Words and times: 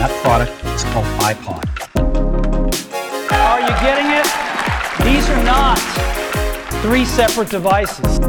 and 0.00 0.08
that 0.08 0.22
product 0.22 0.52
is 0.74 0.84
called 0.92 1.06
iPod. 1.20 1.64
Are 3.32 3.60
you 3.60 3.74
getting 3.80 4.10
it? 4.20 4.26
These 5.04 5.28
are 5.30 5.44
not 5.44 5.78
three 6.82 7.04
separate 7.04 7.50
devices. 7.50 8.20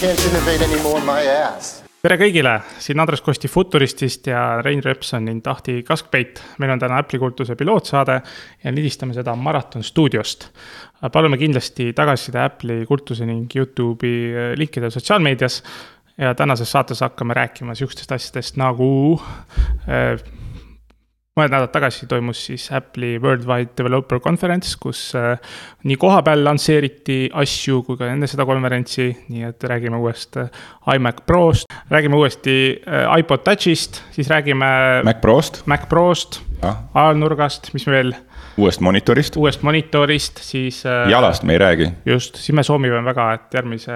Can't 0.00 0.20
innovate 0.28 0.62
anymore 0.62 1.00
my 1.00 1.22
ass. 1.24 1.82
tere 2.06 2.20
kõigile, 2.20 2.52
siin 2.78 3.00
Andres 3.02 3.18
Kosti 3.24 3.48
Futuristist 3.50 4.28
ja 4.30 4.60
Rein 4.62 4.78
Repson 4.84 5.26
in 5.26 5.40
Tahti 5.42 5.80
Kaskpeit. 5.82 6.38
meil 6.58 6.70
on 6.70 6.78
täna 6.78 7.00
Apple'i 7.02 7.18
kultuse 7.18 7.56
pilootsaade 7.58 8.20
ja 8.62 8.72
lindistame 8.72 9.14
seda 9.14 9.34
Maraton 9.34 9.82
stuudiost. 9.82 10.50
palume 11.12 11.38
kindlasti 11.38 11.92
tagasiside 11.92 12.38
Apple'i 12.44 12.86
kultuse 12.86 13.26
ning 13.26 13.50
Youtube'i 13.54 14.54
linkidel 14.56 14.90
sotsiaalmeedias. 14.90 15.62
Ja 16.18 16.34
tänases 16.34 16.72
saates 16.72 17.00
hakkame 17.00 17.34
rääkima 17.34 17.74
sihukestest 17.74 18.12
asjadest 18.12 18.56
nagu 18.60 19.20
äh, 19.88 20.20
mõned 21.36 21.52
nädalad 21.52 21.68
tagasi 21.68 22.06
toimus 22.08 22.38
siis 22.48 22.62
Apple'i 22.72 23.18
Worldwide 23.20 23.74
Developer 23.76 24.20
Conference, 24.24 24.72
kus 24.80 25.10
äh, 25.18 25.34
nii 25.84 25.98
kohapeal 26.00 26.40
lansseeriti 26.46 27.26
asju 27.36 27.82
kui 27.84 27.98
ka 28.00 28.08
enne 28.08 28.28
seda 28.30 28.46
konverentsi, 28.48 29.10
nii 29.28 29.44
et 29.50 29.66
räägime 29.68 30.00
uuest 30.00 30.38
äh, 30.40 30.48
iMac 30.94 31.20
Prost, 31.28 31.68
räägime 31.92 32.16
uuesti 32.16 32.56
äh, 32.80 33.10
iPod 33.20 33.44
Touchist, 33.44 34.00
siis 34.16 34.32
räägime. 34.32 34.70
Mac 35.04 35.20
Prost. 35.20 35.60
Mac 35.68 35.84
Prost, 35.92 36.40
ajalnurgast, 36.64 37.68
mis 37.76 37.84
veel? 37.86 38.14
uuest 38.56 38.80
monitorist. 38.80 39.36
uuest 39.36 39.60
monitorist, 39.60 40.40
siis. 40.40 40.80
jalast 41.10 41.44
me 41.44 41.52
ei 41.52 41.60
räägi. 41.60 41.92
just, 42.08 42.40
siis 42.40 42.56
me 42.56 42.64
soovime 42.64 43.04
väga, 43.04 43.32
et 43.36 43.60
järgmise 43.60 43.92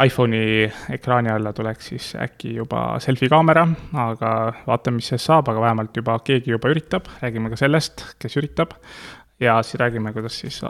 iPhone'i 0.00 0.70
ekraani 0.94 1.30
alla 1.30 1.52
tuleks 1.52 1.90
siis 1.92 2.12
äkki 2.16 2.54
juba 2.56 2.96
selfie 3.04 3.28
kaamera, 3.28 3.66
aga 4.00 4.30
vaatame, 4.66 5.00
mis 5.00 5.10
sellest 5.12 5.28
saab, 5.28 5.50
aga 5.52 5.64
vähemalt 5.66 5.96
juba 5.96 6.16
keegi 6.24 6.54
juba 6.54 6.70
üritab, 6.72 7.10
räägime 7.20 7.52
ka 7.52 7.58
sellest, 7.60 8.06
kes 8.22 8.38
üritab. 8.40 8.72
ja 9.42 9.56
siis 9.62 9.74
räägime, 9.80 10.12
kuidas 10.14 10.38
siis 10.38 10.60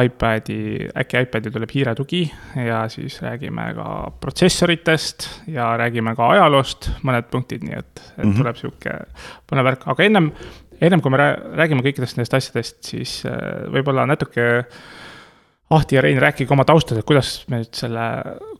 iPad'i, 0.00 0.86
äkki 0.96 1.22
iPad'i 1.26 1.50
tuleb 1.50 1.72
hiiretugi 1.74 2.20
ja 2.64 2.84
siis 2.88 3.18
räägime 3.22 3.72
ka 3.74 3.88
protsessoritest 4.20 5.28
ja 5.50 5.72
räägime 5.76 6.14
ka 6.16 6.30
ajaloost, 6.36 6.92
mõned 7.02 7.28
punktid, 7.32 7.66
nii 7.66 7.74
et, 7.74 7.90
et 7.98 8.24
mm 8.24 8.30
-hmm. 8.30 8.38
tuleb 8.38 8.56
sihuke 8.56 8.94
põnev 9.50 9.64
värk, 9.64 9.84
aga 9.86 10.04
ennem, 10.04 10.30
ennem 10.80 11.02
kui 11.02 11.10
me 11.10 11.18
räägime 11.58 11.82
kõikidest 11.82 12.16
nendest 12.16 12.34
asjadest, 12.34 12.82
siis 12.84 13.26
äh, 13.26 13.66
võib-olla 13.74 14.06
natuke 14.06 14.64
Ahti 15.70 15.96
ja 15.96 16.00
Rein, 16.00 16.18
rääkige 16.20 16.52
oma 16.54 16.64
taustast, 16.64 16.96
et 16.96 17.04
kuidas 17.04 17.42
me 17.52 17.58
nüüd 17.60 17.76
selle 17.76 18.04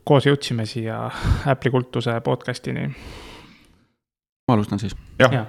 koos 0.05 0.27
jõudsime 0.27 0.65
siia 0.69 1.07
Apple'i 1.49 1.71
kultuse 1.73 2.13
podcast'ini. 2.21 2.83
ma 4.47 4.53
alustan 4.53 4.79
siis. 4.79 4.93
jah 5.17 5.33
ja. 5.33 5.45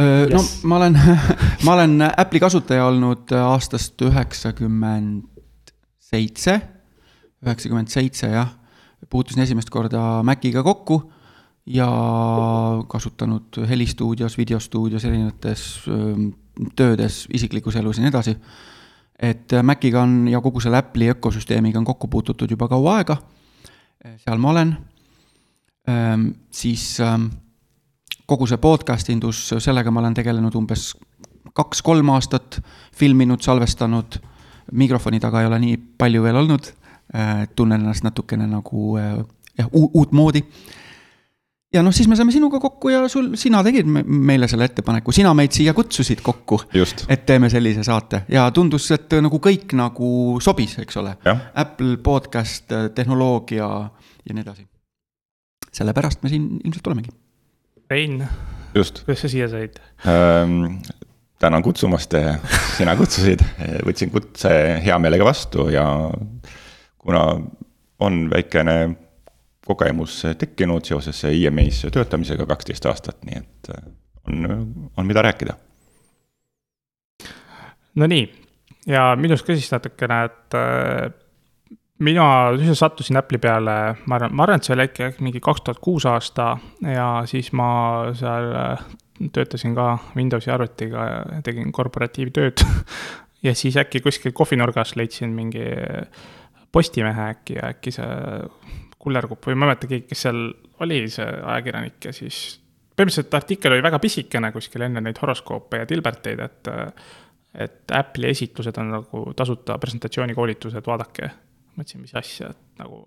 Yes. 0.00 0.32
no 0.32 0.68
ma 0.68 0.80
olen 0.80 0.98
ma 1.66 1.76
olen 1.76 1.94
Apple'i 2.08 2.40
kasutaja 2.42 2.88
olnud 2.90 3.30
aastast 3.38 4.02
üheksakümmend 4.02 5.70
seitse, 6.10 6.56
üheksakümmend 7.46 7.94
seitse 7.94 8.32
jah. 8.34 8.50
puutusin 9.10 9.42
esimest 9.46 9.70
korda 9.70 10.24
Maciga 10.26 10.62
kokku 10.66 11.04
ja 11.66 11.86
kasutanud 12.88 13.62
helistuudios, 13.68 14.38
videostuudios, 14.38 15.04
erinevates 15.04 15.84
töödes, 16.76 17.28
isiklikus 17.30 17.78
elus 17.78 18.02
ja 18.02 18.08
nii 18.08 18.10
edasi 18.10 18.36
et 19.20 19.52
äh, 19.52 19.62
Maciga 19.62 20.02
on 20.02 20.28
ja 20.28 20.40
kogu 20.40 20.60
selle 20.60 20.80
Apple'i 20.80 21.10
ökosüsteemiga 21.12 21.78
on 21.78 21.84
kokku 21.84 22.08
puututud 22.08 22.50
juba 22.50 22.68
kaua 22.68 22.96
aega. 23.00 23.16
Äh, 24.06 24.16
seal 24.24 24.38
ma 24.38 24.50
olen. 24.50 24.76
Ähm, 25.88 26.26
siis 26.50 27.00
ähm, 27.00 27.28
kogu 28.26 28.46
see 28.46 28.58
podcast 28.58 29.08
indus, 29.12 29.42
sellega 29.58 29.90
ma 29.90 30.00
olen 30.00 30.16
tegelenud 30.16 30.54
umbes 30.56 30.94
kaks-kolm 31.54 32.08
aastat, 32.14 32.60
filminud, 32.96 33.42
salvestanud. 33.42 34.20
mikrofoni 34.72 35.18
taga 35.20 35.40
ei 35.40 35.46
ole 35.46 35.58
nii 35.58 35.76
palju 35.98 36.22
veel 36.22 36.36
olnud. 36.36 36.72
Äh, 37.14 37.48
tunnen 37.56 37.80
ennast 37.80 38.04
natukene 38.06 38.46
nagu 38.46 38.96
jah, 38.96 39.68
uutmoodi 39.72 40.44
ja 41.74 41.82
noh, 41.86 41.94
siis 41.94 42.08
me 42.10 42.16
saime 42.18 42.32
sinuga 42.34 42.58
kokku 42.62 42.90
ja 42.90 43.02
sul, 43.10 43.30
sina 43.38 43.62
tegid 43.66 43.88
meile 43.88 44.48
selle 44.50 44.66
ettepaneku, 44.70 45.14
sina 45.14 45.32
meid 45.38 45.54
siia 45.54 45.74
kutsusid 45.76 46.22
kokku. 46.26 46.60
et 47.08 47.26
teeme 47.26 47.50
sellise 47.50 47.84
saate 47.86 48.24
ja 48.32 48.48
tundus, 48.54 48.90
et 48.94 49.18
nagu 49.22 49.40
kõik 49.42 49.74
nagu 49.78 50.10
sobis, 50.42 50.78
eks 50.82 51.00
ole. 51.00 51.14
Apple 51.54 51.98
podcast, 52.02 52.72
tehnoloogia 52.94 53.68
ja 54.26 54.34
nii 54.34 54.42
edasi. 54.46 54.66
sellepärast 55.70 56.22
me 56.22 56.32
siin 56.32 56.48
ilmselt 56.64 56.86
olemegi. 56.90 57.12
Rein, 57.90 58.24
kuidas 58.72 59.22
sa 59.22 59.28
siia 59.30 59.48
said 59.48 59.78
ähm,? 60.06 60.80
tänan 61.40 61.62
kutsumast, 61.62 62.12
sina 62.76 62.92
kutsusid, 62.98 63.40
võtsin 63.86 64.10
kutse 64.12 64.50
hea 64.84 64.98
meelega 65.00 65.24
vastu 65.24 65.70
ja 65.72 65.86
kuna 67.00 67.22
on 68.00 68.26
väikene 68.30 68.74
kogemus 69.70 70.20
tekkinud 70.38 70.86
seoses 70.88 71.22
IMI-s 71.30 71.86
töötamisega 71.94 72.46
kaksteist 72.50 72.86
aastat, 72.90 73.22
nii 73.26 73.40
et 73.40 73.72
äh, 73.74 73.88
on, 74.28 74.92
on 74.96 75.08
mida 75.08 75.22
rääkida. 75.22 75.56
Nonii, 78.00 78.26
ja 78.86 79.10
minust 79.18 79.46
ka 79.46 79.56
siis 79.56 79.70
natukene, 79.72 80.22
et 80.28 80.56
äh, 80.58 81.10
mina 82.04 82.26
üldse 82.54 82.74
sattusin 82.78 83.18
Apple'i 83.20 83.40
peale, 83.42 83.76
ma 84.06 84.18
arvan, 84.18 84.34
ma 84.34 84.46
arvan, 84.46 84.60
et 84.60 84.68
see 84.68 84.76
oli 84.76 84.86
äkki 84.88 85.12
mingi 85.24 85.42
kaks 85.44 85.66
tuhat 85.66 85.82
kuus 85.84 86.06
aasta 86.08 86.52
ja 86.86 87.10
siis 87.30 87.52
ma 87.56 87.70
seal 88.16 88.50
äh, 88.56 88.84
töötasin 89.34 89.74
ka 89.76 89.92
Windowsi 90.16 90.52
arvutiga 90.52 91.06
tegin 91.44 91.72
korporatiivtööd 91.76 92.64
ja 93.46 93.54
siis 93.54 93.76
äkki 93.80 94.00
kuskil 94.04 94.32
kohvinurgas 94.36 94.96
leidsin 94.96 95.36
mingi 95.36 95.66
Postimehe 96.72 97.32
äkki 97.32 97.56
ja 97.58 97.72
äkki 97.74 97.90
see 97.90 98.08
Kullerkupp 99.00 99.48
või 99.48 99.56
ma 99.56 99.64
ei 99.64 99.70
mäleta 99.70 99.88
keegi, 99.88 100.06
kes 100.10 100.26
seal 100.26 100.40
oli, 100.84 101.04
see 101.08 101.24
ajakirjanik 101.24 102.08
ja 102.08 102.12
siis 102.12 102.40
põhimõtteliselt 103.00 103.36
artikkel 103.38 103.76
oli 103.76 103.84
väga 103.84 104.00
pisikene 104.02 104.50
kuskil 104.52 104.84
enne 104.84 105.00
neid 105.04 105.18
horoskoope 105.22 105.82
ja 105.82 105.88
Dilberteid, 105.88 106.42
et 106.44 106.72
et 107.50 107.92
Apple'i 107.96 108.30
esitlused 108.30 108.76
on 108.78 108.92
nagu 108.94 109.22
tasuta 109.34 109.74
presentatsioonikoolitused, 109.82 110.84
vaadake. 110.86 111.30
mõtlesin, 111.74 112.02
mis 112.04 112.14
asja, 112.14 112.50
et 112.50 112.78
nagu 112.78 113.00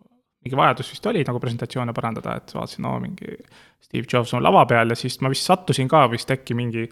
mingi 0.44 0.58
vajadus 0.60 0.90
vist 0.92 1.06
oli 1.08 1.24
nagu 1.24 1.40
presentatsioone 1.40 1.94
parandada, 1.96 2.36
et 2.40 2.52
vaatasin, 2.56 2.88
oo 2.90 3.00
mingi 3.00 3.38
Steve 3.84 4.08
Jobs 4.12 4.34
on 4.34 4.44
lava 4.44 4.66
peal 4.68 4.92
ja 4.92 4.98
siis 5.00 5.20
ma 5.24 5.32
vist 5.32 5.48
sattusin 5.48 5.88
ka 5.92 6.04
vist 6.12 6.32
äkki 6.32 6.56
mingi, 6.58 6.88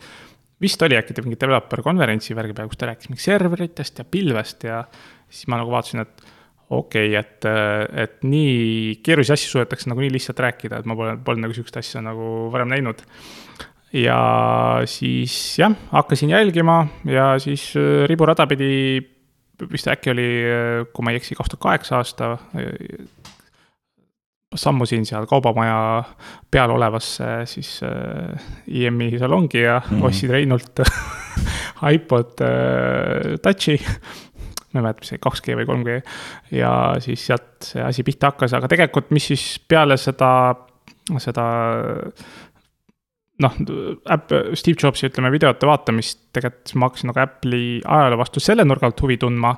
vist 0.61 0.81
oli 0.88 0.95
äkki 1.00 1.17
mingi 1.25 1.40
developer 1.41 1.84
konverentsi 1.84 2.38
värgi 2.38 2.56
peal, 2.56 2.69
kus 2.72 2.79
ta 2.79 2.91
rääkis 2.91 3.11
mingi 3.11 3.25
serveritest 3.25 4.00
ja 4.00 4.06
pilvest 4.06 4.63
ja 4.69 4.84
siis 5.28 5.50
ma 5.51 5.59
nagu 5.59 5.73
vaatasin, 5.73 6.06
et 6.06 6.23
okei 6.71 7.11
okay,, 7.11 7.19
et, 7.19 7.47
et 8.03 8.17
nii 8.23 8.97
keerulisi 9.03 9.35
asju 9.35 9.55
suudetakse 9.55 9.91
nagu 9.91 10.03
nii 10.03 10.13
lihtsalt 10.15 10.39
rääkida, 10.45 10.81
et 10.81 10.89
ma 10.89 10.97
pole, 10.97 11.15
polnud 11.25 11.45
nagu 11.45 11.55
sihukest 11.55 11.81
asja 11.81 12.03
nagu 12.05 12.49
varem 12.53 12.71
näinud. 12.71 13.03
ja 13.93 14.19
siis 14.87 15.33
jah, 15.59 15.75
hakkasin 15.91 16.31
jälgima 16.31 16.85
ja 17.05 17.33
siis 17.43 17.73
äh, 17.75 18.05
riburada 18.07 18.47
pidi, 18.47 19.01
vist 19.71 19.89
äkki 19.91 20.13
oli, 20.13 20.29
äh, 20.47 20.85
kui 20.93 21.03
ma 21.03 21.11
ei 21.11 21.19
eksi, 21.19 21.35
kaks 21.35 21.51
tuhat 21.51 21.65
kaheksa 21.67 21.99
aasta 21.99 22.37
sammusin 24.55 25.05
seal 25.07 25.25
kaubamaja 25.25 26.03
peal 26.51 26.73
olevasse 26.75 27.23
siis 27.45 27.79
äh, 27.87 28.41
IM-i 28.67 29.19
salongi 29.19 29.61
ja 29.61 29.79
mm 29.79 29.99
-hmm. 29.99 30.05
ostsin 30.05 30.29
Reinult 30.29 30.79
iPod 31.93 32.41
äh, 32.41 33.39
Touchi 33.41 33.79
ma 34.71 34.79
ei 34.79 34.85
mäleta, 34.85 35.03
mis 35.03 35.11
see 35.11 35.21
2G 35.21 35.57
või 35.59 35.67
3G. 35.67 35.97
ja 36.55 36.71
siis 37.03 37.25
sealt 37.27 37.67
see 37.71 37.83
asi 37.83 38.05
pihta 38.07 38.31
hakkas, 38.31 38.55
aga 38.57 38.69
tegelikult, 38.71 39.11
mis 39.15 39.27
siis 39.33 39.45
peale 39.67 39.97
seda, 39.99 40.31
seda 41.19 41.45
noh, 43.41 43.57
Steve 44.57 44.78
Jobsi, 44.78 45.09
ütleme, 45.09 45.31
videote 45.34 45.67
vaatamist, 45.69 46.19
tegelikult 46.35 46.69
siis 46.69 46.79
ma 46.79 46.90
hakkasin 46.90 47.11
nagu 47.11 47.23
Apple'i 47.23 47.72
ajaloo 47.81 48.19
vastu 48.22 48.43
selle 48.43 48.66
nurga 48.67 48.90
alt 48.90 49.01
huvi 49.03 49.17
tundma. 49.22 49.55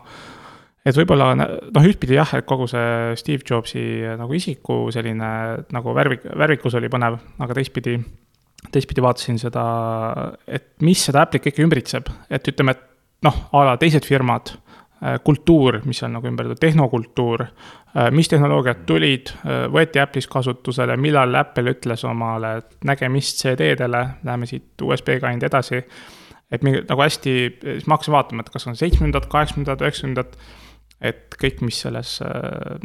et 0.84 0.98
võib-olla 1.00 1.30
noh, 1.40 1.86
ühtpidi 1.88 2.18
jah, 2.18 2.34
et 2.36 2.48
kogu 2.48 2.68
see 2.68 3.14
Steve 3.20 3.46
Jobsi 3.48 3.84
nagu 4.20 4.34
isiku 4.36 4.90
selline 4.92 5.30
nagu 5.72 5.94
värvik, 5.96 6.26
värvikus 6.40 6.76
oli 6.80 6.90
põnev, 6.92 7.20
aga 7.40 7.56
teistpidi, 7.56 7.96
teistpidi 8.74 9.04
vaatasin 9.04 9.40
seda, 9.40 9.64
et 10.48 10.74
mis 10.84 11.06
seda 11.08 11.24
Apple'it 11.24 11.46
kõike 11.48 11.64
ümbritseb, 11.64 12.12
et 12.30 12.52
ütleme, 12.52 12.76
et 12.76 12.84
noh, 13.24 13.40
a 13.56 13.64
la 13.70 13.78
teised 13.80 14.04
firmad 14.08 14.58
kultuur, 15.24 15.82
mis 15.86 16.04
on 16.04 16.14
nagu 16.18 16.28
ümber, 16.30 16.54
tehnokultuur, 16.60 17.46
äh, 17.46 18.10
mis 18.12 18.30
tehnoloogiad 18.32 18.86
tulid, 18.90 19.34
äh, 19.44 19.66
võeti 19.74 20.02
Apple'is 20.02 20.30
kasutusele, 20.32 20.98
millal 20.98 21.36
Apple 21.40 21.76
ütles 21.76 22.06
omale 22.08 22.56
nägemist 22.88 23.44
CD-dele, 23.44 24.04
läheme 24.24 24.50
siit 24.50 24.82
USB 24.82 25.18
kandi 25.22 25.50
edasi. 25.50 25.84
et 26.54 26.62
mingi 26.62 26.84
nagu 26.86 27.02
hästi, 27.02 27.32
siis 27.64 27.88
ma 27.90 27.96
hakkasin 27.96 28.14
vaatama, 28.14 28.44
et 28.44 28.50
kas 28.54 28.68
on 28.70 28.76
seitsmekümnendad, 28.78 29.26
kaheksakümnendad, 29.32 29.80
üheksakümnendad, 29.82 30.36
et 31.02 31.34
kõik, 31.42 31.64
mis 31.66 31.80
selles 31.82 32.20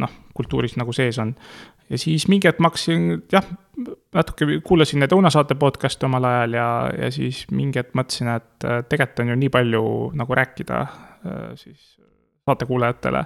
noh, 0.01 0.15
kultuuris 0.35 0.79
nagu 0.81 0.95
sees 0.97 1.19
on. 1.21 1.35
ja 1.91 1.99
siis 2.01 2.25
mingi 2.33 2.49
hetk 2.49 2.63
ma 2.65 2.71
hakkasin 2.71 3.27
jah, 3.33 3.45
natuke 4.17 4.61
kuulasin 4.65 5.03
neid 5.03 5.13
õunasaate 5.15 5.57
podcast'e 5.61 6.09
omal 6.09 6.27
ajal 6.29 6.57
ja, 6.59 6.69
ja 7.05 7.11
siis 7.15 7.45
mingi 7.53 7.81
hetk 7.81 7.95
mõtlesin, 7.99 8.33
et 8.39 8.67
äh, 8.67 8.81
tegelikult 8.89 9.25
on 9.25 9.33
ju 9.33 9.39
nii 9.43 9.53
palju 9.55 9.85
nagu 10.19 10.39
rääkida 10.41 10.81
äh, 10.81 11.45
siis 11.61 11.95
saatekuulajatele. 12.49 13.25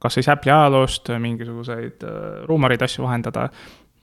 kas 0.00 0.14
siis 0.16 0.28
Apple'i 0.32 0.54
ajaloost, 0.54 1.10
mingisuguseid 1.20 2.04
äh, 2.08 2.44
ruumoreid, 2.48 2.82
asju 2.82 3.04
vahendada. 3.04 3.48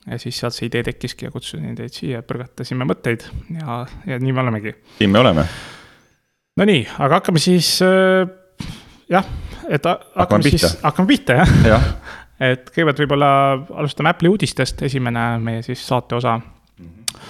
ja 0.07 0.17
siis 0.19 0.39
sealt 0.39 0.53
see 0.57 0.65
idee 0.65 0.83
tekkiski 0.83 1.25
ja 1.25 1.31
kutsusin 1.31 1.75
teid 1.77 1.93
siia, 1.93 2.23
põrgatasime 2.25 2.85
mõtteid 2.89 3.27
ja, 3.59 3.83
ja 4.05 4.19
nii 4.19 4.33
me 4.33 4.41
olemegi. 4.45 4.75
siin 4.97 5.13
me 5.13 5.19
oleme. 5.19 5.45
Nonii, 6.57 6.87
aga 6.99 7.21
hakkame 7.21 7.39
siis 7.39 7.79
jah, 9.09 9.27
et 9.69 9.85
hakkame 9.85 10.49
siis, 10.49 10.65
hakkame 10.83 11.13
pihta 11.13 11.41
jah 11.41 11.53
ja. 11.65 11.79
et 12.51 12.71
kõigepealt 12.71 13.03
võib-olla 13.03 13.29
alustame 13.81 14.11
Apple'i 14.11 14.31
uudistest, 14.31 14.81
esimene 14.87 15.25
meie 15.43 15.61
siis 15.65 15.83
saate 15.87 16.17
osa 16.17 16.37
mm. 16.39 16.87
-hmm. 16.87 17.29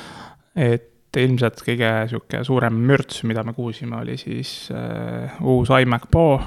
et 0.56 0.88
ilmselt 1.19 1.59
kõige 1.65 1.91
sihuke 2.07 2.44
suurem 2.47 2.77
mürts, 2.88 3.24
mida 3.27 3.44
me 3.44 3.53
kuulsime, 3.53 3.97
oli 4.00 4.17
siis 4.17 4.69
uh, 4.71 5.41
uus 5.44 5.69
iMac 5.81 6.07
Pro. 6.12 6.39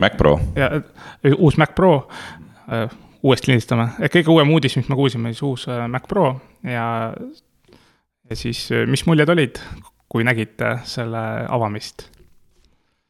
Mac 0.00 0.16
Pro. 0.16 0.38
ja 0.56 0.70
uh, 0.76 1.36
uus 1.38 1.58
Mac 1.60 1.74
Pro 1.76 1.94
uh,, 1.96 2.98
uuesti 3.22 3.52
lindistame, 3.52 3.90
kõige 4.08 4.32
uuem 4.32 4.50
uudis, 4.54 4.78
mis 4.80 4.88
me 4.88 4.96
kuulsime, 4.96 5.34
siis 5.34 5.44
uus 5.44 5.66
Mac 5.92 6.08
Pro 6.08 6.32
ja, 6.64 6.86
ja 8.30 8.38
siis 8.38 8.62
mis 8.88 9.04
muljed 9.06 9.28
olid, 9.28 9.60
kui 10.08 10.24
nägite 10.24 10.78
selle 10.88 11.20
avamist? 11.48 12.08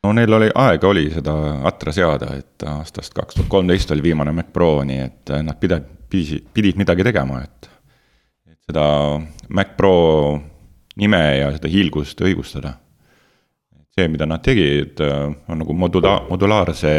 no 0.02 0.12
neil 0.16 0.32
oli, 0.32 0.50
aega 0.54 0.88
oli 0.88 1.06
seda 1.12 1.34
atra 1.68 1.92
seada, 1.94 2.34
et 2.40 2.66
aastast 2.66 3.14
kaks 3.14 3.38
tuhat 3.38 3.50
kolmteist 3.52 3.90
oli 3.94 4.08
viimane 4.10 4.32
Mac 4.34 4.52
Pro, 4.52 4.80
nii 4.86 5.02
et 5.04 5.34
nad 5.44 5.58
pidid, 5.60 5.86
pidid, 6.10 6.46
pidid 6.54 6.80
midagi 6.80 7.06
tegema, 7.06 7.42
et. 7.44 7.70
et 8.50 8.58
seda 8.70 8.86
Mac 9.48 9.76
Pro 9.76 9.94
nime 11.00 11.20
ja 11.38 11.50
seda 11.54 11.70
hiilgust 11.70 12.20
õigustada. 12.24 12.74
See, 13.96 14.08
mida 14.08 14.26
nad 14.28 14.42
tegid, 14.44 15.00
on 15.02 15.62
nagu 15.62 15.76
modula-, 15.76 16.20
modulaarse 16.30 16.92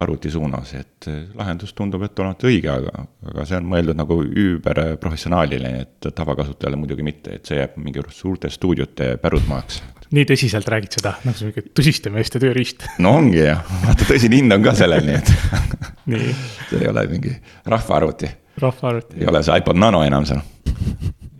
arvuti 0.00 0.30
suunas, 0.30 0.72
et 0.74 1.08
lahendus 1.36 1.74
tundub, 1.76 2.02
et 2.06 2.18
olevat 2.22 2.44
õige, 2.48 2.70
aga, 2.72 3.04
aga 3.28 3.44
see 3.48 3.58
on 3.60 3.66
mõeldud 3.68 3.98
nagu 3.98 4.16
üüberprofessionaalile, 4.24 5.72
et 5.82 6.08
tavakasutajale 6.16 6.78
muidugi 6.80 7.04
mitte, 7.04 7.36
et 7.36 7.50
see 7.50 7.58
jääb 7.60 7.76
mingi 7.80 8.04
suurte 8.16 8.48
stuudiote 8.52 9.12
pärusmaaks. 9.20 9.82
nii 10.10 10.24
tõsiselt 10.26 10.72
räägid 10.72 10.96
seda, 10.96 11.14
nagu 11.26 11.36
see 11.36 11.50
mingi 11.50 11.66
tõsiste 11.76 12.12
meeste 12.14 12.40
tööriist? 12.40 12.88
no 12.98 13.12
ongi 13.20 13.42
jah, 13.44 13.60
vaata 13.84 14.08
tõsine 14.08 14.40
hind 14.40 14.56
on 14.56 14.64
ka 14.64 14.74
sellel, 14.80 15.04
nii 15.04 15.20
et 15.20 15.34
nii. 16.14 16.34
see 16.70 16.80
ei 16.80 16.92
ole 16.94 17.06
mingi 17.12 17.36
rahvaarvuti. 17.76 18.34
rahvaarvuti. 18.64 19.20
ei 19.20 19.28
ole 19.28 19.44
see 19.44 19.60
iPod 19.60 19.84
Nano 19.84 20.00
enam 20.06 20.24
seal. 20.24 20.40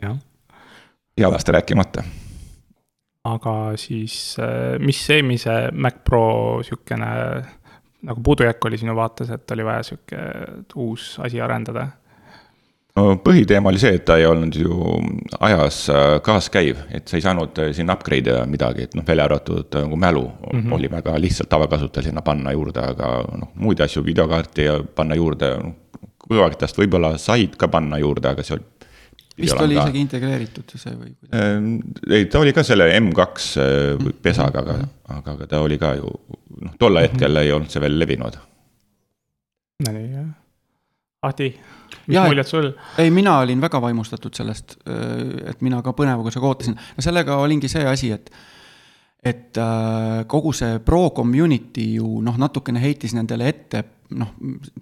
jah. 0.04 0.18
jalast 1.16 1.56
rääkimata 1.56 2.04
aga 3.24 3.54
siis, 3.76 4.36
mis 4.80 5.00
eelmise 5.10 5.70
Mac 5.72 6.04
Pro 6.04 6.62
sihukene 6.64 7.08
nagu 8.02 8.22
puudujääk 8.24 8.64
oli 8.64 8.78
sinu 8.78 8.96
vaates, 8.96 9.30
et 9.30 9.50
oli 9.50 9.64
vaja 9.64 9.82
sihuke 9.82 10.20
uus 10.74 11.16
asi 11.24 11.40
arendada? 11.40 11.88
no 12.96 13.16
põhiteema 13.22 13.70
oli 13.70 13.80
see, 13.80 13.92
et 13.96 14.04
ta 14.08 14.16
ei 14.18 14.26
olnud 14.26 14.56
ju 14.56 14.78
ajas 15.40 15.82
äh, 15.92 16.16
kaaskäiv, 16.26 16.80
et 16.96 17.08
sa 17.08 17.18
ei 17.18 17.24
saanud 17.24 17.60
äh, 17.62 17.70
sinna 17.76 17.94
upgrade 17.96 18.32
ida 18.32 18.42
midagi, 18.50 18.88
et 18.88 18.96
noh, 18.98 19.06
välja 19.06 19.28
arvatud 19.28 19.76
äh, 19.78 19.84
nagu 19.86 19.96
mälu 20.00 20.24
mm 20.26 20.60
-hmm. 20.60 20.74
oli 20.74 20.90
väga 20.90 21.14
lihtsalt 21.20 21.48
tavakasutajal 21.48 22.08
sinna 22.08 22.22
panna 22.22 22.52
juurde, 22.52 22.80
aga 22.80 23.12
noh, 23.38 23.52
muid 23.54 23.80
asju, 23.80 24.04
videokaarti 24.04 24.66
panna 24.94 25.14
juurde, 25.14 25.56
noh, 25.62 25.74
kõrvaklitast 26.30 26.78
võib-olla 26.78 27.16
said 27.18 27.56
ka 27.56 27.68
panna 27.68 27.98
juurde, 27.98 28.28
aga 28.28 28.42
see 28.42 28.56
oli 28.56 28.64
vist 29.40 29.60
oli 29.60 29.76
isegi 29.78 30.02
integreeritud 30.04 30.76
see 30.76 30.94
või? 30.96 31.14
ei, 32.10 32.26
ta 32.30 32.42
oli 32.42 32.52
ka 32.56 32.64
selle 32.66 32.88
M2 32.98 33.64
mm. 33.64 34.20
pesaga, 34.22 34.64
aga, 34.64 34.76
aga, 35.16 35.34
aga 35.36 35.48
ta 35.50 35.62
oli 35.64 35.78
ka 35.80 35.94
ju 35.98 36.10
noh, 36.10 36.76
tol 36.78 36.94
mhm. 36.94 37.02
hetkel 37.06 37.30
mm 37.30 37.36
-hmm. 37.36 37.42
ei 37.42 37.52
olnud 37.56 37.70
see 37.70 37.82
veel 37.84 37.98
levinud. 37.98 38.38
Nonii, 39.86 40.12
jah. 40.12 40.28
Ahti, 41.22 41.50
mis 42.06 42.16
ja, 42.16 42.24
muljed 42.24 42.48
sul? 42.48 42.70
ei, 42.98 43.10
mina 43.10 43.38
olin 43.38 43.60
väga 43.60 43.80
vaimustatud 43.80 44.34
sellest, 44.34 44.78
et 45.50 45.60
mina 45.60 45.82
ka 45.84 45.92
põnevusega 45.92 46.46
ootasin, 46.48 46.78
no 46.96 47.04
sellega 47.04 47.36
olingi 47.36 47.68
see 47.68 47.84
asi, 47.84 48.12
et 48.16 48.30
et 49.24 49.56
äh, 49.60 50.26
kogu 50.26 50.52
see 50.56 50.78
pro 50.84 51.10
community 51.10 51.94
ju 51.98 52.20
noh, 52.24 52.36
natukene 52.40 52.80
heitis 52.80 53.12
nendele 53.16 53.48
ette 53.48 53.84
noh, 54.16 54.30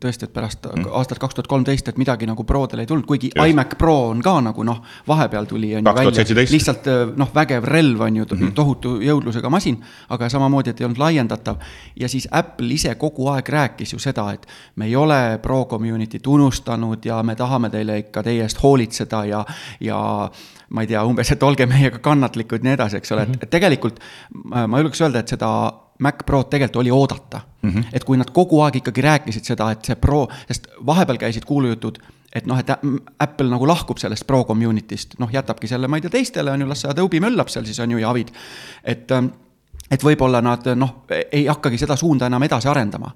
tõesti, 0.01 0.29
et 0.29 0.33
pärast 0.33 0.67
mm. 0.69 0.87
aastat 0.97 1.19
kaks 1.21 1.37
tuhat 1.37 1.49
kolmteist, 1.51 1.89
et 1.91 1.99
midagi 2.01 2.27
nagu 2.29 2.45
Prodel 2.49 2.83
ei 2.83 2.89
tulnud, 2.89 3.07
kuigi 3.09 3.31
Just. 3.33 3.51
iMac 3.51 3.75
Pro 3.81 3.97
on 4.13 4.23
ka 4.25 4.37
nagu 4.45 4.65
noh, 4.65 4.81
vahepeal 5.09 5.49
tuli 5.51 5.75
on 5.77 5.85
ju 5.85 5.95
välja, 5.99 6.25
lihtsalt 6.55 6.89
äh, 6.89 7.03
noh, 7.19 7.33
vägev 7.35 7.67
relv 7.69 8.07
on 8.07 8.17
ju 8.17 8.25
mm, 8.25 8.39
-hmm. 8.39 8.55
tohutu 8.57 8.95
jõudlusega 9.05 9.51
masin, 9.51 9.81
aga 10.09 10.29
samamoodi, 10.29 10.71
et 10.71 10.81
ei 10.81 10.87
olnud 10.87 11.03
laiendatav. 11.03 11.57
ja 11.97 12.09
siis 12.09 12.29
Apple 12.31 12.75
ise 12.75 12.95
kogu 12.95 13.29
aeg 13.29 13.49
rääkis 13.49 13.93
ju 13.93 13.99
seda, 13.99 14.31
et 14.33 14.47
me 14.77 14.87
ei 14.87 14.97
ole 14.97 15.39
Pro 15.43 15.65
community't 15.65 16.27
unustanud 16.27 17.05
ja 17.05 17.23
me 17.23 17.35
tahame 17.37 17.71
teile 17.71 17.99
ikka 17.99 18.23
teie 18.23 18.43
eest 18.43 18.63
hoolitseda 18.63 19.25
ja, 19.25 19.45
ja 19.81 20.31
ma 20.69 20.85
ei 20.85 20.91
tea, 20.91 21.03
umbes, 21.05 21.31
et 21.33 21.43
olge 21.43 21.67
meiega 21.67 22.01
kannatlikud 22.05 22.65
nii 22.65 22.75
edasi, 22.77 23.01
eks 23.01 23.13
ole 23.13 23.25
mm, 23.25 23.33
-hmm. 23.33 23.43
et 23.43 23.51
tegelikult 23.51 24.01
ma 24.45 24.81
julgeks 24.83 25.01
öelda, 25.01 25.25
et 25.25 25.37
seda 25.37 25.51
Mac 25.99 26.23
Prod 26.27 26.51
tegelikult 26.51 26.83
oli 26.83 26.91
oodata 26.91 27.41
mm. 27.63 27.71
-hmm. 27.71 27.85
et 27.93 28.05
kui 28.05 28.17
nad 28.17 28.31
kogu 28.31 28.61
aeg 28.61 28.77
ikkagi 28.77 29.01
rääkisid 29.01 29.45
seda, 29.45 29.71
et 29.71 29.85
see 29.85 29.97
Pro, 29.97 30.29
sest 30.47 30.69
vahepeal 30.87 31.19
käisid 31.19 31.45
kuulujutud, 31.45 31.99
et 32.33 32.47
noh, 32.47 32.59
et 32.59 32.71
Apple 33.19 33.49
nagu 33.49 33.67
lahkub 33.69 33.99
sellest 33.99 34.27
Pro 34.27 34.45
community'st, 34.45 35.19
noh, 35.19 35.31
jätabki 35.33 35.67
selle, 35.67 35.89
ma 35.89 35.97
ei 35.97 36.05
tea, 36.05 36.11
teistele 36.11 36.53
on 36.53 36.61
ju, 36.61 36.69
las 36.69 36.85
see 36.85 36.91
Adobe 36.91 37.21
möllab 37.21 37.49
seal 37.49 37.65
siis 37.65 37.81
on 37.81 37.91
ju 37.91 37.99
ja 37.99 38.11
Avid. 38.11 38.29
et, 38.85 39.11
ähm, 39.11 39.33
et 39.91 40.05
võib-olla 40.05 40.41
nad 40.45 40.67
noh, 40.77 40.93
ei 41.33 41.47
hakkagi 41.49 41.79
seda 41.81 41.97
suunda 41.97 42.29
enam 42.29 42.43
edasi 42.45 42.69
arendama. 42.69 43.11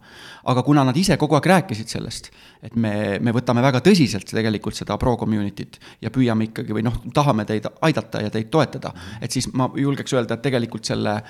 aga 0.44 0.62
kuna 0.62 0.84
nad 0.84 0.96
ise 0.96 1.16
kogu 1.16 1.36
aeg 1.38 1.46
rääkisid 1.46 1.88
sellest, 1.88 2.30
et 2.62 2.76
me, 2.76 3.18
me 3.20 3.32
võtame 3.32 3.62
väga 3.62 3.80
tõsiselt 3.80 4.26
tegelikult 4.30 4.74
seda 4.74 4.96
Pro 4.98 5.16
community't 5.16 5.78
ja 6.02 6.10
püüame 6.10 6.50
ikkagi 6.50 6.72
või 6.72 6.82
noh, 6.82 6.98
tahame 7.14 7.44
teid 7.44 7.68
aidata 7.80 8.22
ja 8.22 8.30
teid 8.30 8.50
toetada, 8.50 8.92
et 9.20 9.30
siis 9.30 9.52
ma 9.52 9.70
julgeks 9.76 10.12
öelda, 10.12 10.34
et 10.34 10.42
tegelikult 10.42 10.84
selle 10.84 11.20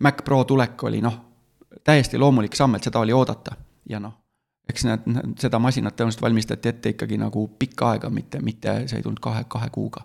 Mac 0.00 0.24
Pro 0.24 0.44
tulek 0.44 0.82
oli 0.84 1.00
noh, 1.04 1.20
täiesti 1.84 2.18
loomulik 2.18 2.56
samm, 2.56 2.74
et 2.76 2.84
seda 2.84 3.00
oli 3.00 3.12
oodata 3.12 3.56
ja 3.88 4.00
noh, 4.00 4.16
eks 4.68 4.86
need, 4.88 5.06
seda 5.40 5.60
masinat 5.62 5.96
tõenäoliselt 5.96 6.24
valmistati 6.24 6.72
ette 6.72 6.94
ikkagi 6.94 7.18
nagu 7.20 7.46
pikka 7.58 7.92
aega, 7.94 8.10
mitte, 8.10 8.40
mitte 8.42 8.80
see 8.90 9.00
ei 9.00 9.04
tulnud 9.06 9.22
kahe, 9.22 9.44
kahe 9.48 9.70
kuuga. 9.74 10.02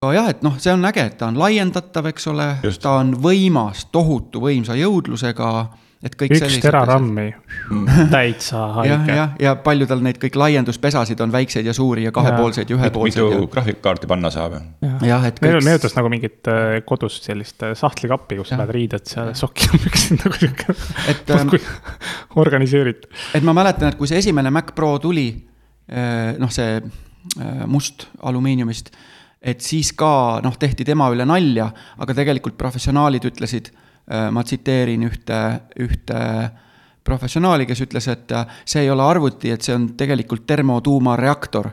Aga 0.00 0.14
jah, 0.16 0.28
et 0.32 0.38
noh, 0.40 0.54
see 0.56 0.72
on 0.72 0.88
äge, 0.88 1.02
et 1.10 1.16
ta 1.20 1.26
on 1.28 1.36
laiendatav, 1.36 2.06
eks 2.08 2.30
ole, 2.32 2.46
ta 2.80 2.96
on 3.02 3.10
võimas, 3.20 3.82
tohutu 3.92 4.40
võimsa 4.40 4.72
jõudlusega 4.78 5.50
et 6.00 6.14
kõik 6.16 6.32
üks 6.38 6.54
terarammi 6.64 7.26
täitsa 8.08 8.62
haige. 8.78 8.94
jah, 8.94 9.10
jah, 9.12 9.34
ja 9.44 9.50
palju 9.60 9.84
tal 9.90 10.00
neid 10.04 10.16
kõik 10.22 10.38
laienduspesasid 10.40 11.20
on, 11.20 11.34
väikseid 11.34 11.68
ja 11.68 11.74
suuri 11.76 12.06
ja 12.06 12.12
kahepoolseid 12.16 12.72
ja 12.72 12.78
ühepoolseid. 12.78 13.26
mitu 13.26 13.42
ja... 13.42 13.50
graafikkaarti 13.52 14.08
panna 14.08 14.30
saab. 14.32 14.56
jah, 15.04 15.28
et 15.28 15.42
kõik. 15.42 15.58
meenutas 15.68 15.98
nagu 15.98 16.12
mingit 16.12 16.48
äh, 16.48 16.78
kodus 16.88 17.20
sellist 17.26 17.60
äh, 17.68 17.76
sahtlikappi, 17.76 18.40
kus 18.40 18.54
sa 18.54 18.62
paned 18.62 18.72
riided 18.78 19.04
seal 19.12 19.34
sokki 19.36 19.68
püksid 19.84 20.16
nagu 20.24 20.40
sihuke. 20.40 20.78
et 21.12 21.36
ähm, 21.36 21.52
organiseeritud. 22.40 23.04
et 23.36 23.44
ma 23.44 23.52
mäletan, 23.60 23.92
et 23.92 24.00
kui 24.00 24.08
see 24.08 24.24
esimene 24.24 24.48
Mac 24.48 24.72
Pro 24.72 24.94
tuli, 25.04 25.28
äh, 25.92 26.32
noh, 26.40 26.48
see 26.48 26.80
must 27.68 28.06
alumiiniumist, 28.24 28.88
et 29.40 29.60
siis 29.64 29.92
ka 29.96 30.40
noh, 30.44 30.56
tehti 30.60 30.84
tema 30.84 31.08
üle 31.12 31.24
nalja, 31.24 31.70
aga 31.98 32.14
tegelikult 32.14 32.58
professionaalid 32.60 33.24
ütlesid 33.24 33.70
Äh, 34.10 34.26
ma 34.34 34.42
tsiteerin 34.42 35.04
ühte, 35.06 35.36
ühte 35.78 36.20
professionaali, 37.06 37.66
kes 37.68 37.84
ütles, 37.84 38.08
et 38.10 38.32
äh, 38.34 38.56
see 38.66 38.82
ei 38.82 38.90
ole 38.90 39.04
arvuti, 39.06 39.52
et 39.54 39.62
see 39.62 39.76
on 39.76 39.92
tegelikult 39.98 40.48
termotuumareaktor. 40.50 41.70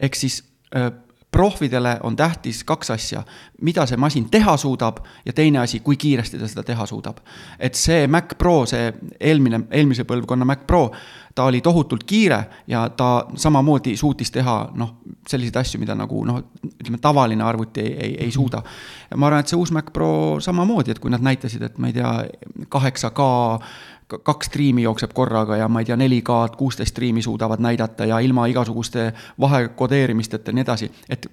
ehk 0.00 0.18
siis 0.18 0.40
äh, 0.74 0.90
prohvidele 1.30 1.98
on 2.02 2.16
tähtis 2.16 2.64
kaks 2.64 2.90
asja, 2.90 3.22
mida 3.62 3.86
see 3.86 3.96
masin 3.96 4.26
teha 4.30 4.56
suudab 4.56 4.98
ja 5.26 5.32
teine 5.32 5.58
asi, 5.58 5.80
kui 5.80 5.96
kiiresti 5.96 6.38
ta 6.38 6.48
seda 6.48 6.62
teha 6.66 6.86
suudab. 6.86 7.16
et 7.58 7.74
see 7.74 8.06
Mac 8.06 8.38
Pro, 8.38 8.66
see 8.66 8.92
eelmine, 9.20 9.60
eelmise 9.70 10.04
põlvkonna 10.04 10.44
Mac 10.44 10.66
Pro, 10.66 10.90
ta 11.34 11.44
oli 11.44 11.60
tohutult 11.60 12.04
kiire 12.04 12.44
ja 12.66 12.88
ta 12.88 13.26
samamoodi 13.36 13.96
suutis 13.96 14.30
teha 14.30 14.56
noh, 14.74 14.94
selliseid 15.28 15.56
asju, 15.56 15.80
mida 15.80 15.94
nagu 15.94 16.24
noh, 16.26 16.42
ütleme 16.80 16.98
tavaline 16.98 17.44
arvuti 17.44 17.80
ei, 17.80 17.94
ei, 17.94 18.16
ei 18.26 18.30
suuda. 18.30 18.62
ma 19.16 19.26
arvan, 19.26 19.40
et 19.40 19.48
see 19.48 19.58
uus 19.58 19.72
Mac 19.72 19.92
Pro 19.92 20.40
samamoodi, 20.40 20.90
et 20.90 20.98
kui 20.98 21.10
nad 21.10 21.22
näitasid, 21.22 21.62
et 21.62 21.78
ma 21.78 21.90
ei 21.90 21.96
tea, 21.96 22.12
kaheksa 22.68 23.10
K 23.10 23.30
kaks 24.22 24.46
striimi 24.46 24.82
jookseb 24.82 25.12
korraga 25.14 25.56
ja 25.56 25.68
ma 25.68 25.80
ei 25.80 25.88
tea, 25.88 25.96
4K-d, 25.96 26.56
kuusteist 26.56 26.94
striimi 26.94 27.22
suudavad 27.22 27.60
näidata 27.60 28.04
ja 28.04 28.18
ilma 28.18 28.46
igasuguste 28.46 29.12
vahekodeerimisteta 29.40 30.50
ja 30.50 30.54
nii 30.54 30.66
edasi, 30.66 30.90
et 31.08 31.30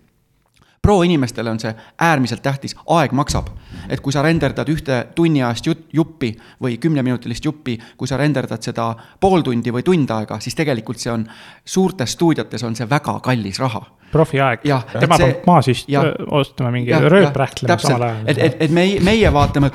Pro 0.88 1.02
inimestele 1.04 1.52
on 1.52 1.60
see 1.60 1.74
äärmiselt 2.00 2.42
tähtis, 2.42 2.76
aeg 2.96 3.12
maksab. 3.12 3.50
et 3.90 4.00
kui 4.00 4.14
sa 4.14 4.22
renderdad 4.24 4.70
ühte 4.72 5.02
tunni 5.16 5.44
ajast 5.44 5.68
jut-, 5.68 5.84
juppi 5.94 6.32
või 6.64 6.78
kümneminutilist 6.80 7.46
juppi, 7.46 7.78
kui 7.98 8.08
sa 8.08 8.18
renderdad 8.18 8.64
seda 8.64 8.94
pool 9.20 9.44
tundi 9.44 9.72
või 9.72 9.84
tund 9.84 10.10
aega, 10.12 10.40
siis 10.40 10.56
tegelikult 10.56 11.00
see 11.00 11.12
on, 11.12 11.28
suurtes 11.66 12.16
stuudiotes 12.16 12.64
on 12.64 12.76
see 12.76 12.88
väga 12.90 13.20
kallis 13.20 13.60
raha 13.60 13.84
profiaeg, 14.12 14.64
tema 15.00 15.18
see- 15.18 15.34
peab 15.34 15.48
maa 15.48 15.62
sisse 15.62 15.92
jah. 15.92 16.06
ostma 16.32 16.72
mingi 16.72 16.92
rööprähklema 16.92 17.78
samal 17.78 18.00
täpselt. 18.00 18.30
et, 18.30 18.38
ajal. 18.38 18.48
et, 18.48 18.62
et 18.62 18.72
meie, 18.72 19.00
meie 19.04 19.34
vaatame, 19.34 19.72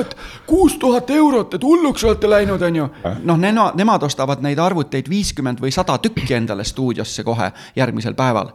et 0.00 0.16
kuus 0.46 0.76
tuhat 0.78 1.10
eurot, 1.10 1.54
et 1.54 1.62
hulluks 1.62 2.04
olete 2.04 2.30
läinud, 2.30 2.62
on 2.62 2.76
ju. 2.76 2.88
noh, 3.22 3.38
nemad, 3.38 3.78
nemad 3.78 4.02
ostavad 4.02 4.42
neid 4.42 4.58
arvuteid 4.58 5.10
viiskümmend 5.10 5.62
või 5.62 5.70
sada 5.70 5.98
tükki 5.98 6.34
endale 6.34 6.64
stuudiosse 6.64 7.24
kohe 7.24 7.52
järgmisel 7.76 8.18
päeval. 8.18 8.50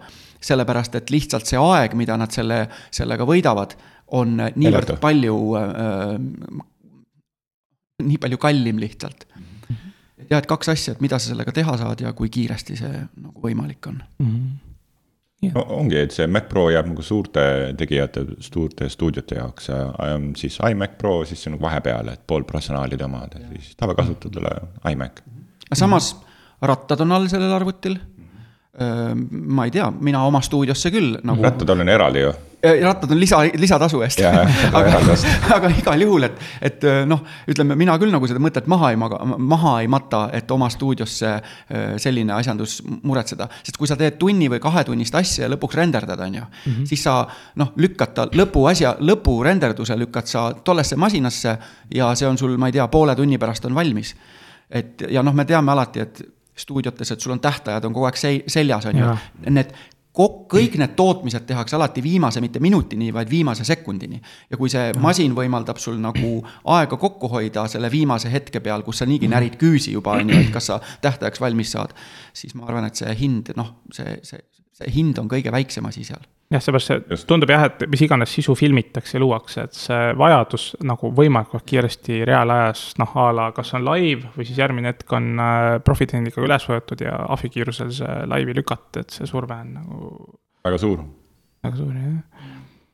sellepärast, 0.45 0.95
et 0.99 1.11
lihtsalt 1.13 1.49
see 1.49 1.59
aeg, 1.61 1.95
mida 1.97 2.17
nad 2.19 2.33
selle, 2.33 2.65
sellega 2.93 3.25
võidavad, 3.27 3.75
on 4.15 4.37
niivõrd 4.37 4.91
Eletu. 4.91 5.01
palju 5.01 5.37
äh,, 5.59 6.63
nii 8.03 8.19
palju 8.21 8.37
kallim 8.41 8.79
lihtsalt. 8.81 9.25
et 10.19 10.29
jah, 10.29 10.39
et 10.39 10.49
kaks 10.49 10.69
asja, 10.73 10.95
et 10.95 11.01
mida 11.03 11.19
sa 11.19 11.31
sellega 11.31 11.53
teha 11.55 11.77
saad 11.81 12.03
ja 12.03 12.13
kui 12.17 12.29
kiiresti 12.33 12.77
see 12.79 12.93
nagu 12.93 13.41
võimalik 13.43 13.89
on. 13.89 14.01
no 15.55 15.65
ongi, 15.77 15.97
et 16.01 16.15
see 16.15 16.27
Mac 16.31 16.49
Pro 16.51 16.67
jääb 16.73 16.89
nagu 16.91 17.05
suurte 17.05 17.45
tegijate, 17.77 18.25
suurte 18.43 18.89
stuudiote 18.89 19.39
jaoks 19.39 19.69
ja 19.69 19.81
ähm, 20.07 20.31
siis 20.39 20.59
iMac 20.71 20.97
Pro, 21.01 21.17
siis 21.25 21.41
see 21.41 21.51
on 21.51 21.57
nagu 21.57 21.67
vahepeal, 21.67 22.13
et 22.13 22.23
pool 22.27 22.45
personaalide 22.49 23.07
omad 23.07 23.37
ja 23.39 23.49
siis 23.53 23.75
tavakasutajale 23.79 24.55
iMac. 24.91 25.21
samas 25.73 26.15
rattad 26.61 27.01
on 27.03 27.11
all 27.11 27.27
sellel 27.31 27.53
arvutil. 27.53 27.97
Ma 28.77 29.65
ei 29.65 29.71
tea, 29.71 29.87
mina 30.03 30.25
oma 30.27 30.41
stuudiosse 30.43 30.91
küll 30.91 31.15
nagu. 31.23 31.43
rattad 31.43 31.69
on 31.71 31.87
eraldi 31.89 32.25
ju. 32.25 32.33
rattad 32.83 33.11
on 33.13 33.19
lisa, 33.19 33.39
lisatasu 33.55 34.01
eest. 34.03 34.19
Aga 34.25 34.99
aga 35.55 35.69
igal 35.71 36.03
juhul, 36.03 36.25
et, 36.27 36.41
et 36.65 36.83
noh, 37.07 37.21
ütleme 37.47 37.77
mina 37.79 37.95
küll 38.01 38.11
nagu 38.11 38.27
seda 38.27 38.41
mõtet 38.43 38.67
maha 38.71 38.91
ei 38.91 38.99
maga, 38.99 39.21
maha 39.23 39.77
ei 39.83 39.87
mata, 39.91 40.25
et 40.35 40.51
oma 40.51 40.67
stuudiosse 40.73 41.31
selline 42.01 42.35
asjandus 42.35 42.81
muretseda. 43.03 43.47
sest 43.63 43.79
kui 43.79 43.87
sa 43.87 43.95
teed 43.99 44.19
tunni 44.19 44.49
või 44.51 44.59
kahetunnist 44.59 45.15
asja 45.15 45.45
ja 45.45 45.53
lõpuks 45.55 45.79
renderdad, 45.79 46.19
on 46.19 46.35
ju 46.35 46.43
mm, 46.43 46.71
-hmm. 46.71 46.85
siis 46.91 47.03
sa 47.03 47.21
noh, 47.55 47.71
lükkad 47.77 48.13
ta 48.13 48.27
lõpuasja, 48.27 48.97
lõpurenderduse 48.99 49.95
lükkad 50.03 50.27
sa 50.27 50.49
tollesse 50.63 50.95
masinasse 50.95 51.57
ja 51.95 52.15
see 52.15 52.27
on 52.27 52.37
sul, 52.37 52.57
ma 52.57 52.67
ei 52.67 52.75
tea, 52.75 52.87
poole 52.87 53.15
tunni 53.15 53.37
pärast 53.37 53.65
on 53.65 53.75
valmis. 53.75 54.15
et 54.69 55.01
ja 55.09 55.23
noh, 55.23 55.33
me 55.33 55.45
teame 55.45 55.71
alati, 55.71 55.99
et 55.99 56.34
stuudiotes, 56.55 57.11
et 57.11 57.21
sul 57.21 57.35
on 57.35 57.43
tähtajad 57.43 57.85
on 57.85 57.93
kogu 57.93 58.07
aeg 58.09 58.17
sei-, 58.19 58.43
seljas, 58.47 58.85
on 58.89 58.99
ju. 58.99 59.11
Need 59.49 59.73
kok-, 60.15 60.45
kõik 60.51 60.77
need 60.79 60.95
tootmised 60.97 61.45
tehakse 61.47 61.75
alati 61.77 62.03
viimase, 62.03 62.41
mitte 62.43 62.61
minutini, 62.63 63.11
vaid 63.13 63.29
viimase 63.29 63.65
sekundini. 63.67 64.21
ja 64.49 64.57
kui 64.57 64.71
see 64.71 64.93
masin 65.01 65.35
võimaldab 65.35 65.79
sul 65.81 65.99
nagu 66.01 66.31
aega 66.77 66.97
kokku 66.97 67.29
hoida 67.31 67.67
selle 67.71 67.91
viimase 67.91 68.31
hetke 68.31 68.59
peal, 68.63 68.83
kus 68.87 69.03
sa 69.03 69.09
niigi 69.09 69.27
närid 69.31 69.59
küüsi 69.61 69.95
juba, 69.95 70.17
on 70.19 70.31
ju, 70.31 70.39
et 70.39 70.51
kas 70.53 70.71
sa 70.71 70.79
tähtajaks 71.01 71.41
valmis 71.41 71.75
saad, 71.75 71.95
siis 72.33 72.55
ma 72.55 72.67
arvan, 72.69 72.87
et 72.89 72.95
see 72.95 73.15
hind, 73.19 73.51
noh, 73.59 73.75
see, 73.93 74.19
see, 74.23 74.41
see 74.75 74.91
hind 74.91 75.19
on 75.21 75.29
kõige 75.31 75.53
väiksem 75.55 75.85
asi 75.87 76.03
seal. 76.07 76.23
jah, 76.51 76.61
seepärast 76.61 76.91
see 76.91 77.27
tundub 77.29 77.51
jah, 77.51 77.67
et 77.69 77.85
mis 77.91 78.03
iganes 78.05 78.33
sisu 78.35 78.55
filmitakse 78.59 79.17
ja 79.17 79.23
luuakse, 79.23 79.67
et 79.67 79.77
see 79.77 80.13
vajadus 80.19 80.67
nagu 80.85 81.11
võimalikult 81.15 81.65
kiiresti 81.67 82.23
reaalajas, 82.27 82.87
noh 83.01 83.15
a 83.21 83.29
la 83.35 83.49
kas 83.55 83.73
on 83.77 83.85
live 83.87 84.33
või 84.35 84.47
siis 84.47 84.59
järgmine 84.61 84.91
hetk 84.91 85.15
on 85.15 85.31
äh, 85.39 85.69
profitehnikaga 85.85 86.47
üles 86.47 86.67
võetud 86.71 87.05
ja 87.05 87.17
ahvikiirusel 87.37 87.93
see 87.95 88.17
laivi 88.31 88.57
lükata, 88.57 89.05
et 89.05 89.15
see 89.15 89.29
surve 89.29 89.57
on 89.57 89.71
nagu 89.79 90.11
väga 90.65 90.81
suur. 90.81 91.01
väga 91.63 91.79
suur 91.79 91.95
jah. 91.95 92.45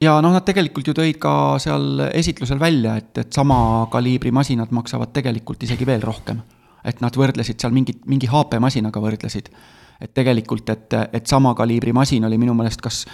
ja 0.05 0.15
noh, 0.23 0.33
nad 0.35 0.45
tegelikult 0.47 0.87
ju 0.87 0.95
tõid 0.97 1.19
ka 1.21 1.35
seal 1.63 2.07
esitlusel 2.11 2.61
välja, 2.61 2.95
et, 3.01 3.13
et 3.25 3.33
sama 3.33 3.87
kaliibri 3.91 4.33
masinad 4.35 4.73
maksavad 4.75 5.13
tegelikult 5.15 5.63
isegi 5.67 5.87
veel 5.87 6.03
rohkem. 6.05 6.41
et 6.85 7.01
nad 7.01 7.17
võrdlesid 7.17 7.61
seal 7.61 7.73
mingit, 7.73 8.05
mingi 8.09 8.29
HP 8.29 8.57
masinaga 8.61 9.01
võrdlesid. 9.01 9.49
Et 10.01 10.13
tegelikult, 10.13 10.69
et, 10.69 10.97
et 11.13 11.27
sama 11.27 11.53
kaliibri 11.55 11.93
masin 11.93 12.25
oli 12.25 12.37
minu 12.41 12.53
meelest 12.57 12.81
kas 12.81 13.05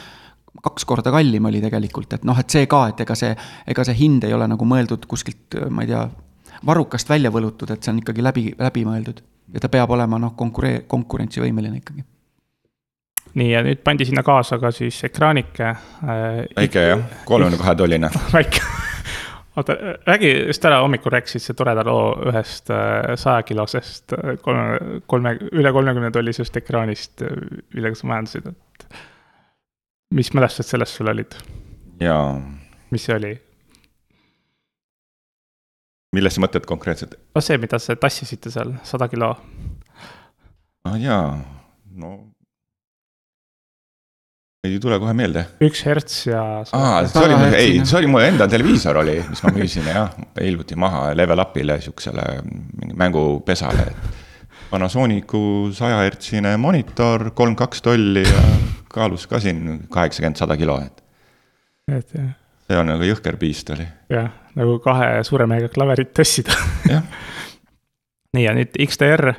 kaks 0.63 0.85
korda 0.85 1.11
kallim 1.11 1.45
oli 1.45 1.61
tegelikult, 1.61 2.13
et 2.17 2.25
noh, 2.25 2.37
et 2.39 2.49
see 2.49 2.65
ka, 2.69 2.87
et 2.91 3.01
ega 3.05 3.15
see, 3.15 3.33
ega 3.67 3.85
see 3.85 3.97
hind 3.99 4.25
ei 4.27 4.33
ole 4.33 4.47
nagu 4.49 4.65
mõeldud 4.65 5.05
kuskilt, 5.09 5.57
ma 5.69 5.85
ei 5.85 5.91
tea, 5.91 6.03
varrukast 6.65 7.09
välja 7.09 7.31
võlutud, 7.33 7.71
et 7.73 7.83
see 7.83 7.93
on 7.93 8.01
ikkagi 8.01 8.25
läbi, 8.25 8.45
läbimõeldud. 8.59 9.23
ja 9.53 9.63
ta 9.63 9.69
peab 9.71 9.91
olema 9.95 10.19
noh, 10.19 10.33
konkuree-, 10.35 10.83
konkurentsivõimeline 10.87 11.81
ikkagi. 11.83 12.03
nii, 13.37 13.51
ja 13.51 13.61
nüüd 13.63 13.83
pandi 13.85 14.09
sinna 14.09 14.23
kaasa 14.23 14.57
ka 14.59 14.71
siis 14.71 15.03
ekraanike 15.03 15.69
äh,. 15.69 16.43
väike 16.55 16.89
jah, 16.89 17.07
kolmekümne 17.25 17.63
kahe 17.63 17.75
tolline. 17.75 18.11
väike. 18.39 18.86
oota, 19.57 19.75
räägi, 20.07 20.31
sest 20.51 20.61
täna 20.65 20.81
hommikul 20.83 21.13
rääkisid 21.15 21.43
see 21.43 21.57
toreda 21.57 21.83
loo 21.87 22.11
ühest 22.29 22.69
sajakilosest 23.23 24.15
kolme, 24.45 25.01
kolme, 25.09 25.33
üle 25.51 25.73
kolmekümne 25.73 26.11
tollisest 26.13 26.61
ekraanist, 26.61 27.25
millega 27.73 27.97
sa 27.97 28.11
majandasid, 28.11 28.51
et. 28.53 28.87
mis 30.13 30.31
mälestused 30.33 30.71
sellest 30.71 30.99
sul 30.99 31.11
olid, 31.11 31.35
ja 32.01 32.17
mis 32.93 33.09
see 33.09 33.17
oli? 33.17 33.33
millest 36.15 36.37
sa 36.37 36.45
mõtled 36.45 36.69
konkreetselt? 36.69 37.17
no 37.35 37.43
see, 37.43 37.59
mida 37.61 37.79
te 37.81 37.97
tassisite 37.99 38.53
seal, 38.53 38.77
sada 38.87 39.09
kilo. 39.11 39.33
ah 40.87 40.97
jaa, 41.01 41.37
no. 41.97 42.15
Ei 44.65 44.79
tule 44.81 44.97
kohe 44.99 45.13
meelde. 45.17 45.43
üks 45.63 45.83
herts 45.85 46.23
ja. 46.27 46.41
aa, 46.73 47.01
see 47.07 47.23
oli, 47.23 47.37
ei, 47.57 47.73
see 47.85 47.99
oli 47.99 48.09
mu 48.11 48.21
enda 48.23 48.47
televiisor 48.49 49.01
oli, 49.03 49.17
mis 49.29 49.43
ma 49.45 49.53
müüsin 49.53 49.89
jah, 49.91 50.15
hiljuti 50.39 50.77
maha 50.79 51.11
Level 51.17 51.43
Upile 51.43 51.77
siuksele 51.83 52.25
mängupesale. 52.97 53.91
Panasonicu 54.67 55.69
sajahertsine 55.71 56.57
monitor, 56.59 57.29
kolm 57.37 57.55
kaks 57.55 57.85
tolli 57.85 58.25
ja 58.25 58.41
kaalus 58.91 59.27
ka 59.29 59.39
siin 59.39 59.85
kaheksakümmend, 59.93 60.39
sada 60.41 60.57
kilo, 60.59 60.79
et 60.83 61.03
et 61.87 62.17
jah, 62.17 62.31
see 62.67 62.79
on 62.81 62.89
nagu 62.91 63.05
jõhker 63.07 63.37
piist 63.39 63.69
oli, 63.75 63.85
jah, 64.11 64.31
nagu 64.57 64.79
kahe 64.83 65.21
suure 65.27 65.47
mehega 65.47 65.69
klaverit 65.71 66.11
tassida. 66.17 66.57
jah. 66.89 67.05
nii 68.35 68.47
ja 68.47 68.57
nüüd 68.57 68.73
XDR 68.89 69.29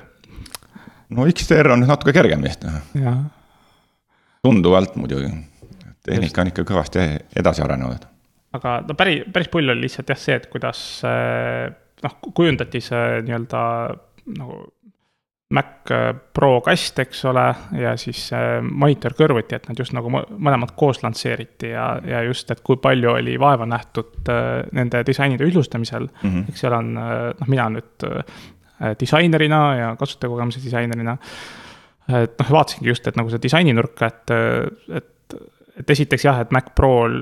no 1.13 1.27
XTR 1.29 1.75
on 1.75 1.85
natuke 1.91 2.15
kergem 2.17 2.47
vist, 2.47 2.65
ja 2.97 3.19
tunduvalt 4.43 4.97
muidugi. 4.97 5.33
tehnika 6.09 6.41
on 6.41 6.53
ikka 6.53 6.65
kõvasti 6.69 7.05
edasi 7.37 7.63
arenenud. 7.63 8.07
aga 8.53 8.81
no 8.89 8.95
päris, 8.95 9.27
päris 9.33 9.49
pull 9.53 9.69
oli 9.69 9.87
lihtsalt 9.87 10.09
jah 10.09 10.19
see, 10.19 10.37
et 10.41 10.49
kuidas 10.53 10.81
äh, 11.05 11.69
noh, 12.03 12.19
kujundati 12.35 12.81
see 12.81 13.23
nii-öelda 13.27 13.63
nagu 14.39 14.65
Mac 15.49 15.89
Pro 16.37 16.59
kast, 16.61 16.99
eks 17.01 17.23
ole, 17.25 17.45
ja 17.81 17.95
siis 17.97 18.27
äh, 18.37 18.59
monitor 18.61 19.15
kõrvuti, 19.17 19.57
et 19.57 19.69
nad 19.71 19.79
just 19.81 19.95
nagu 19.97 20.11
mõ- 20.13 20.27
mõlemad 20.37 20.75
koos 20.77 21.01
lansseeriti 21.01 21.71
ja, 21.71 21.87
ja 22.05 22.21
just, 22.27 22.51
et 22.53 22.61
kui 22.61 22.77
palju 22.83 23.15
oli 23.15 23.39
vaeva 23.41 23.65
nähtud 23.69 24.29
äh, 24.29 24.67
nende 24.77 25.01
disainide 25.09 25.49
ühtlustamisel 25.49 26.05
mm. 26.05 26.19
Mhm. 26.21 26.35
-hmm. 26.35 26.53
eks 26.53 26.65
seal 26.67 26.77
on 26.77 26.91
äh, 27.01 27.15
noh, 27.41 27.49
mina 27.49 27.71
nüüd 27.79 28.05
äh, 28.11 28.93
disainerina 29.01 29.63
ja 29.77 29.89
kasutajakogemuse 29.97 30.61
disainerina. 30.65 31.17
Et 32.09 32.39
noh, 32.41 32.51
vaatasingi 32.51 32.89
just, 32.89 33.07
et 33.09 33.19
nagu 33.19 33.31
see 33.33 33.43
disaininurka, 33.43 34.09
et, 34.09 34.33
et, 35.01 35.37
et 35.83 35.91
esiteks 35.97 36.25
jah, 36.25 36.41
et 36.45 36.55
Mac 36.55 36.73
Pro'l 36.79 37.21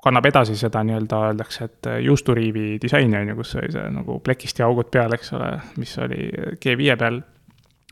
kannab 0.00 0.26
edasi 0.30 0.56
seda 0.56 0.82
nii-öelda 0.86 1.18
öeldakse, 1.28 1.66
et 1.68 1.88
juusturiivi 2.04 2.78
disaini 2.82 3.18
on 3.18 3.32
ju, 3.32 3.36
kus 3.42 3.54
oli 3.60 3.72
see 3.74 3.90
nagu 3.92 4.16
plekist 4.24 4.62
ja 4.62 4.68
augud 4.70 4.88
peal, 4.92 5.12
eks 5.16 5.34
ole, 5.36 5.50
mis 5.80 5.92
oli 6.00 6.30
G5 6.56 6.96
peal. 7.02 7.20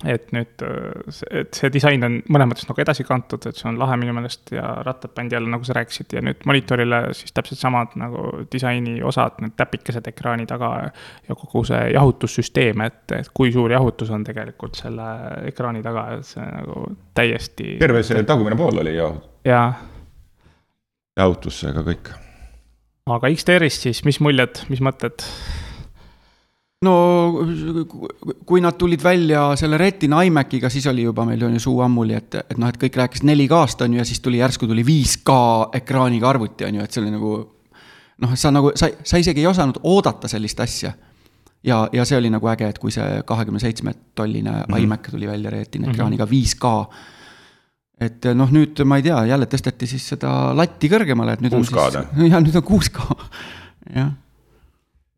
Et 0.07 0.29
nüüd, 0.31 0.63
et 1.35 1.59
see 1.59 1.71
disain 1.75 2.07
on 2.07 2.21
mõnes 2.31 2.51
mõttes 2.53 2.69
nagu 2.69 2.83
edasi 2.85 3.07
kantud, 3.07 3.49
et 3.51 3.59
see 3.59 3.67
on 3.71 3.81
lahe 3.81 3.97
minu 3.99 4.15
meelest 4.15 4.53
ja 4.55 4.77
rattad 4.87 5.11
pandi 5.17 5.35
jälle, 5.35 5.51
nagu 5.51 5.67
sa 5.67 5.75
rääkisid, 5.81 6.15
ja 6.15 6.23
nüüd 6.23 6.47
monitorile 6.47 7.01
siis 7.19 7.35
täpselt 7.35 7.59
samad 7.59 7.97
nagu 7.99 8.45
disaini 8.53 9.01
osad, 9.03 9.41
need 9.43 9.57
täpikesed 9.59 10.07
ekraani 10.13 10.47
taga 10.47 10.71
ja 10.87 11.35
kogu 11.35 11.65
see 11.67 11.83
jahutussüsteem, 11.97 12.87
et, 12.87 13.03
et 13.19 13.33
kui 13.35 13.51
suur 13.55 13.75
jahutus 13.75 14.15
on 14.15 14.27
tegelikult 14.27 14.79
selle 14.79 15.11
ekraani 15.51 15.83
taga, 15.83 16.09
et 16.19 16.31
see 16.31 16.47
nagu 16.47 16.87
täiesti. 17.19 17.75
terve 17.83 18.07
see 18.07 18.23
tagumine 18.29 18.59
pool 18.59 18.85
oli 18.85 18.95
ju 18.95 19.13
jaa 19.49 19.73
jahutusega 21.19 21.85
kõik. 21.87 22.13
aga 23.09 23.31
XDR-ist 23.35 23.89
siis, 23.89 24.05
mis 24.07 24.21
muljed, 24.25 24.63
mis 24.71 24.83
mõtted? 24.85 25.25
No 26.87 26.95
kui 28.47 28.63
nad 28.63 28.77
tulid 28.79 29.03
välja 29.03 29.43
selle 29.59 29.79
Retina 29.81 30.23
iMaciga, 30.23 30.71
siis 30.71 30.87
oli 30.87 31.03
juba 31.09 31.25
meil 31.27 31.43
on 31.49 31.57
ju 31.59 31.63
suu 31.63 31.81
ammuli, 31.83 32.15
et, 32.15 32.39
et 32.45 32.59
noh, 32.59 32.71
et 32.71 32.79
kõik 32.79 32.99
rääkisid 33.01 33.27
4K-st 33.27 33.83
on 33.87 33.97
ju 33.97 34.03
ja 34.03 34.07
siis 34.07 34.21
tuli 34.23 34.39
järsku 34.39 34.69
tuli 34.71 34.85
5K 34.87 35.39
ekraaniga 35.81 36.31
arvuti 36.31 36.69
on 36.69 36.79
ju, 36.79 36.87
et 36.87 36.95
see 36.95 37.03
oli 37.03 37.15
nagu 37.15 37.33
noh, 38.23 38.37
sa 38.39 38.53
nagu, 38.55 38.71
sa, 38.79 38.91
sa 39.03 39.19
isegi 39.19 39.43
ei 39.43 39.51
osanud 39.51 39.81
oodata 39.83 40.31
sellist 40.31 40.61
asja. 40.63 40.93
ja, 41.67 41.81
ja 41.93 42.05
see 42.07 42.21
oli 42.21 42.31
nagu 42.31 42.47
äge, 42.55 42.71
et 42.71 42.79
kui 42.79 42.95
see 42.95 43.23
kahekümne 43.27 43.59
seitsme 43.63 43.95
tolline 44.15 44.51
mm 44.51 44.63
-hmm. 44.75 44.83
iMac 44.83 45.11
tuli 45.11 45.27
välja 45.27 45.51
Retina 45.51 45.91
ekraaniga 45.91 46.25
5K. 46.25 46.87
et 48.01 48.25
noh, 48.35 48.51
nüüd 48.55 48.85
ma 48.85 48.97
ei 48.97 49.03
tea, 49.03 49.25
jälle 49.27 49.47
tõsteti 49.47 49.87
siis 49.87 50.09
seda 50.09 50.55
latti 50.55 50.89
kõrgemale, 50.89 51.33
et 51.33 51.41
nüüd 51.41 51.55
on 51.55 51.65
6K-d, 51.65 52.07
siis, 52.15 52.31
jah, 52.33 52.41
nüüd 52.41 52.55
on 52.55 52.63
6K, 52.63 53.19
jah 53.99 54.13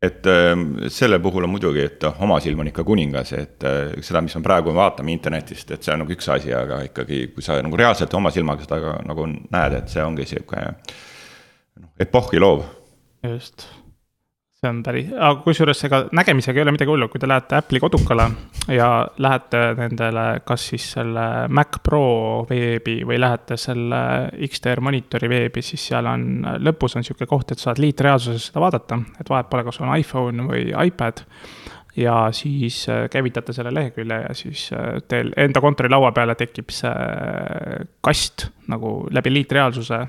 et 0.01 0.27
äh, 0.29 0.53
selle 0.89 1.19
puhul 1.21 1.45
on 1.45 1.53
muidugi, 1.53 1.83
et 1.85 2.05
oma 2.11 2.39
silm 2.41 2.63
on 2.63 2.71
ikka 2.71 2.85
kuningas, 2.87 3.33
et 3.37 3.67
äh, 3.67 3.95
seda, 4.01 4.23
mis 4.25 4.35
me 4.37 4.43
praegu 4.45 4.73
vaatame 4.75 5.13
internetist, 5.13 5.75
et 5.75 5.83
see 5.85 5.93
on 5.95 6.03
nagu 6.05 6.15
üks 6.15 6.31
asi, 6.33 6.53
aga 6.57 6.81
ikkagi, 6.89 7.27
kui 7.35 7.45
sa 7.45 7.59
nagu 7.61 7.77
reaalselt 7.79 8.13
oma 8.17 8.33
silmaga 8.33 8.65
seda 8.65 8.97
nagu 9.07 9.27
näed, 9.29 9.77
et 9.81 9.93
see 9.93 10.05
ongi 10.05 10.27
sihuke 10.29 10.65
noh, 10.71 11.93
epohhi 12.01 12.41
loov. 12.41 12.65
just 13.21 13.67
see 14.61 14.69
on 14.69 14.83
päris, 14.85 15.07
aga 15.09 15.41
kusjuures 15.41 15.79
ega 15.87 15.99
nägemisega 16.13 16.59
ei 16.59 16.61
ole 16.61 16.73
midagi 16.75 16.91
hullu, 16.93 17.07
kui 17.09 17.17
te 17.21 17.25
lähete 17.25 17.55
Apple'i 17.57 17.79
kodukale 17.81 18.27
ja 18.69 18.89
lähete 19.17 19.61
nendele, 19.79 20.25
kas 20.45 20.67
siis 20.69 20.85
selle 20.99 21.23
Mac 21.49 21.79
Pro 21.81 22.03
veebi 22.45 22.99
või 23.09 23.17
lähete 23.17 23.57
selle 23.57 24.03
XDR 24.45 24.83
monitori 24.85 25.31
veebi, 25.33 25.65
siis 25.65 25.87
seal 25.89 26.11
on, 26.11 26.45
lõpus 26.61 26.93
on 26.99 27.07
sihuke 27.07 27.25
koht, 27.25 27.55
et 27.55 27.63
saad 27.63 27.81
liitreaalsuses 27.81 28.51
seda 28.51 28.61
vaadata, 28.61 29.01
et 29.17 29.33
vahet 29.33 29.49
pole, 29.49 29.65
kas 29.65 29.81
on 29.81 29.95
iPhone 29.97 30.45
või 30.51 30.69
iPad. 30.69 31.25
Ja 31.97 32.29
siis 32.31 32.85
äh, 32.87 33.07
käivitate 33.11 33.51
selle 33.57 33.73
lehekülje 33.73 34.21
ja 34.27 34.37
siis 34.37 34.69
äh, 34.77 35.01
teil 35.09 35.33
enda 35.41 35.59
kontorilaua 35.59 36.13
peale 36.15 36.37
tekib 36.39 36.69
see 36.71 36.93
kast 38.05 38.45
nagu 38.71 38.99
läbi 39.11 39.33
liitreaalsuse 39.33 40.05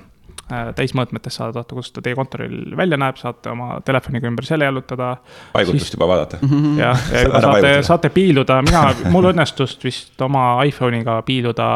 täismõõtmetes 0.49 1.37
saada 1.39 1.55
vaadata, 1.55 1.77
kuidas 1.77 1.93
ta 1.95 2.03
teie 2.05 2.17
kontoril 2.19 2.57
välja 2.77 2.99
näeb, 3.01 3.19
saate 3.21 3.53
oma 3.53 3.77
telefoniga 3.87 4.29
ümber 4.31 4.47
selle 4.47 4.67
jalutada. 4.69 5.15
paigutust 5.53 5.87
siis... 5.87 5.95
juba 5.97 6.09
vaadata. 6.11 6.41
Mhm. 6.43 6.81
jah, 6.81 7.05
ja 7.13 7.23
juba 7.27 7.45
saate, 7.47 7.75
saate 7.89 8.11
piiluda, 8.15 8.59
mina, 8.67 8.83
mul 9.13 9.31
õnnestus 9.33 9.79
vist 9.85 10.27
oma 10.27 10.47
iPhone'iga 10.69 11.21
piiluda 11.27 11.69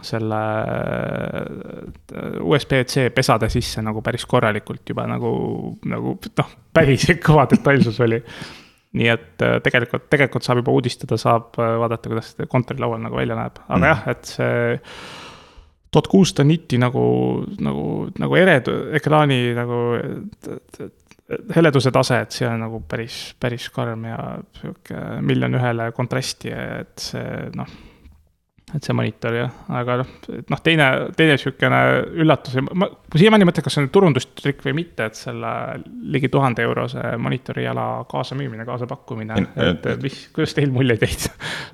selle 0.00 0.40
äh, 0.64 2.40
USB-C 2.40 3.10
pesade 3.14 3.50
sisse 3.52 3.82
nagu 3.84 4.00
päris 4.02 4.24
korralikult 4.26 4.88
juba 4.88 5.04
nagu, 5.10 5.32
nagu 5.90 6.16
noh, 6.40 6.54
päris 6.72 7.04
kõva 7.26 7.46
detailsus 7.50 8.00
oli. 8.06 8.22
nii 8.96 9.10
et 9.12 9.44
äh, 9.46 9.58
tegelikult, 9.62 10.08
tegelikult 10.10 10.46
saab 10.46 10.64
juba 10.64 10.72
uudistada, 10.74 11.20
saab 11.20 11.52
vaadata, 11.54 12.10
kuidas 12.10 12.32
kontorilaual 12.50 13.02
nagu 13.04 13.20
välja 13.20 13.36
näeb, 13.38 13.60
aga 13.68 13.78
mm. 13.78 13.90
jah, 13.92 14.06
et 14.10 14.32
see 14.34 14.78
tuhat 15.90 16.08
kuussada 16.10 16.46
nitti 16.46 16.78
nagu, 16.78 17.04
nagu, 17.60 17.84
nagu 18.18 18.38
ered-, 18.38 18.70
ekraani 18.98 19.40
nagu 19.56 19.80
heleduse 21.54 21.92
tase, 21.94 22.22
et 22.24 22.34
see 22.34 22.48
on 22.48 22.58
nagu 22.64 22.80
päris, 22.88 23.20
päris 23.40 23.68
karm 23.74 24.08
ja 24.08 24.18
sihuke 24.60 25.04
miljon 25.26 25.54
ühele 25.58 25.90
kontrasti, 25.96 26.50
et 26.54 27.10
see 27.10 27.50
noh 27.58 27.78
et 28.76 28.86
see 28.86 28.94
monitor 28.94 29.34
jah, 29.34 29.54
aga 29.80 29.96
noh, 30.00 30.10
noh 30.52 30.60
teine, 30.64 30.86
teine 31.18 31.36
sihukene 31.40 31.80
üllatus, 32.22 32.56
ma 32.62 32.88
siiamaani 33.16 33.48
mõtlen, 33.48 33.64
kas 33.66 33.76
see 33.76 33.84
on 33.84 33.90
turundustrikk 33.94 34.62
või 34.66 34.76
mitte, 34.80 35.08
et 35.10 35.18
selle 35.18 35.52
ligi 36.14 36.30
tuhande 36.32 36.64
eurose 36.66 37.02
monitori 37.22 37.64
jala 37.66 37.86
kaasamüümine, 38.10 38.66
kaasapakkumine, 38.68 39.40
et 39.66 39.88
mis, 40.04 40.20
kuidas 40.34 40.54
teil 40.56 40.70
muljeid 40.74 41.02
jäid? 41.06 41.26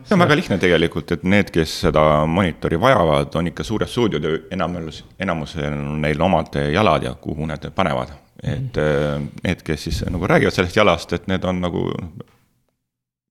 see 0.06 0.16
on 0.16 0.24
väga 0.24 0.38
lihtne 0.40 0.60
tegelikult, 0.62 1.16
et 1.16 1.26
need, 1.28 1.52
kes 1.54 1.80
seda 1.86 2.06
monitori 2.30 2.80
vajavad, 2.80 3.34
on 3.40 3.52
ikka 3.52 3.66
suured 3.66 3.92
stuudiod, 3.92 4.30
enamus, 4.56 5.02
enamusel 5.20 5.68
on 5.68 6.00
neil 6.04 6.26
omad 6.28 6.56
jalad 6.72 7.04
ja 7.06 7.14
kuhu 7.20 7.48
need 7.50 7.70
panevad. 7.76 8.16
et 8.42 8.76
mm. 8.76 9.30
need, 9.44 9.62
kes 9.64 9.88
siis 9.88 10.02
nagu 10.10 10.26
räägivad 10.28 10.54
sellest 10.54 10.76
jalast, 10.76 11.12
et 11.16 11.28
need 11.28 11.44
on 11.44 11.60
nagu 11.60 11.86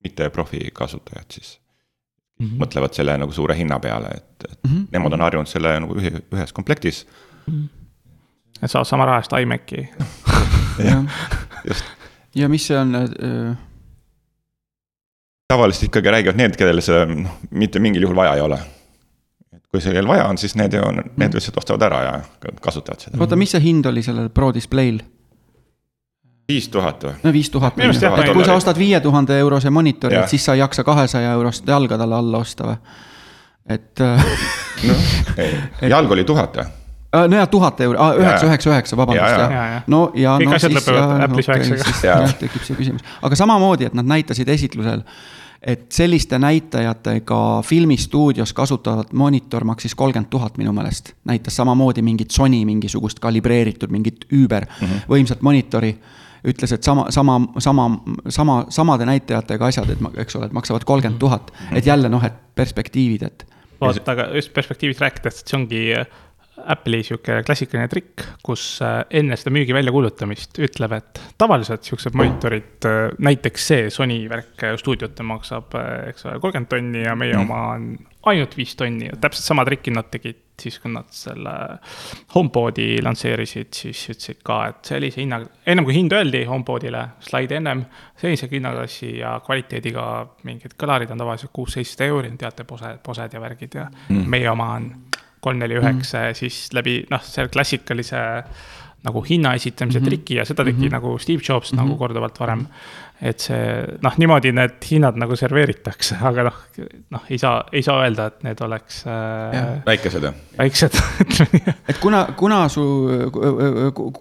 mitte 0.06 0.30
profikasutajad 0.30 1.38
siis 1.38 1.60
mm 2.40 2.46
-hmm. 2.46 2.60
mõtlevad 2.64 2.94
selle 2.94 3.18
nagu 3.18 3.32
suure 3.32 3.58
hinna 3.58 3.80
peale, 3.80 4.08
et, 4.16 4.50
et 4.52 4.60
mm 4.64 4.72
-hmm. 4.72 4.88
nemad 4.92 5.14
on 5.14 5.22
harjunud 5.22 5.48
selle 5.48 5.80
nagu 5.80 5.96
ühe, 5.96 6.12
ühes 6.34 6.54
komplektis 6.54 7.08
mm. 7.48 7.54
-hmm. 7.54 7.68
et 8.62 8.72
saab 8.72 8.86
sama 8.86 9.06
raha 9.06 9.18
eest 9.18 9.32
iMaci 9.42 9.90
jah, 10.90 11.04
just. 11.68 11.86
ja 12.36 12.50
mis 12.50 12.68
see 12.68 12.80
on 12.80 12.96
äh...? 12.96 13.58
tavaliselt 15.48 15.84
ikkagi 15.84 16.12
räägivad 16.12 16.38
need, 16.38 16.56
kellel 16.58 16.82
see 16.82 17.06
noh, 17.06 17.38
mitte 17.52 17.80
mingil 17.80 18.02
juhul 18.02 18.16
vaja 18.16 18.34
ei 18.36 18.42
ole. 18.42 18.60
et 19.54 19.64
kui 19.72 19.82
sellel 19.82 20.08
vaja 20.08 20.26
on, 20.26 20.38
siis 20.38 20.56
need 20.56 20.74
on, 20.74 21.04
need 21.18 21.34
lihtsalt 21.34 21.58
ostavad 21.58 21.82
ära 21.82 22.04
ja 22.04 22.14
kasutavad 22.62 23.00
seda. 23.00 23.20
oota, 23.20 23.36
mis 23.36 23.52
see 23.52 23.62
hind 23.62 23.86
oli 23.86 24.04
sellel 24.04 24.30
Pro 24.30 24.52
Display'l? 24.54 25.00
Viis 26.48 26.70
tuhat 26.70 27.04
või? 27.04 27.18
no 27.24 27.34
viis 27.34 27.50
tuhat, 27.50 27.76
kui 28.34 28.46
sa 28.46 28.56
ostad 28.56 28.78
viie 28.78 29.00
tuhande 29.02 29.40
eurose 29.40 29.70
monitori, 29.70 30.16
et 30.16 30.30
siis 30.30 30.46
sa 30.46 30.54
ei 30.54 30.64
jaksa 30.64 30.84
kahesaja 30.84 31.32
eurost 31.32 31.68
jalga 31.68 31.98
talle 31.98 32.16
alla 32.16 32.38
osta 32.38 32.72
või? 32.72 32.80
et 33.76 34.04
noh, 34.86 35.14
ei, 35.44 35.90
jalg 35.90 36.12
oli 36.12 36.24
tuhat 36.24 36.60
või? 36.62 36.74
Äh, 37.16 37.28
no 37.30 37.38
jaa, 37.38 37.48
tuhat 37.48 37.82
euri, 37.82 37.98
üheksa, 38.20 38.48
üheksa, 38.50 38.70
üheksa, 38.70 38.98
vabandust, 38.98 39.40
jah. 39.40 39.84
no 39.92 40.02
ja 40.18 40.36
kõik 40.42 40.52
no 40.52 40.58
asjad 40.58 40.76
lõpevad 40.76 41.26
Apple'is 41.28 41.50
üheksaga. 41.54 42.06
jah, 42.10 42.36
tekib 42.42 42.68
see 42.68 42.78
küsimus, 42.78 43.06
aga 43.26 43.40
samamoodi, 43.40 43.90
et 43.90 43.96
nad 43.98 44.10
näitasid 44.10 44.50
esitlusel, 44.52 45.06
et 45.66 45.86
selliste 45.96 46.38
näitajatega 46.42 47.40
filmistuudios 47.66 48.54
kasutavat 48.54 49.14
monitor 49.14 49.64
maksis 49.66 49.96
kolmkümmend 49.96 50.30
tuhat 50.34 50.60
minu 50.62 50.74
meelest. 50.76 51.14
näitas 51.26 51.56
samamoodi 51.56 52.04
mingit 52.06 52.32
Sony 52.32 52.66
mingisugust 52.66 53.20
kalibreeritud, 53.24 53.90
mingit 53.90 54.26
üüber 54.34 54.66
mm 54.66 54.88
-hmm. 54.88 55.08
võimsat 55.10 55.42
monitori 55.42 55.96
ütles, 56.46 56.72
et 56.76 56.84
sama, 56.84 57.08
sama, 57.14 57.40
sama, 57.64 57.90
sama, 58.30 58.60
samade 58.70 59.08
näitajatega 59.10 59.72
asjad, 59.72 59.90
et 59.94 60.22
eks 60.26 60.38
ole, 60.40 60.50
et 60.50 60.56
maksavad 60.56 60.86
kolmkümmend 60.88 61.20
tuhat, 61.22 61.52
et 61.74 61.86
jälle 61.86 62.10
noh, 62.12 62.24
et 62.24 62.38
perspektiivid, 62.56 63.26
et. 63.28 63.48
vaata, 63.82 64.06
aga 64.12 64.30
just 64.36 64.54
perspektiivist 64.54 65.02
rääkides, 65.04 65.42
et 65.42 65.52
see 65.52 65.60
ongi 65.60 65.84
Apple'i 66.74 67.04
sihuke 67.06 67.42
klassikaline 67.46 67.90
trikk, 67.92 68.24
kus 68.46 68.64
äh, 68.86 69.04
enne 69.22 69.38
seda 69.40 69.54
müügi 69.56 69.76
väljakuulutamist 69.76 70.60
ütleb, 70.66 70.98
et 70.98 71.22
tavaliselt 71.42 71.86
siuksed 71.88 72.18
monitorid, 72.18 72.88
äh, 72.90 73.14
näiteks 73.26 73.70
see 73.72 73.90
Sony 73.94 74.24
värk 74.32 74.68
stuudiote 74.82 75.26
maksab, 75.28 75.78
eks 76.10 76.28
ole, 76.28 76.40
kolmkümmend 76.44 76.72
tonni 76.72 77.06
ja 77.06 77.16
meie 77.20 77.38
mm. 77.38 77.46
oma 77.46 77.62
on 77.76 77.88
ainult 78.26 78.58
viis 78.58 78.74
tonni, 78.78 79.12
täpselt 79.22 79.46
sama 79.46 79.66
trikki 79.68 79.94
nad 79.94 80.10
tegid 80.12 80.42
siis, 80.62 80.78
kui 80.80 80.92
nad 80.92 81.10
selle 81.14 81.54
HomePodi 82.34 83.02
lansseerisid, 83.04 83.74
siis 83.76 84.02
ütlesid 84.14 84.42
ka, 84.46 84.60
et 84.72 84.90
sellise 84.90 85.22
hinnaga, 85.22 85.50
ennem 85.68 85.88
kui 85.88 85.98
hind 85.98 86.16
öeldi 86.16 86.46
HomePodile, 86.50 87.04
slaid 87.26 87.54
ennem, 87.56 87.84
sellise 88.22 88.50
hinnaklassi 88.52 89.18
ja 89.20 89.36
kvaliteediga 89.46 90.08
mingid 90.48 90.78
kõlarid 90.80 91.12
on 91.14 91.22
tavaliselt 91.22 91.54
kuus-seitsesada 91.56 92.10
euri, 92.12 92.34
teate, 92.40 92.66
posed, 92.68 93.02
posed 93.06 93.36
ja 93.36 93.44
värgid 93.44 93.78
ja 93.82 93.90
mm. 93.92 94.26
meie 94.32 94.50
oma 94.52 94.72
on 94.80 94.90
kolm, 95.46 95.62
neli, 95.62 95.78
üheksa 95.82 96.30
ja 96.30 96.38
siis 96.38 96.66
läbi 96.76 97.04
noh, 97.12 97.24
selle 97.24 97.54
klassikalise 97.54 98.26
nagu 99.06 99.22
hinna 99.30 99.54
esitamise 99.54 100.00
mm 100.00 100.06
-hmm. 100.06 100.10
triki 100.10 100.36
ja 100.40 100.46
seda 100.46 100.64
tegi 100.64 100.78
mm 100.78 100.88
-hmm. 100.88 100.92
nagu 100.92 101.18
Steve 101.20 101.42
Jobs 101.50 101.72
mm 101.72 101.76
-hmm. 101.76 101.82
nagu 101.82 101.90
mhm. 101.90 101.98
korduvalt 101.98 102.40
varem 102.40 102.60
mm. 102.60 102.68
et 103.22 103.40
see 103.40 103.86
noh, 104.02 104.18
niimoodi 104.18 104.52
need 104.52 104.88
hinnad 104.92 105.16
nagu 105.16 105.36
serveeritakse, 105.36 106.18
aga 106.22 106.44
noh, 106.44 106.58
noh, 107.10 107.22
ei 107.30 107.38
saa, 107.38 107.64
ei 107.72 107.84
saa 107.84 108.02
öelda, 108.04 108.26
et 108.26 108.44
need 108.44 108.62
oleks 108.62 109.04
äh,. 109.08 109.86
väikesed 109.86 110.24
jah? 110.24 110.34
väiksed 110.58 110.98
et 111.90 111.98
kuna, 112.02 112.26
kuna 112.38 112.70
su, 112.70 112.84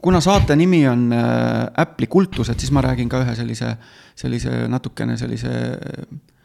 kuna 0.02 0.20
saate 0.20 0.56
nimi 0.56 0.88
on 0.88 1.12
äh, 1.12 1.82
Apple'i 1.86 2.06
kultused, 2.06 2.58
siis 2.58 2.70
ma 2.70 2.80
räägin 2.80 3.08
ka 3.08 3.24
ühe 3.24 3.34
sellise, 3.34 3.76
sellise 4.14 4.68
natukene 4.68 5.16
sellise 5.16 5.50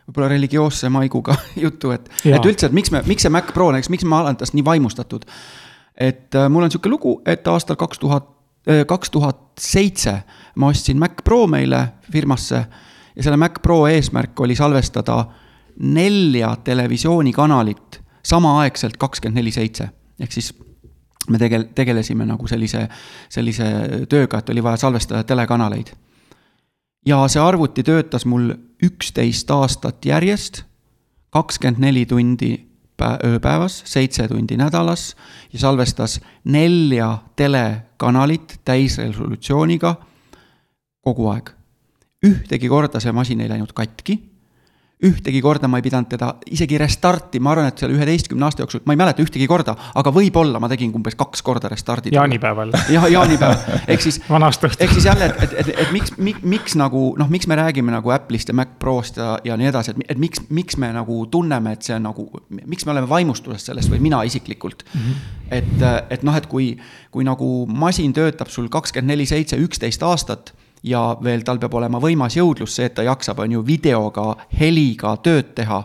võib-olla 0.10 0.32
religioosse 0.34 0.89
maiguga 0.89 1.38
jutu, 1.65 1.93
et, 1.95 2.10
et 2.26 2.45
üldse, 2.45 2.67
et 2.67 2.76
miks 2.76 2.91
me, 2.91 3.04
miks 3.08 3.26
see 3.26 3.34
Mac 3.34 3.54
Pro 3.54 3.69
näiteks, 3.72 3.93
miks 3.93 4.10
ma 4.10 4.24
olen 4.26 4.41
tast 4.41 4.58
nii 4.58 4.65
vaimustatud. 4.65 5.30
et 5.95 6.36
äh, 6.36 6.50
mul 6.50 6.65
on 6.65 6.74
sihuke 6.74 6.89
lugu, 6.89 7.22
et 7.26 7.48
aastal 7.48 7.80
kaks 7.80 8.02
tuhat 8.02 8.36
Äh, 8.67 8.86
kaks 8.86 9.10
tuhat 9.10 9.38
seitse 9.60 10.24
ma 10.56 10.67
ostsin 10.67 11.00
Mac 11.00 11.24
Pro 11.24 11.48
meile 11.48 11.88
firmasse 12.12 12.65
ja 13.15 13.24
selle 13.24 13.38
Mac 13.38 13.62
Pro 13.62 13.88
eesmärk 13.88 14.39
oli 14.39 14.56
salvestada 14.56 15.26
nelja 15.80 16.56
televisioonikanalit 16.63 18.02
samaaegselt 18.24 18.98
kakskümmend 18.98 19.39
neli 19.39 19.52
seitse. 19.52 19.89
ehk 20.19 20.32
siis 20.32 20.54
me 21.30 21.38
tegel-, 21.38 21.69
tegelesime 21.76 22.26
nagu 22.26 22.48
sellise, 22.48 22.88
sellise 23.30 23.65
tööga, 24.10 24.38
et 24.38 24.50
oli 24.50 24.63
vaja 24.63 24.78
salvestada 24.78 25.24
telekanaleid. 25.24 25.93
Ja 27.05 27.27
see 27.27 27.41
arvuti 27.41 27.83
töötas 27.83 28.25
mul 28.25 28.53
üksteist 28.83 29.51
aastat 29.51 30.05
järjest, 30.05 30.63
kakskümmend 31.29 31.79
neli 31.83 32.05
tundi 32.05 32.69
ööpäevas, 32.99 33.81
seitse 33.88 34.27
tundi 34.27 34.57
nädalas 34.59 35.15
ja 35.53 35.59
salvestas 35.59 36.19
nelja 36.43 37.17
telekanalit 37.35 38.59
täisresolutsiooniga 38.65 39.95
kogu 41.01 41.29
aeg. 41.31 41.49
ühtegi 42.25 42.67
korda 42.67 42.99
see 42.99 43.12
masin 43.15 43.41
ei 43.41 43.49
läinud 43.49 43.71
katki, 43.73 44.17
ühtegi 44.99 45.39
korda 45.39 45.69
ma 45.71 45.79
ei 45.79 45.83
pidanud 45.85 46.09
teda 46.12 46.33
isegi 46.51 46.75
restarti, 46.79 47.39
ma 47.39 47.53
arvan, 47.53 47.69
et 47.71 47.79
seal 47.79 47.93
üheteistkümne 47.95 48.43
aasta 48.43 48.65
jooksul, 48.65 48.81
ma 48.83 48.95
ei 48.95 48.99
mäleta 48.99 49.23
ühtegi 49.23 49.45
korda, 49.47 49.75
aga 49.95 50.12
võib-olla 50.12 50.59
ma 50.59 50.67
tegin 50.71 50.91
umbes 50.95 51.15
kaks 51.19 51.43
korda 51.45 51.71
restardi. 51.71 52.12
jaanipäeval. 52.12 52.73
jah, 52.91 53.07
jaanipäeval, 53.13 53.79
ehk 53.88 54.03
siis 54.03 54.19
vanast 54.27 54.65
õhtust. 54.67 54.83
ehk 54.83 54.97
siis 54.97 55.07
jälle, 55.07 55.29
et, 55.31 55.45
et, 55.45 55.55
et, 55.63 55.71
et 55.85 55.93
miks, 55.95 56.12
miks, 56.19 56.43
miks 56.43 56.75
nagu 56.79 57.05
noh, 57.19 57.31
miks 57.31 57.47
me 57.47 57.55
räägime 57.55 57.95
nagu 57.95 58.12
Apple'ist 58.12 58.51
ja 58.51 58.57
Mac 58.59 58.75
Prost 58.79 59.21
ja, 59.21 59.38
ja 59.47 59.55
nii 59.59 59.71
edasi, 59.71 59.95
et, 59.95 60.03
et 60.15 60.19
miks, 60.19 60.43
miks 60.51 60.75
me 60.81 60.91
nagu 60.95 61.21
tunneme, 61.31 61.77
et 61.77 61.88
see 61.88 61.95
on 61.95 62.03
nagu, 62.09 62.27
miks 62.59 62.83
me 62.83 62.95
oleme 62.95 63.07
vaimustuses 63.07 63.71
sellest 63.71 63.93
või 63.93 64.03
mina 64.03 64.19
isiklikult 64.27 64.83
mm. 64.83 64.99
-hmm. 64.99 65.35
et, 65.62 66.09
et 66.17 66.27
noh, 66.27 66.35
et 66.35 66.51
kui, 66.51 66.73
kui 67.12 67.23
nagu 67.23 67.63
masin 67.71 68.12
töötab 68.13 68.51
sul 68.51 68.67
kakskümmend 68.67 69.15
neli, 69.15 69.29
seitse, 69.29 69.55
üksteist 69.63 70.03
aastat 70.03 70.51
ja 70.84 71.18
veel 71.24 71.44
tal 71.44 71.60
peab 71.60 71.74
olema 71.74 72.00
võimas 72.00 72.38
jõudlus, 72.38 72.76
see, 72.76 72.88
et 72.89 72.96
ta 72.96 73.04
jaksab, 73.04 73.39
on 73.44 73.58
ju, 73.58 73.65
videoga, 73.65 74.36
heliga 74.60 75.15
tööd 75.24 75.54
teha 75.56 75.82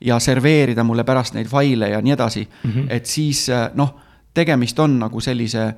ja 0.00 0.18
serveerida 0.22 0.84
mulle 0.86 1.04
pärast 1.04 1.34
neid 1.34 1.48
faile 1.50 1.88
ja 1.90 2.02
nii 2.02 2.12
edasi 2.14 2.44
mm, 2.44 2.70
-hmm. 2.70 2.86
et 2.90 3.06
siis 3.06 3.48
noh, 3.74 3.94
tegemist 4.34 4.78
on 4.78 4.98
nagu 4.98 5.20
sellise, 5.20 5.72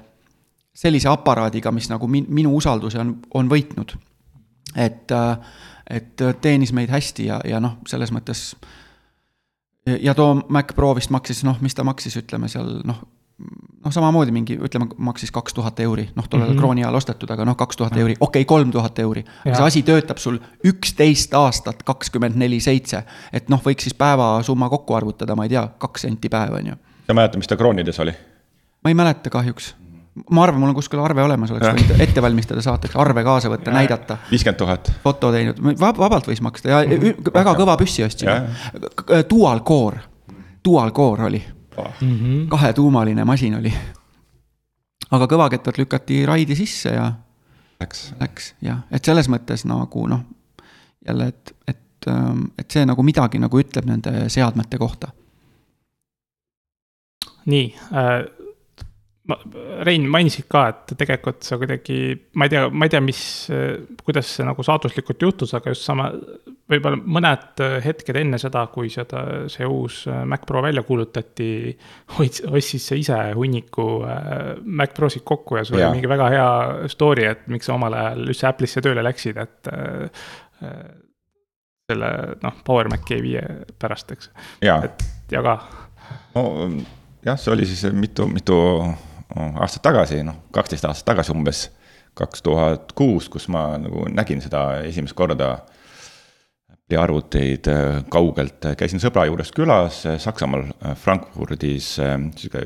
sellise 0.74 1.08
aparaadiga, 1.08 1.72
mis 1.72 1.88
nagu 1.90 2.06
min, 2.06 2.26
minu 2.28 2.56
usalduse 2.56 2.98
on, 2.98 3.16
on 3.34 3.48
võitnud. 3.48 3.96
et, 4.76 5.12
et 5.90 6.22
teenis 6.40 6.72
meid 6.72 6.90
hästi 6.90 7.26
ja, 7.26 7.40
ja 7.44 7.60
noh, 7.60 7.78
selles 7.86 8.12
mõttes 8.12 8.54
ja 10.00 10.14
too 10.14 10.34
Mac 10.48 10.74
Pro 10.74 10.94
vist 10.94 11.10
maksis, 11.10 11.44
noh, 11.44 11.56
mis 11.60 11.74
ta 11.74 11.84
maksis, 11.84 12.16
ütleme 12.16 12.48
seal 12.48 12.80
noh, 12.84 13.00
noh, 13.84 13.92
samamoodi 13.92 14.32
mingi, 14.34 14.56
ütleme, 14.60 14.88
maksis 14.96 15.32
kaks 15.34 15.54
tuhat 15.56 15.80
euri, 15.80 16.08
noh, 16.16 16.28
tollel 16.28 16.48
mm 16.48 16.52
-hmm. 16.54 16.60
krooni 16.60 16.84
ajal 16.84 16.94
ostetud, 16.94 17.30
aga 17.30 17.44
noh, 17.44 17.56
kaks 17.56 17.76
tuhat 17.76 17.96
euri, 17.96 18.16
okei 18.20 18.42
okay,, 18.42 18.48
kolm 18.48 18.70
tuhat 18.70 18.98
euri. 18.98 19.24
aga 19.46 19.56
see 19.56 19.66
asi 19.66 19.82
töötab 19.82 20.18
sul 20.18 20.38
üksteist 20.66 21.34
aastat, 21.34 21.82
kakskümmend 21.82 22.36
neli, 22.36 22.60
seitse. 22.60 23.02
et 23.32 23.48
noh, 23.48 23.62
võiks 23.66 23.88
siis 23.88 23.94
päevasumma 23.94 24.68
kokku 24.68 24.94
arvutada, 24.94 25.36
ma 25.36 25.44
ei 25.44 25.48
tea, 25.48 25.68
kaks 25.78 26.00
senti 26.08 26.28
päev, 26.28 26.54
on 26.54 26.66
ju. 26.66 26.74
sa 27.06 27.14
mäletad, 27.14 27.38
mis 27.38 27.48
ta 27.48 27.56
kroonides 27.56 28.00
oli? 28.00 28.14
ma 28.84 28.90
ei 28.90 28.94
mäleta 28.94 29.30
kahjuks. 29.30 29.74
ma 30.30 30.42
arvan, 30.42 30.60
mul 30.60 30.68
on 30.68 30.74
kuskil 30.74 31.00
arve 31.00 31.22
olemas, 31.22 31.50
oleks 31.50 31.66
võinud 31.66 32.00
ette 32.00 32.22
valmistada 32.22 32.62
saateks, 32.62 32.96
arve 32.96 33.24
kaasa 33.24 33.48
võtta, 33.48 33.70
näidata. 33.70 34.18
viiskümmend 34.30 34.58
tuhat. 34.58 34.92
foto 35.04 35.32
teinud, 35.32 35.56
vabalt 35.80 36.28
võis 36.28 36.42
maksta 36.42 36.68
ja 36.68 36.82
mm 36.84 36.92
-hmm. 36.92 37.32
väga 37.34 37.54
kõva 37.54 37.76
püssi 37.76 38.04
ostsime. 38.04 38.42
Dual 39.30 39.60
core, 39.60 40.00
dual 40.64 40.90
core 40.92 41.24
oli 41.24 41.42
mm 42.00 42.16
-hmm. 42.16 42.48
kahetuumaline 42.48 43.24
masin 43.24 43.54
oli. 43.54 43.72
aga 45.10 45.26
kõvakettad 45.26 45.78
lükati 45.78 46.26
raidi 46.26 46.56
sisse 46.56 46.94
ja. 46.94 47.12
Läks. 47.80 48.14
Läks 48.20 48.54
jah, 48.62 48.78
et 48.90 49.04
selles 49.04 49.28
mõttes 49.28 49.64
nagu 49.64 50.06
noh, 50.06 50.20
jälle, 51.06 51.26
et, 51.26 51.54
et, 51.68 52.06
ähm, 52.08 52.44
et 52.58 52.70
see 52.70 52.84
nagu 52.86 53.02
midagi 53.02 53.38
nagu 53.38 53.58
ütleb 53.58 53.86
nende 53.86 54.28
seadmete 54.28 54.78
kohta. 54.78 55.08
nii 57.46 57.74
äh 57.92 58.39
ma, 59.30 59.36
Rein, 59.86 60.04
mainisid 60.10 60.44
ka, 60.50 60.66
et 60.72 60.92
tegelikult 60.98 61.44
sa 61.46 61.56
kuidagi, 61.60 61.96
ma 62.36 62.46
ei 62.46 62.52
tea, 62.52 62.66
ma 62.68 62.86
ei 62.86 62.92
tea, 62.92 63.00
mis, 63.04 63.20
kuidas 64.04 64.34
see 64.36 64.46
nagu 64.46 64.64
saatuslikult 64.66 65.22
juhtus, 65.24 65.54
aga 65.56 65.72
just 65.72 65.86
sama, 65.86 66.10
võib-olla 66.70 66.98
mõned 67.00 67.62
hetked 67.84 68.18
enne 68.20 68.40
seda, 68.42 68.66
kui 68.74 68.90
seda, 68.92 69.24
see 69.52 69.68
uus 69.68 70.02
Mac 70.28 70.44
Pro 70.48 70.62
välja 70.64 70.84
kuulutati, 70.86 71.50
ostis 72.18 72.90
sa 72.90 72.98
ise 72.98 73.18
hunniku 73.38 73.88
äh, 74.04 74.36
Mac 74.64 74.94
Prosid 74.96 75.24
kokku 75.26 75.60
ja 75.60 75.64
sul 75.66 75.80
oli 75.80 76.00
mingi 76.00 76.10
väga 76.10 76.30
hea 76.34 76.48
story, 76.92 77.28
et 77.30 77.46
miks 77.52 77.70
sa 77.70 77.76
omal 77.78 77.96
ajal 77.96 78.26
üldse 78.28 78.48
Apple'isse 78.50 78.84
tööle 78.84 79.04
läksid, 79.06 79.40
et 79.40 79.72
äh, 79.72 80.24
selle 81.90 82.10
noh, 82.44 82.64
Power 82.66 82.90
Maci 82.92 83.18
viie 83.22 83.42
pärast, 83.80 84.12
eks. 84.14 84.30
et 84.60 85.06
jaga. 85.32 85.58
no 86.36 86.44
jah, 87.24 87.38
see 87.38 87.52
oli 87.52 87.66
siis 87.68 87.84
mitu, 87.96 88.26
mitu 88.30 88.58
aastat 89.36 89.82
tagasi, 89.82 90.22
noh, 90.26 90.46
kaksteist 90.54 90.86
aastat 90.88 91.12
tagasi 91.12 91.34
umbes, 91.34 91.66
kaks 92.18 92.42
tuhat 92.42 92.92
kuus, 92.98 93.28
kus 93.32 93.48
ma 93.52 93.74
nagu 93.80 94.06
nägin 94.10 94.42
seda 94.42 94.80
esimest 94.86 95.16
korda. 95.16 95.58
arvuteid 96.98 97.68
äh, 97.70 98.00
kaugelt, 98.10 98.66
käisin 98.76 98.98
sõbra 98.98 99.22
juures 99.28 99.52
külas 99.54 100.00
äh, 100.06 100.16
Saksamaal 100.18 100.64
äh, 100.66 100.96
Frankfurdis, 100.98 102.00
sihuke 102.36 102.64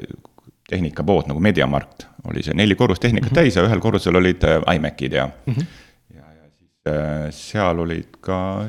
tehnikapood 0.69 1.29
nagu 1.29 1.41
Mediamarkt. 1.41 2.07
oli 2.25 2.43
see 2.43 2.55
neli 2.55 2.75
korrust 2.75 3.03
tehnikat 3.03 3.31
mm 3.31 3.37
-hmm. 3.37 3.43
täis 3.43 3.57
ja 3.57 3.63
ühel 3.63 3.81
korrusel 3.81 4.17
olid 4.17 4.41
iMacid 4.75 5.13
ja 5.13 5.29
mm, 5.47 5.55
-hmm. 5.55 5.67
ja, 6.17 6.23
ja 6.23 6.51
siis 6.51 7.51
seal 7.51 7.79
olid 7.79 8.17
ka 8.21 8.67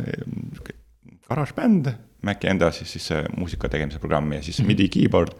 GarageBand, 1.29 1.93
Maci 2.21 2.47
enda 2.47 2.71
siis, 2.71 2.91
siis 2.91 3.09
muusika 3.37 3.69
tegemise 3.69 3.99
programm 3.99 4.33
ja 4.33 4.41
siis 4.43 4.59
mm 4.59 4.63
-hmm. 4.63 4.67
MIDI 4.67 4.89
keyboard 4.89 5.31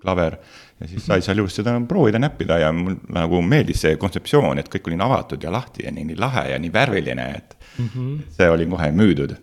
klaver. 0.00 0.38
Ja 0.80 0.88
siis 0.88 1.06
sai 1.06 1.22
seal 1.24 1.42
just 1.42 1.58
seda 1.58 1.74
proovida, 1.88 2.20
näppida 2.22 2.58
ja 2.62 2.70
mul 2.74 2.96
nagu 3.14 3.42
meeldis 3.42 3.82
see 3.84 3.98
kontseptsioon, 4.00 4.60
et 4.62 4.70
kõik 4.72 4.90
oli 4.90 4.98
nii 4.98 5.06
avatud 5.08 5.44
ja 5.44 5.52
lahti 5.52 5.86
ja 5.86 5.92
nii, 5.94 6.06
nii 6.12 6.18
lahe 6.20 6.48
ja 6.52 6.58
nii 6.62 6.72
värviline, 6.72 7.28
et 7.36 7.56
mm. 7.58 7.90
-hmm. 7.94 8.16
see 8.36 8.50
oli 8.50 8.66
kohe 8.66 8.90
müüdud. 8.92 9.36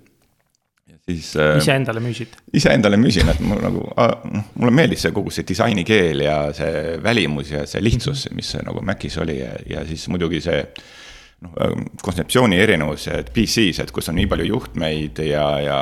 siis. 1.06 1.36
Äh, 1.36 1.58
iseendale 1.58 2.00
müüsid? 2.00 2.28
iseendale 2.54 2.98
müüsin, 2.98 3.30
et 3.30 3.40
mul 3.40 3.62
nagu, 3.62 3.84
mulle 4.56 4.72
meeldis 4.72 5.02
see 5.02 5.12
kogu 5.12 5.32
see 5.32 5.46
disainikeel 5.48 6.22
ja 6.22 6.54
see 6.54 7.00
välimus 7.04 7.52
ja 7.52 7.66
see 7.68 7.84
lihtsus, 7.84 8.30
mis 8.32 8.56
nagu 8.64 8.82
Macis 8.82 9.18
oli 9.18 9.40
ja, 9.40 9.52
ja 9.70 9.86
siis 9.86 10.08
muidugi 10.08 10.42
see 10.42 10.64
noh, 11.44 11.52
ähm, 11.64 11.88
kontseptsiooni 12.04 12.60
erinevus, 12.62 13.08
et 13.12 13.32
PC-s, 13.36 13.82
et 13.84 13.92
kus 13.96 14.10
on 14.12 14.18
nii 14.20 14.28
palju 14.32 14.48
juhtmeid 14.50 15.20
ja, 15.28 15.46
ja 15.64 15.80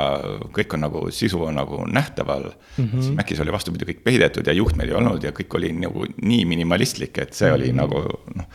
kõik 0.54 0.76
on 0.76 0.84
nagu, 0.86 1.04
sisu 1.14 1.42
on 1.48 1.58
nagu 1.60 1.84
nähtaval 1.86 2.48
mm. 2.50 2.84
-hmm. 2.84 3.00
siis 3.00 3.14
Macis 3.16 3.40
oli 3.44 3.54
vastupidi, 3.54 3.88
kõik 3.92 4.02
peidetud 4.04 4.46
ja 4.46 4.56
juhtmeid 4.56 4.90
ei 4.90 4.98
olnud 4.98 5.24
ja 5.24 5.32
kõik 5.36 5.56
oli 5.58 5.72
nagu 5.72 6.06
nii 6.22 6.44
minimalistlik, 6.44 7.18
et 7.18 7.32
see 7.34 7.52
oli 7.52 7.72
mm 7.72 7.78
-hmm. 7.78 7.82
nagu 7.82 8.34
noh, 8.34 8.46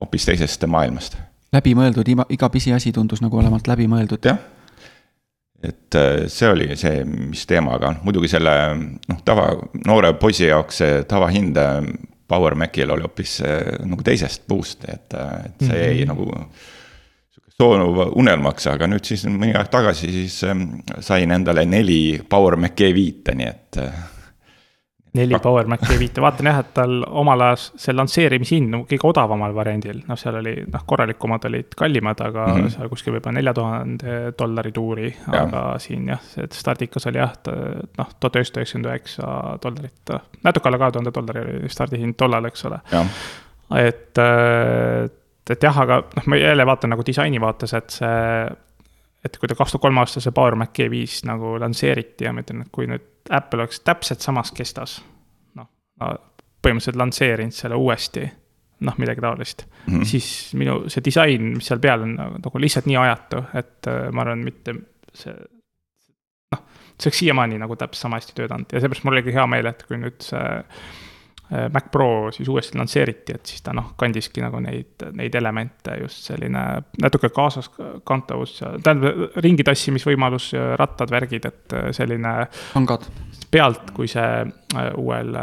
hoopis 0.00 0.24
teisest 0.24 0.66
maailmast. 0.66 1.16
läbimõeldud, 1.52 2.08
iga, 2.08 2.26
iga 2.28 2.48
pisiasi 2.48 2.92
tundus 2.92 3.22
nagu 3.22 3.38
olevat 3.38 3.68
läbimõeldud. 3.68 4.24
jah 4.24 4.38
et 5.64 5.94
äh, 5.94 6.26
see 6.28 6.48
oli 6.48 6.76
see, 6.76 7.04
mis 7.04 7.46
teema, 7.46 7.78
aga 7.78 7.94
muidugi 8.02 8.28
selle 8.28 8.52
noh, 9.08 9.20
tava, 9.24 9.46
noore 9.86 10.12
poisi 10.20 10.44
jaoks 10.44 10.82
see 10.82 11.04
tavahind 11.08 11.56
Power 12.28 12.54
Macil 12.54 12.90
oli 12.90 13.04
hoopis 13.04 13.40
nagu 13.84 14.02
teisest 14.02 14.46
puust, 14.48 14.84
et, 14.88 15.12
et 15.14 15.66
see 15.66 15.80
jäi 15.80 16.04
mm 16.04 16.10
-hmm. 16.10 16.14
nagu 16.14 16.48
soonuv 17.58 18.00
unelmaks, 18.18 18.66
aga 18.66 18.86
nüüd 18.90 19.04
siis 19.06 19.26
mõni 19.30 19.54
aeg 19.54 19.68
tagasi 19.70 20.10
siis 20.12 20.40
ähm, 20.48 20.64
sain 21.00 21.30
endale 21.30 21.64
neli 21.64 22.20
Power 22.28 22.56
Mac 22.56 22.80
E5-e, 22.80 23.34
nii 23.34 23.46
et 23.46 23.78
neli 25.14 25.38
Power 25.42 25.68
Maci 25.70 25.94
E5-e, 25.94 26.22
vaatan 26.22 26.48
jah, 26.50 26.58
et 26.64 26.70
tal 26.74 26.94
omal 27.06 27.44
ajal 27.46 27.60
see 27.84 27.94
lansseerimishind 27.94 28.70
no, 28.72 28.80
kõige 28.90 29.06
odavamal 29.12 29.54
variandil, 29.54 30.00
noh, 30.08 30.18
seal 30.18 30.40
oli 30.40 30.54
noh, 30.66 30.82
korralikumad 30.90 31.46
olid 31.50 31.76
kallimad, 31.78 32.22
aga 32.24 32.48
mm 32.48 32.56
-hmm. 32.56 32.74
seal 32.74 32.90
kuskil 32.90 33.14
võib-olla 33.14 33.38
nelja 33.38 33.54
tuhande 33.54 34.16
dollari 34.38 34.72
tuuri. 34.72 35.14
aga 35.42 35.62
siin 35.78 36.08
jah, 36.08 36.22
see 36.34 36.48
stardikas 36.50 37.06
oli 37.06 37.22
jah, 37.22 37.32
noh, 37.98 38.10
tuhat 38.20 38.40
üheksasada 38.40 38.60
üheksakümmend 38.64 38.90
üheksa 38.90 39.30
dollarit, 39.62 40.14
natuke 40.42 40.68
alla 40.68 40.82
kahe 40.82 40.96
tuhande 40.98 41.14
dollari 41.14 41.46
oli 41.46 41.68
stardihind 41.68 42.18
tollal, 42.18 42.50
eks 42.50 42.64
ole. 42.64 42.80
et, 43.78 44.18
et 45.50 45.62
jah, 45.62 45.80
aga 45.86 46.02
noh, 46.16 46.26
ma 46.26 46.42
jälle 46.42 46.66
vaatan 46.66 46.90
nagu 46.90 47.06
disaini 47.06 47.40
vaates, 47.40 47.74
et 47.74 47.90
see 48.02 48.14
et 49.24 49.38
kui 49.40 49.48
ta 49.48 49.54
kaks 49.56 49.72
tuhat 49.72 49.82
kolm 49.86 49.98
aastal 50.02 50.22
see 50.22 50.34
Power 50.36 50.54
Mac 50.54 50.78
E5 50.78 51.24
nagu 51.24 51.56
lansseeriti 51.60 52.26
ja 52.26 52.32
ma 52.32 52.42
ütlen, 52.44 52.66
et 52.66 52.72
kui 52.74 52.86
nüüd 52.90 53.13
Apple 53.30 53.62
oleks 53.62 53.80
täpselt 53.80 54.20
samas 54.20 54.52
kestas, 54.52 54.98
noh, 55.56 55.68
põhimõtteliselt 56.64 56.98
lansseerinud 57.00 57.56
selle 57.56 57.78
uuesti, 57.80 58.24
noh, 58.84 58.98
midagi 59.00 59.24
taolist. 59.24 59.64
Mm, 59.86 59.94
-hmm. 59.94 60.04
siis 60.08 60.28
minu 60.58 60.76
see 60.92 61.04
disain, 61.04 61.54
mis 61.56 61.66
seal 61.70 61.80
peal 61.80 62.04
on, 62.04 62.14
nagu 62.16 62.60
lihtsalt 62.60 62.88
nii 62.90 62.98
ajatu, 63.00 63.44
et 63.54 63.88
äh, 63.88 64.10
ma 64.12 64.24
arvan, 64.24 64.44
mitte 64.44 64.74
see, 65.14 65.34
noh, 66.52 66.62
see 66.98 67.08
oleks 67.08 67.22
siiamaani 67.22 67.58
nagu 67.62 67.76
täpselt 67.76 68.02
sama 68.02 68.20
hästi 68.20 68.36
töötanud. 68.36 68.72
Ja 68.72 68.84
seepärast 68.84 69.04
mul 69.04 69.16
oligi 69.16 69.34
hea 69.36 69.46
meel, 69.46 69.72
et 69.72 69.86
kui 69.88 70.00
nüüd 70.00 70.20
see 70.24 70.44
Mac 71.72 71.90
Pro 71.92 72.30
siis 72.34 72.48
uuesti 72.48 72.78
lansseeriti, 72.78 73.34
et 73.36 73.46
siis 73.46 73.62
ta 73.64 73.74
noh, 73.76 73.92
kandiski 74.00 74.42
nagu 74.44 74.60
neid, 74.62 75.06
neid 75.16 75.34
elemente, 75.38 75.98
just 76.02 76.28
selline 76.30 76.64
natuke 77.02 77.30
kaasaskantavus, 77.34 78.58
tähendab 78.84 79.38
ringi 79.44 79.66
tassimisvõimalus, 79.66 80.52
rattad, 80.80 81.12
värgid, 81.14 81.48
et 81.50 81.76
äh, 81.76 81.90
selline. 81.96 82.34
pangad. 82.72 83.08
pealt, 83.54 83.92
kui 83.94 84.08
see 84.10 84.22
äh, 84.24 84.88
uuel 84.98 85.36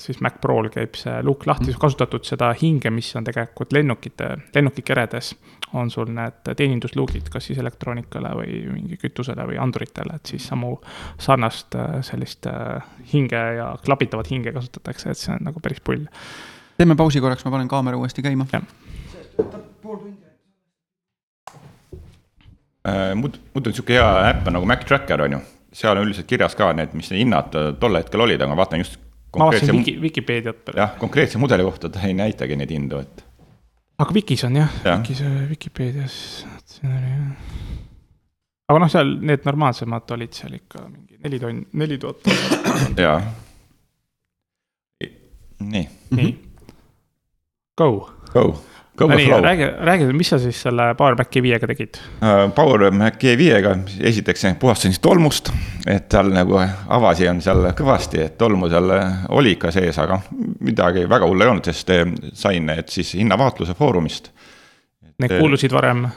siis 0.00 0.20
Mac 0.24 0.40
Prol 0.42 0.70
käib 0.74 0.96
see 0.98 1.20
luuk 1.22 1.46
lahti, 1.46 1.70
siis 1.70 1.80
kasutatud 1.80 2.26
seda 2.26 2.50
hinge, 2.58 2.90
mis 2.90 3.12
on 3.16 3.26
tegelikult 3.26 3.72
lennukite, 3.76 4.34
lennukikeredes 4.54 5.34
on 5.72 5.90
sul 5.90 6.10
need 6.14 6.50
teenindusluugid, 6.56 7.30
kas 7.32 7.48
siis 7.48 7.58
elektroonikale 7.58 8.34
või 8.38 8.58
mingi 8.72 8.98
kütusele 9.00 9.46
või 9.48 9.58
anduritele, 9.58 10.18
et 10.20 10.34
siis 10.34 10.46
samu 10.46 10.76
sarnast 11.18 11.74
sellist 12.06 12.46
hinge 13.12 13.40
ja 13.58 13.72
klapitavat 13.84 14.30
hinge 14.30 14.52
kasutatakse, 14.54 15.10
et 15.10 15.18
see 15.18 15.32
on 15.34 15.42
nagu 15.48 15.62
päris 15.64 15.80
pull. 15.80 16.06
teeme 16.76 16.94
pausi 16.94 17.20
korraks, 17.20 17.44
ma 17.44 17.56
panen 17.56 17.68
kaamera 17.68 17.98
uuesti 17.98 18.22
käima. 18.22 18.46
Äh, 22.88 23.14
muud, 23.16 23.38
on 23.56 23.72
sihuke 23.72 23.94
hea 23.96 24.08
äpp 24.28 24.48
on 24.50 24.58
nagu 24.58 24.66
Mac 24.68 24.82
Tracker 24.84 25.22
on 25.24 25.32
ju, 25.32 25.38
seal 25.72 25.96
on 25.96 26.04
üldiselt 26.04 26.28
kirjas 26.28 26.52
ka 26.58 26.66
need, 26.76 26.92
mis 26.92 27.08
need 27.08 27.22
hinnad 27.22 27.54
äh, 27.56 27.70
tol 27.80 27.96
hetkel 27.96 28.20
olid, 28.20 28.42
aga 28.42 28.50
ma 28.50 28.58
vaatan 28.60 28.82
just. 28.82 28.98
ma 29.38 29.46
vaatasin 29.48 29.78
Wiki, 29.78 29.94
Vikipeediat 30.02 30.68
jah, 30.76 30.92
konkreetse 31.00 31.40
mudeli 31.40 31.64
kohta 31.64 31.88
ta 31.88 32.02
ei 32.04 32.12
näitagi 32.18 32.58
neid 32.60 32.74
hindu, 32.74 33.00
et. 33.00 33.24
Aga 33.98 34.14
Wikis 34.14 34.44
on 34.44 34.56
jah 34.56 34.80
ja., 34.84 34.96
Wikis, 34.98 35.22
Vikipeedias, 35.50 36.16
siin 36.64 36.92
oli 36.92 37.12
jah. 37.12 37.32
aga 38.68 38.82
noh, 38.84 38.92
seal 38.92 39.16
need 39.20 39.46
normaalsemad 39.46 40.14
olid 40.16 40.36
seal 40.36 40.58
ikka 40.58 40.86
mingi 40.88 41.18
neli 41.24 41.40
tonn, 41.40 41.64
neli 41.72 41.98
tuhat. 41.98 42.28
jaa. 43.04 43.18
nii. 45.64 45.88
nii. 46.10 46.32
Go. 47.78 47.90
Go 48.32 48.48
no 49.00 49.06
nii, 49.08 49.40
räägi, 49.42 49.64
räägi, 49.80 50.12
mis 50.12 50.28
sa 50.28 50.38
siis 50.38 50.62
selle 50.62 50.94
Power 50.94 51.16
Maci 51.18 51.42
viiega 51.42 51.66
tegid 51.66 51.98
uh,? 51.98 52.52
Power 52.54 52.90
Maci 52.94 53.34
viiega, 53.38 53.74
esiteks 54.00 54.46
puhastasin 54.60 54.94
tolmust, 55.02 55.50
et 55.86 56.06
seal 56.12 56.30
nagu 56.34 56.58
avasi 56.58 57.28
on 57.28 57.42
seal 57.42 57.66
kõvasti, 57.76 58.22
et 58.28 58.38
tolmu 58.38 58.70
seal 58.70 58.94
oli 59.34 59.56
ikka 59.56 59.72
sees, 59.74 59.98
aga 59.98 60.20
midagi 60.60 61.08
väga 61.10 61.26
hullu 61.30 61.46
ei 61.46 61.52
olnud, 61.54 61.70
sest 61.70 61.90
eh, 61.94 62.04
sain 62.32 62.66
need 62.70 62.92
siis 62.92 63.14
hinnavaatluse 63.18 63.74
foorumist. 63.78 64.30
Need 65.22 65.36
kuulusid 65.38 65.70
varem? 65.70 66.08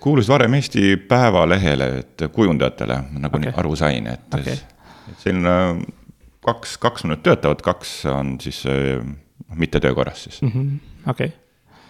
Kuulusid 0.00 0.32
varem 0.32 0.54
Eesti 0.56 0.94
Päevalehele, 1.08 1.88
et 2.00 2.24
kujundajatele 2.32 2.96
nagu 3.20 3.36
okay. 3.36 3.52
aru 3.60 3.76
sain, 3.76 4.08
et 4.08 4.38
okay., 4.40 4.56
et 5.12 5.20
siin 5.20 5.44
kaks, 6.44 6.78
kaks 6.80 7.04
minut 7.04 7.20
töötavad, 7.24 7.60
kaks 7.64 7.96
on 8.12 8.36
siis 8.40 8.62
mitte 9.54 9.80
töökorras 9.80 10.24
siis. 10.24 10.40
-hmm. 10.42 10.78
okei 11.10 11.32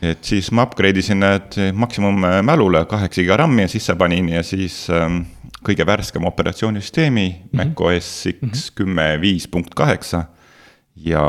et 0.05 0.25
siis 0.27 0.51
ma 0.55 0.67
upgrade 0.67 1.01
isin 1.01 1.23
need 1.23 1.57
maksimummälule 1.77 2.85
kaheksa 2.90 3.23
giga 3.23 3.38
RAM-i 3.40 3.67
sisse 3.71 3.95
panin 3.99 4.29
ja 4.35 4.43
siis 4.47 4.85
ähm, 4.93 5.23
kõige 5.64 5.87
värskem 5.87 6.25
operatsioonisüsteemi 6.29 7.27
mm 7.29 7.37
-hmm. 7.37 7.57
Mac 7.57 7.81
OS 7.81 8.29
X 8.51 8.71
kümme 8.71 9.21
viis 9.21 9.49
punkt 9.49 9.75
kaheksa. 9.75 10.25
ja 10.97 11.25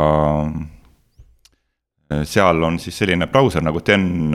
äh, 2.11 2.23
seal 2.23 2.63
on 2.63 2.79
siis 2.79 2.97
selline 2.97 3.27
brauser 3.27 3.61
nagu 3.61 3.79
Ten, 3.79 4.33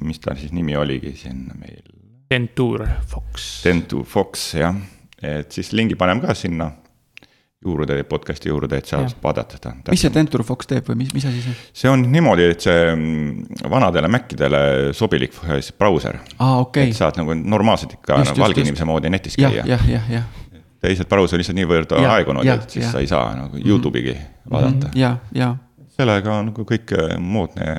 mis 0.00 0.18
ta 0.18 0.34
siis 0.34 0.52
nimi 0.52 0.76
oligi 0.76 1.16
siin 1.16 1.50
meil? 1.58 1.82
Tentour 2.28 2.86
Fox. 3.06 3.62
Tentour 3.62 4.04
Fox 4.04 4.54
jah, 4.54 4.74
et 5.22 5.52
siis 5.52 5.72
lingi 5.72 5.94
paneme 5.94 6.20
ka 6.20 6.34
sinna 6.34 6.72
juurde, 7.64 8.02
podcast'i 8.06 8.50
juurde, 8.52 8.78
et 8.78 8.86
saab 8.86 9.08
vaadata 9.22 9.58
seda. 9.58 9.72
mis 9.90 10.02
see 10.04 10.12
Tentur 10.14 10.44
Fox 10.46 10.68
teeb 10.70 10.86
või 10.86 11.00
mis, 11.00 11.10
mis 11.14 11.24
asi 11.26 11.40
see 11.42 11.50
on? 11.50 11.62
see 11.80 11.90
on 11.90 12.04
niimoodi, 12.12 12.46
et 12.54 12.66
see 12.68 12.84
mm, 12.92 13.64
vanadele 13.72 14.10
Macidele 14.14 14.60
sobilik 14.94 15.34
brauser 15.78 16.20
ah,. 16.38 16.60
Okay. 16.62 16.92
et 16.92 16.98
saad 16.98 17.18
nagu 17.18 17.34
normaalselt 17.34 17.96
ikka 17.98 18.20
just, 18.22 18.38
valge 18.38 18.62
inimese 18.62 18.86
moodi 18.86 19.10
netis 19.10 19.34
käia. 19.38 19.66
jah, 19.66 19.88
jah, 19.90 20.06
jah. 20.12 20.28
teised 20.84 21.10
brauser 21.10 21.42
lihtsalt 21.42 21.58
niivõrd 21.58 21.96
aegunud, 21.98 22.46
et 22.46 22.78
siis 22.78 22.86
ja. 22.86 22.94
sa 22.94 23.02
ei 23.02 23.10
saa 23.10 23.34
nagu 23.34 23.58
Youtube'igi 23.58 24.14
mhm. 24.14 24.54
vaadata. 24.54 24.94
ja, 24.98 25.16
ja. 25.34 25.52
sellega 25.98 26.38
on 26.38 26.52
nagu 26.52 26.68
kõik 26.68 26.94
moodne 27.18 27.74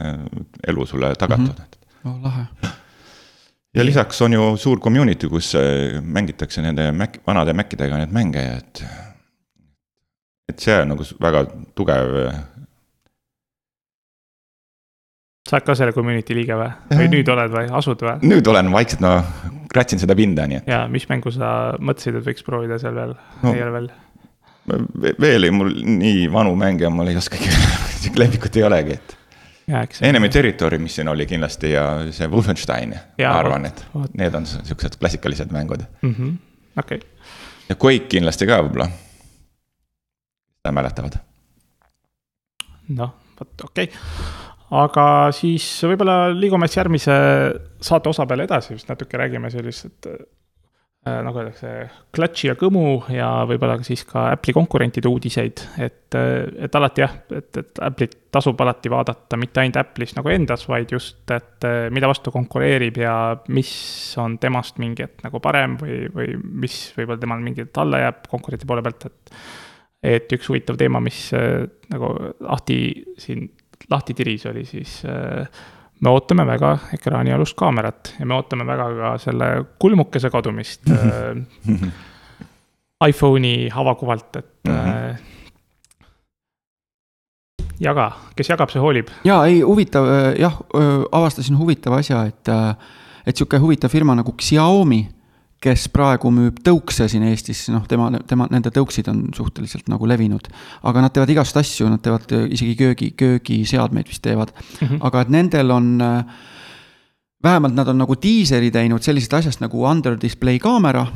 elu 0.68 0.92
sulle 0.92 1.16
tagatud 1.16 1.56
mm. 1.56 1.76
-hmm. 2.04 2.12
oh, 2.12 2.24
lahe 2.28 2.74
ja 3.80 3.86
lisaks 3.86 4.22
on 4.28 4.34
ju 4.34 4.56
suur 4.58 4.80
community, 4.80 5.30
kus 5.30 5.54
mängitakse 6.02 6.62
nende 6.62 6.92
Mac, 6.92 7.22
vanade 7.28 7.54
Macidega 7.54 8.02
neid 8.02 8.12
mänge, 8.12 8.44
et 8.58 8.84
et 10.50 10.64
see 10.64 10.78
on 10.82 10.94
nagu 10.94 11.06
väga 11.22 11.44
tugev. 11.78 12.16
sa 15.50 15.58
oled 15.58 15.66
ka 15.66 15.76
selle 15.78 15.94
community 15.96 16.36
liige 16.38 16.58
või, 16.58 16.70
või 16.94 17.08
nüüd 17.10 17.30
oled 17.34 17.54
või 17.54 17.72
asud 17.80 18.04
või? 18.06 18.30
nüüd 18.30 18.50
olen 18.52 18.72
vaikselt, 18.74 19.02
no 19.06 19.14
kratsin 19.72 20.02
seda 20.02 20.18
pinda, 20.18 20.46
nii 20.50 20.62
et. 20.62 20.70
ja 20.70 20.84
mis 20.92 21.08
mängu 21.10 21.34
sa 21.34 21.76
mõtlesid, 21.78 22.20
et 22.20 22.28
võiks 22.28 22.46
proovida 22.46 22.80
seal 22.82 22.98
veel 22.98 23.16
no,, 23.16 23.54
ei 23.54 23.64
ole 23.66 23.72
veel? 23.78 23.90
veel 25.22 25.48
ei, 25.48 25.54
mul 25.54 25.72
nii 26.02 26.28
vanu 26.34 26.54
mänge 26.60 26.92
mul 26.94 27.10
ei 27.10 27.18
oskagi 27.18 27.50
lemmikut 28.22 28.60
ei 28.60 28.68
olegi, 28.68 29.00
et. 29.00 29.16
Enemy 30.02 30.32
Territory, 30.34 30.80
mis 30.82 30.96
siin 30.98 31.10
oli 31.12 31.28
kindlasti 31.30 31.76
ja 31.76 31.84
see 32.14 32.26
Wolfenstein, 32.30 32.96
ma 33.22 33.34
arvan, 33.38 33.68
et 33.70 33.84
võt. 33.94 34.16
need 34.18 34.38
on 34.38 34.48
siuksed 34.50 34.98
klassikalised 35.02 35.54
mängud 35.54 35.86
-hmm.. 36.02 36.34
okei 36.82 37.02
ja 37.70 37.78
Quake 37.78 38.10
kindlasti 38.10 38.50
ka 38.50 38.64
võib-olla 38.66 38.90
seda 40.60 40.76
mäletavad. 40.76 41.20
noh, 43.00 43.14
vot 43.40 43.68
okei 43.70 43.88
okay., 43.88 44.48
aga 44.80 45.06
siis 45.34 45.66
võib-olla 45.88 46.34
liigume 46.36 46.68
siis 46.68 46.82
järgmise 46.82 47.14
saate 47.82 48.12
osa 48.12 48.28
peale 48.30 48.46
edasi, 48.46 48.76
just 48.76 48.90
natuke 48.90 49.18
räägime 49.18 49.50
sellist 49.54 50.10
äh, 50.10 50.20
nagu 51.24 51.40
öeldakse, 51.40 51.72
klatši 52.14 52.50
ja 52.52 52.56
kõmu 52.60 52.84
ja 53.14 53.30
võib-olla 53.50 53.78
siis 53.88 54.04
ka 54.10 54.28
Apple'i 54.34 54.54
konkurentide 54.58 55.10
uudiseid, 55.10 55.64
et, 55.82 56.18
et 56.20 56.76
alati 56.76 57.06
jah, 57.06 57.16
et, 57.38 57.62
et 57.64 57.82
Apple'it 57.88 58.18
tasub 58.36 58.60
alati 58.62 58.92
vaadata 58.92 59.40
mitte 59.40 59.64
ainult 59.64 59.80
Apple'is 59.80 60.14
nagu 60.18 60.34
endas, 60.34 60.68
vaid 60.70 60.92
just, 60.94 61.24
et 61.34 61.70
mida 61.96 62.12
vastu 62.12 62.36
konkureerib 62.36 63.00
ja 63.00 63.16
mis 63.56 63.72
on 64.22 64.38
temast 64.44 64.78
mingi 64.84 65.08
hetk 65.08 65.24
nagu 65.26 65.42
parem 65.42 65.80
või, 65.80 66.04
või 66.14 66.36
mis 66.68 66.78
võib-olla 67.00 67.24
temal 67.24 67.42
mingi 67.48 67.64
hetk 67.64 67.82
alla 67.82 68.04
jääb 68.04 68.30
konkurendi 68.36 68.70
poole 68.70 68.86
pealt, 68.86 69.10
et 69.10 69.36
et 70.04 70.32
üks 70.32 70.48
huvitav 70.50 70.78
teema, 70.80 71.02
mis 71.04 71.28
äh, 71.36 71.66
nagu 71.92 72.14
lahti 72.40 72.80
siin, 73.20 73.50
lahti 73.92 74.16
tiris, 74.16 74.46
oli 74.50 74.64
siis 74.68 75.00
äh, 75.08 75.48
me 76.00 76.14
ootame 76.14 76.46
väga 76.48 76.76
ekraanialust 76.96 77.58
kaamerat 77.60 78.14
ja 78.20 78.28
me 78.30 78.38
ootame 78.38 78.68
väga 78.68 78.88
ka 79.00 79.16
selle 79.26 79.50
kulmukese 79.80 80.32
kadumist 80.32 80.88
äh, 80.96 81.36
iPhone'i 83.10 83.70
avakuvalt, 83.72 84.36
et 84.36 84.68
mm. 84.68 84.74
-hmm. 84.76 85.16
jaga, 87.80 88.12
kes 88.36 88.50
jagab, 88.50 88.72
see 88.72 88.82
hoolib. 88.82 89.08
jaa, 89.24 89.46
ei 89.46 89.62
huvitav 89.62 90.08
jah, 90.40 90.60
avastasin 91.12 91.58
huvitava 91.58 92.00
asja, 92.00 92.26
et, 92.26 92.52
et 93.26 93.36
sihuke 93.36 93.58
huvitav 93.60 93.92
firma 93.92 94.16
nagu 94.16 94.36
Xiaomi 94.36 95.08
kes 95.64 95.88
praegu 95.92 96.32
müüb 96.32 96.62
tõukse 96.64 97.10
siin 97.12 97.26
Eestis, 97.28 97.66
noh, 97.74 97.84
tema, 97.90 98.08
tema, 98.28 98.48
nende 98.52 98.72
tõuksid 98.76 99.10
on 99.12 99.26
suhteliselt 99.36 99.90
nagu 99.92 100.08
levinud. 100.08 100.48
aga 100.84 101.02
nad 101.04 101.14
teevad 101.14 101.34
igast 101.36 101.58
asju, 101.60 101.90
nad 101.92 102.02
teevad 102.04 102.32
isegi 102.56 102.76
köögi, 102.80 103.12
köögiseadmeid 103.20 104.08
vist 104.08 104.24
teevad 104.24 104.54
mm. 104.56 104.88
-hmm. 104.88 105.00
aga 105.02 105.22
et 105.22 105.30
nendel 105.30 105.72
on, 105.72 105.98
vähemalt 107.44 107.76
nad 107.76 107.88
on 107.88 107.98
nagu 107.98 108.16
diiseri 108.16 108.72
teinud 108.72 109.04
sellisest 109.04 109.34
asjast 109.34 109.60
nagu 109.60 109.84
under 109.84 110.18
display 110.22 110.60
kaamera. 110.60 111.08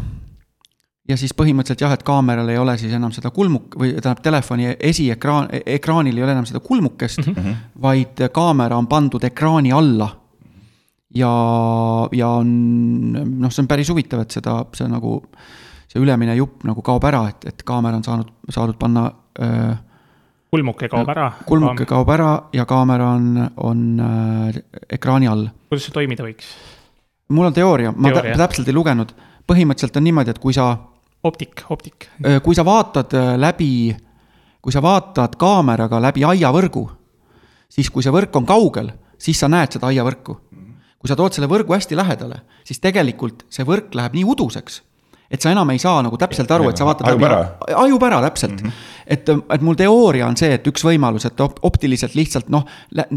ja 1.10 1.17
siis 1.17 1.34
põhimõtteliselt 1.34 1.82
jah, 1.82 1.91
et 1.91 2.03
kaameral 2.03 2.49
ei 2.49 2.58
ole 2.58 2.77
siis 2.77 2.93
enam 2.93 3.12
seda 3.12 3.29
kulmuk- 3.29 3.75
või 3.79 3.93
tähendab, 3.93 4.23
telefoni 4.23 4.75
esiekraan, 4.79 5.49
ekraanil 5.65 6.17
ei 6.17 6.23
ole 6.23 6.32
enam 6.32 6.45
seda 6.45 6.60
kulmukest 6.60 7.27
mm, 7.27 7.34
-hmm. 7.34 7.56
vaid 7.82 8.29
kaamera 8.32 8.77
on 8.77 8.88
pandud 8.88 9.23
ekraani 9.23 9.71
alla 9.71 10.23
ja, 11.15 11.32
ja 12.12 12.28
on 12.39 12.52
noh, 13.13 13.52
see 13.52 13.63
on 13.63 13.69
päris 13.69 13.89
huvitav, 13.93 14.23
et 14.26 14.36
seda, 14.36 14.60
see 14.76 14.89
nagu, 14.91 15.17
see 15.89 16.02
ülemine 16.02 16.36
jupp 16.38 16.65
nagu 16.67 16.84
kaob 16.86 17.06
ära, 17.10 17.23
et, 17.32 17.49
et 17.52 17.65
kaamera 17.67 17.99
on 17.99 18.06
saanud, 18.06 18.32
saadud 18.54 18.80
panna 18.80 19.08
öö, 19.39 19.73
kulmuke 20.54 20.89
kaob 20.91 21.12
ära. 21.13 21.28
kulmuke 21.49 21.88
kaob 21.89 22.13
ära 22.13 22.32
ja 22.54 22.65
kaamera 22.69 23.12
on, 23.17 23.28
on 23.65 23.84
äh, 24.06 24.62
ekraani 24.97 25.30
all. 25.30 25.47
kuidas 25.69 25.89
see 25.89 25.95
toimida 25.95 26.26
võiks? 26.26 26.49
mul 27.34 27.49
on 27.49 27.56
teooria, 27.56 27.93
ma 27.95 28.13
teooria. 28.13 28.39
täpselt 28.45 28.69
ei 28.69 28.78
lugenud. 28.78 29.13
põhimõtteliselt 29.49 30.02
on 30.02 30.08
niimoodi, 30.10 30.34
et 30.34 30.41
kui 30.41 30.56
sa. 30.56 30.71
optik, 31.23 31.65
optik. 31.69 32.10
kui 32.43 32.56
sa 32.56 32.65
vaatad 32.65 33.13
läbi, 33.38 33.93
kui 34.62 34.73
sa 34.73 34.82
vaatad 34.82 35.38
kaameraga 35.39 36.02
läbi 36.02 36.26
aiavõrgu, 36.26 36.88
siis 37.69 37.89
kui 37.89 38.04
see 38.04 38.13
võrk 38.13 38.36
on 38.38 38.45
kaugel, 38.49 38.91
siis 39.17 39.39
sa 39.39 39.49
näed 39.52 39.78
seda 39.78 39.89
aiavõrku 39.91 40.38
kui 41.04 41.12
sa 41.12 41.20
tood 41.20 41.36
selle 41.36 41.50
võrgu 41.52 41.76
hästi 41.76 41.98
lähedale, 42.00 42.38
siis 42.63 42.80
tegelikult 42.80 43.44
see 43.52 43.68
võrk 43.68 43.92
läheb 44.00 44.13
nii 44.16 44.24
uduseks, 44.32 44.80
et 45.34 45.42
sa 45.42 45.52
enam 45.52 45.68
ei 45.74 45.82
saa 45.82 45.98
nagu 46.06 46.16
täpselt 46.16 46.52
aru, 46.56 46.70
et 46.70 46.80
sa 46.80 46.86
vaatad 46.88 47.10
ajub 47.10 47.26
ära, 47.28 47.39
ajub 47.84 48.04
ära 48.08 48.22
täpselt 48.24 48.62
mm. 48.62 48.70
-hmm. 48.70 49.08
et, 49.16 49.32
et 49.56 49.66
mul 49.66 49.76
teooria 49.76 50.28
on 50.28 50.38
see, 50.38 50.54
et 50.56 50.68
üks 50.72 50.86
võimalus, 50.86 51.26
et 51.28 51.42
op 51.44 51.58
optiliselt 51.68 52.16
lihtsalt 52.16 52.48
noh, 52.54 52.63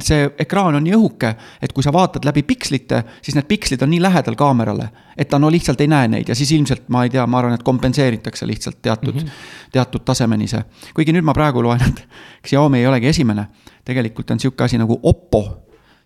see 0.03 0.31
ekraan 0.43 0.75
on 0.75 0.83
nii 0.83 0.97
õhuke, 0.97 1.35
et 1.63 1.75
kui 1.77 1.87
sa 1.87 1.93
vaatad 1.95 2.25
läbi 2.25 2.43
pikslite, 2.43 3.03
siis 3.23 3.37
need 3.37 3.47
pikslid 3.47 3.85
on 3.87 3.93
nii 3.95 4.01
lähedal 4.03 4.35
kaamerale, 4.35 4.89
et 5.17 5.29
ta 5.29 5.39
no 5.39 5.51
lihtsalt 5.53 5.81
ei 5.81 5.93
näe 5.93 6.09
neid 6.09 6.33
ja 6.33 6.35
siis 6.35 6.51
ilmselt 6.57 6.89
ma 6.89 7.05
ei 7.05 7.13
tea, 7.15 7.27
ma 7.27 7.39
arvan, 7.39 7.55
et 7.55 7.63
kompenseeritakse 7.63 8.47
lihtsalt 8.47 8.81
teatud 8.83 9.15
mm, 9.15 9.21
-hmm. 9.21 9.71
teatud 9.73 10.03
tasemeni 10.05 10.49
see. 10.49 10.65
kuigi 10.95 11.13
nüüd 11.13 11.25
ma 11.25 11.37
praegu 11.37 11.63
loen, 11.63 11.85
et 11.87 12.03
Xiaomi 12.49 12.81
ei 12.81 12.87
olegi 12.87 13.13
esimene, 13.13 13.47
tegelikult 13.85 14.31
on 14.31 14.41
sihuke 14.41 14.65
asi 14.65 14.79
nagu 14.79 14.99
Oppo, 15.03 15.45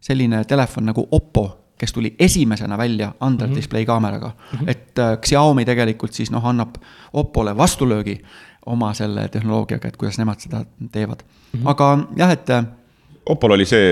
selline 0.00 0.44
telefon 0.44 0.84
nagu 0.84 1.08
Oppo 1.10 1.59
kes 1.80 1.92
tuli 1.96 2.14
esimesena 2.18 2.78
välja 2.78 3.12
under 3.20 3.46
mm 3.46 3.52
-hmm. 3.52 3.56
display 3.56 3.86
kaameraga 3.86 4.28
mm. 4.28 4.58
-hmm. 4.58 4.70
et 4.70 4.98
äh, 4.98 5.18
Xiaomi 5.18 5.64
tegelikult 5.64 6.12
siis 6.12 6.30
noh, 6.30 6.46
annab 6.46 6.76
Oppole 7.12 7.56
vastulöögi 7.56 8.20
oma 8.66 8.94
selle 8.94 9.28
tehnoloogiaga, 9.28 9.88
et 9.88 9.96
kuidas 9.96 10.18
nemad 10.18 10.40
seda 10.40 10.64
teevad 10.92 11.22
mm. 11.22 11.60
-hmm. 11.60 11.70
aga 11.70 11.98
jah, 12.16 12.30
et. 12.30 12.50
Äh, 12.50 12.64
Oppol 13.26 13.50
oli 13.50 13.64
see 13.64 13.88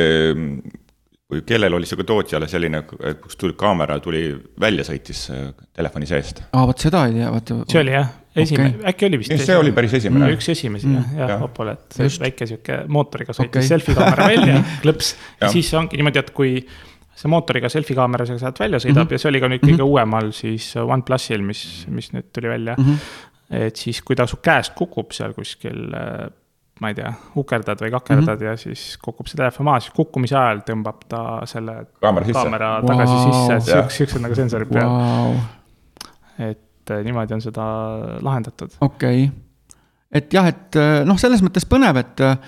kui 1.28 1.42
kellel 1.44 1.74
oli 1.76 1.86
sihuke 1.86 2.06
tootjale 2.08 2.48
selline, 2.48 2.82
kus 3.20 3.36
tuli 3.36 3.52
kaamera 3.58 3.98
tuli 4.00 4.22
välja, 4.60 4.84
sõitis 4.86 5.26
äh, 5.32 5.50
telefoni 5.76 6.08
seest. 6.08 6.40
aa, 6.52 6.64
vot 6.70 6.84
seda 6.84 7.04
ei 7.08 7.18
tea, 7.18 7.32
vaata. 7.34 7.58
see 7.68 7.82
oli 7.82 7.92
jah, 7.92 8.08
esimene 8.44 8.70
okay., 8.70 8.86
äkki 8.92 9.08
oli 9.10 9.20
vist. 9.20 9.34
see 9.44 9.58
oli 9.60 9.74
päris 9.76 9.98
esimene. 10.00 10.30
üks 10.38 10.48
esimesi 10.54 10.88
mm. 10.88 11.18
jah, 11.18 11.34
jah, 11.34 11.44
Opole, 11.44 11.76
et 11.76 11.98
Just. 12.00 12.22
väike 12.24 12.48
sihuke 12.48 12.78
mootoriga 12.96 13.36
sõitis 13.36 13.60
Okei. 13.60 13.68
selfie 13.74 13.98
kaamera 13.98 14.30
välja, 14.32 14.62
klõps. 14.86 15.12
ja 15.42 15.52
siis 15.52 15.68
ongi 15.76 16.00
niimoodi, 16.00 16.22
et 16.24 16.32
kui 16.38 16.54
see 17.18 17.30
mootoriga 17.32 17.70
selfie 17.72 17.96
kaamera 17.98 18.26
sa 18.28 18.36
sealt 18.38 18.60
välja 18.62 18.80
sõidab 18.82 19.04
mm. 19.04 19.08
-hmm. 19.08 19.16
ja 19.16 19.22
see 19.22 19.30
oli 19.32 19.40
ka 19.42 19.50
nüüd 19.50 19.62
kõige 19.62 19.74
mm 19.74 19.80
-hmm. 19.80 19.94
uuemal 19.94 20.32
siis 20.36 20.68
OnePlusil, 20.78 21.42
mis, 21.42 21.62
mis 21.94 22.12
nüüd 22.14 22.28
tuli 22.34 22.52
välja 22.52 22.76
mm. 22.78 22.84
-hmm. 22.84 23.64
et 23.68 23.76
siis, 23.76 24.02
kui 24.02 24.16
ta 24.16 24.26
su 24.26 24.38
käest 24.42 24.74
kukub 24.78 25.12
seal 25.16 25.34
kuskil, 25.34 25.88
ma 26.80 26.92
ei 26.92 26.94
tea, 26.94 27.10
ukerdad 27.36 27.82
või 27.82 27.90
kakerdad 27.90 28.38
mm. 28.38 28.44
-hmm. 28.44 28.50
ja 28.50 28.56
siis 28.56 28.98
kukub 29.02 29.26
see 29.26 29.40
telefon 29.40 29.66
maha, 29.66 29.80
siis 29.80 29.94
kukkumise 29.96 30.38
ajal 30.38 30.62
tõmbab 30.70 31.02
ta 31.08 31.24
selle 31.50 31.74
Kaamera 32.00 32.26
sisse. 32.26 32.38
kaamera 32.42 32.70
tagasi 32.86 33.12
Vau. 33.12 33.26
sisse, 33.26 33.54
et 33.56 33.62
siuksed, 33.62 33.96
siuksed 33.98 34.22
nagu 34.22 34.38
sensorid 34.38 34.72
peal 34.72 34.88
Vau, 34.94 35.34
et 36.38 36.90
eh, 36.90 37.04
niimoodi 37.04 37.34
on 37.34 37.44
seda 37.44 37.68
lahendatud. 38.22 38.78
okei 38.80 39.24
okay.. 39.24 39.78
et 40.12 40.32
jah, 40.32 40.46
et 40.46 40.76
äh, 40.76 41.04
noh, 41.04 41.18
selles 41.18 41.42
mõttes 41.42 41.66
põnev, 41.66 41.98
et 41.98 42.20
äh, 42.20 42.38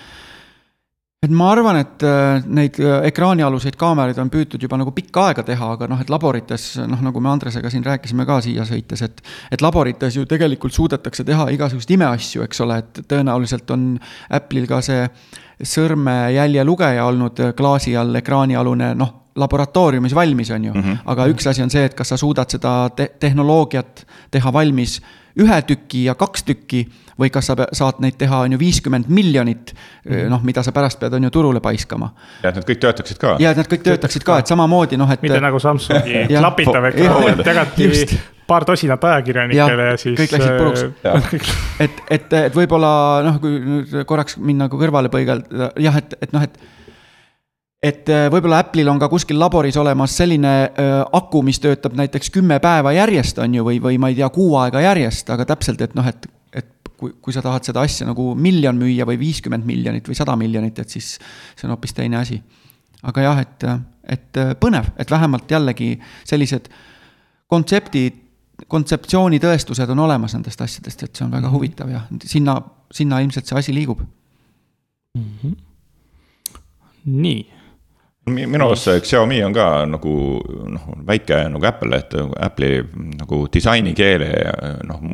et 1.21 1.33
ma 1.37 1.51
arvan, 1.53 1.77
et 1.77 2.05
äh, 2.09 2.47
neid 2.49 2.79
äh, 2.81 3.03
ekraanialuseid 3.11 3.77
kaameraid 3.81 4.17
on 4.23 4.31
püütud 4.33 4.63
juba 4.65 4.79
nagu 4.81 4.95
pikka 4.97 5.27
aega 5.29 5.43
teha, 5.45 5.67
aga 5.75 5.89
noh, 5.91 6.01
et 6.01 6.09
laborites 6.09 6.65
noh, 6.81 7.03
nagu 7.05 7.21
me 7.21 7.29
Andresega 7.29 7.69
siin 7.73 7.85
rääkisime 7.85 8.25
ka 8.29 8.39
siia 8.41 8.65
sõites, 8.65 9.03
et 9.05 9.21
et 9.53 9.61
laborites 9.61 10.17
ju 10.17 10.25
tegelikult 10.29 10.73
suudetakse 10.73 11.27
teha 11.29 11.51
igasuguseid 11.53 11.93
imeasju, 11.99 12.47
eks 12.47 12.65
ole, 12.65 12.81
et 12.81 13.03
tõenäoliselt 13.13 13.77
on 13.77 13.85
Apple'il 14.33 14.65
ka 14.71 14.81
see 14.87 15.05
sõrmejälje 15.61 16.65
lugeja 16.65 17.05
olnud 17.13 17.45
äh, 17.45 17.53
klaasi 17.57 17.93
all 18.01 18.17
ekraanialune 18.23 18.95
noh, 18.97 19.17
laboratooriumis 19.37 20.17
valmis, 20.17 20.51
on 20.57 20.65
ju 20.65 20.73
mm. 20.73 20.83
-hmm. 20.83 21.03
aga 21.05 21.29
üks 21.35 21.53
asi 21.53 21.63
on 21.63 21.71
see, 21.71 21.85
et 21.85 21.95
kas 21.95 22.09
sa 22.09 22.17
suudad 22.17 22.49
seda 22.49 22.89
te 22.97 23.13
tehnoloogiat 23.21 24.07
teha 24.31 24.53
valmis 24.53 25.03
ühe 25.39 25.61
tüki 25.69 26.05
ja 26.09 26.17
kaks 26.19 26.43
tükki 26.49 26.85
või 27.21 27.31
kas 27.31 27.51
sa 27.51 27.57
saad 27.77 28.01
neid 28.01 28.17
teha, 28.19 28.43
on 28.47 28.57
ju, 28.57 28.59
viiskümmend 28.61 29.11
miljonit, 29.13 29.75
noh, 30.33 30.41
mida 30.47 30.65
sa 30.65 30.73
pärast 30.73 30.99
pead, 31.03 31.15
on 31.19 31.29
ju, 31.29 31.31
turule 31.35 31.61
paiskama. 31.61 32.11
ja 32.43 32.49
et 32.49 32.59
nad 32.59 32.67
kõik 32.67 32.81
töötaksid 32.81 33.21
ka. 33.21 33.37
ja 33.43 33.53
et 33.53 33.61
nad 33.61 33.69
kõik 33.69 33.85
töötaksid 33.85 34.25
ka, 34.25 34.41
et 34.41 34.51
samamoodi 34.51 34.99
noh, 35.01 35.11
et. 35.13 35.23
mitte 35.23 35.41
nagu 35.45 35.61
Samsungi 35.61 36.27
klapitav 36.33 36.91
ekraan, 36.93 37.33
et 37.35 37.53
jagati 37.53 38.21
paar 38.51 38.67
tosinat 38.67 39.05
ajakirjanikele 39.05 39.89
ja 39.93 39.97
siis. 40.01 40.17
kõik 40.19 40.35
läksid 40.35 40.59
puruks. 40.59 40.85
et, 41.85 42.03
et, 42.17 42.37
et 42.47 42.57
võib-olla 42.57 42.93
noh, 43.27 43.39
kui 43.43 43.59
nüüd 43.63 43.95
korraks 44.09 44.39
minna 44.41 44.67
nagu 44.67 44.81
kõrvale 44.81 45.13
põigelda, 45.13 45.71
jah, 45.81 45.99
et, 46.01 46.17
et 46.25 46.35
noh, 46.37 46.47
et 46.47 46.70
et 47.81 48.11
äh, 48.13 48.27
võib-olla 48.33 48.61
Apple'il 48.61 48.89
on 48.93 49.01
ka 49.01 49.09
kuskil 49.09 49.39
laboris 49.41 49.77
olemas 49.81 50.13
selline 50.21 50.53
äh, 50.69 50.91
aku, 51.17 51.41
mis 51.45 51.61
töötab 51.63 51.97
näiteks 51.97 52.31
kümme 52.35 52.61
päeva 52.61 52.93
järjest, 52.93 53.41
on 53.41 53.57
ju, 53.57 53.65
või, 53.67 53.81
või 53.83 53.99
ma 54.01 54.11
ei 54.13 54.19
tea, 54.19 54.29
kuu 54.35 54.53
aega 54.61 54.83
järjest, 54.85 55.33
aga 55.33 55.47
täpselt, 55.49 55.81
et 55.87 55.95
noh, 55.97 56.07
et, 56.07 56.29
et 56.53 56.91
kui, 57.01 57.15
kui 57.25 57.35
sa 57.37 57.43
tahad 57.45 57.65
seda 57.65 57.85
asja 57.87 58.09
nagu 58.09 58.35
miljon 58.37 58.77
müüa 58.77 59.09
või 59.09 59.17
viiskümmend 59.23 59.65
miljonit 59.69 60.09
või 60.09 60.19
sada 60.19 60.37
miljonit, 60.37 60.79
et 60.83 60.93
siis 60.93 61.15
see 61.17 61.69
on 61.69 61.73
hoopis 61.75 61.97
teine 61.97 62.21
asi. 62.21 62.41
aga 63.03 63.23
jah, 63.25 63.41
et, 63.41 63.65
et 64.17 64.41
äh, 64.41 64.53
põnev, 64.61 64.93
et 65.01 65.11
vähemalt 65.11 65.51
jällegi 65.51 65.95
sellised 66.29 66.69
kontseptid, 67.49 68.27
kontseptsioonitõestused 68.69 69.89
on 69.89 70.03
olemas 70.05 70.35
nendest 70.37 70.61
asjadest, 70.61 71.03
et 71.03 71.17
see 71.17 71.25
on 71.25 71.33
väga 71.33 71.49
huvitav 71.49 71.89
ja 71.89 72.03
sinna, 72.29 72.59
sinna 72.93 73.23
ilmselt 73.25 73.49
see 73.49 73.57
asi 73.57 73.73
liigub. 73.75 74.05
nii, 75.17 75.33
Mi- 77.05 77.60
minu 78.29 78.67
arust 78.67 78.89
see 78.89 79.03
Xiaomi 79.05 79.41
on 79.45 79.55
ka 79.57 79.67
nagu 79.89 80.15
noh, 80.75 80.89
väike 81.07 81.43
nagu 81.51 81.67
Apple, 81.67 81.99
et 81.99 82.17
Apple'i 82.47 82.83
nagu 83.17 83.45
disainikeele 83.53 84.29
noh, 84.89 85.07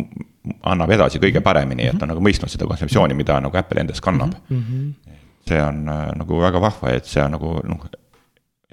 annab 0.70 0.94
edasi 0.96 1.20
kõige 1.22 1.42
paremini, 1.44 1.88
et 1.90 1.98
ta 1.98 2.06
on 2.06 2.14
nagu 2.14 2.24
mõistnud 2.24 2.52
seda 2.52 2.68
kontseptsiooni, 2.68 3.16
mida 3.18 3.38
nagu 3.42 3.58
Apple 3.58 3.82
endas 3.82 4.02
kannab 4.04 4.34
mm. 4.48 4.64
-hmm. 4.64 5.14
see 5.48 5.62
on 5.62 5.86
äh, 5.88 6.10
nagu 6.18 6.42
väga 6.42 6.60
vahva, 6.60 6.96
et 6.96 7.06
see 7.06 7.22
on 7.22 7.36
nagu 7.36 7.54
noh, 7.64 7.86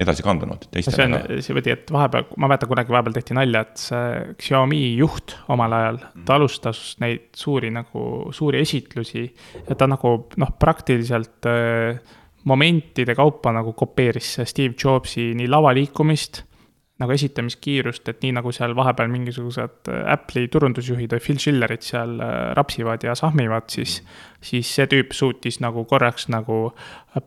edasi 0.00 0.24
kandunud 0.26 0.66
see 0.74 1.06
on, 1.06 1.16
see 1.38 1.54
või 1.54 1.70
et 1.70 1.90
vahepeal, 1.94 2.26
ma 2.36 2.50
mäletan 2.50 2.70
kunagi 2.70 2.94
vahepeal 2.94 3.14
tehti 3.14 3.38
nalja, 3.38 3.62
et 3.62 3.78
see 3.78 4.34
Xiaomi 4.42 4.82
juht 4.98 5.36
omal 5.48 5.72
ajal, 5.78 6.02
ta 6.26 6.34
alustas 6.38 6.96
neid 7.02 7.30
suuri 7.38 7.70
nagu, 7.74 8.32
suuri 8.34 8.62
esitlusi 8.64 9.28
ja 9.68 9.78
ta 9.78 9.86
nagu 9.90 10.16
noh, 10.36 10.54
praktiliselt 10.58 11.46
äh, 11.46 12.02
momentide 12.44 13.14
kaupa 13.14 13.52
nagu 13.52 13.72
kopeeris 13.72 14.38
Steve 14.44 14.74
Jobsi 14.84 15.32
nii 15.38 15.48
lavaliikumist 15.48 16.44
nagu 17.02 17.10
esitamiskiirust, 17.10 18.06
et 18.06 18.20
nii 18.22 18.36
nagu 18.36 18.52
seal 18.54 18.70
vahepeal 18.78 19.08
mingisugused 19.10 19.88
äh, 19.90 20.02
Apple'i 20.12 20.46
turundusjuhid 20.52 21.10
või 21.10 21.22
Phil 21.24 21.40
Schillerid 21.42 21.82
seal 21.82 22.20
äh, 22.22 22.52
rapsivad 22.54 23.02
ja 23.02 23.16
sahmivad, 23.18 23.66
siis, 23.74 23.96
siis 24.44 24.70
see 24.76 24.86
tüüp 24.92 25.10
suutis 25.16 25.58
nagu 25.64 25.82
korraks 25.90 26.28
nagu 26.30 26.68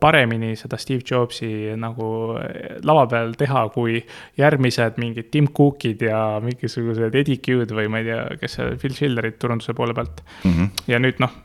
paremini 0.00 0.54
seda 0.56 0.80
Steve 0.80 1.04
Jobsi 1.04 1.50
nagu 1.76 2.08
äh, 2.40 2.78
lava 2.88 3.04
peal 3.12 3.36
teha, 3.36 3.66
kui 3.74 4.00
järgmised 4.40 4.96
mingid 5.04 5.28
Tim 5.36 5.50
Cookid 5.52 6.06
ja 6.08 6.22
mingisugused 6.44 7.20
Eddie 7.20 7.36
Q-d 7.44 7.76
või 7.76 7.92
ma 7.92 8.00
ei 8.00 8.08
tea, 8.08 8.24
kes 8.40 8.56
see 8.56 8.72
Phil 8.80 8.96
Schillerid 8.96 9.36
turunduse 9.36 9.76
poole 9.76 9.92
pealt 9.92 10.24
mm. 10.24 10.48
-hmm. 10.48 10.88
ja 10.88 11.02
nüüd 11.04 11.20
noh, 11.20 11.36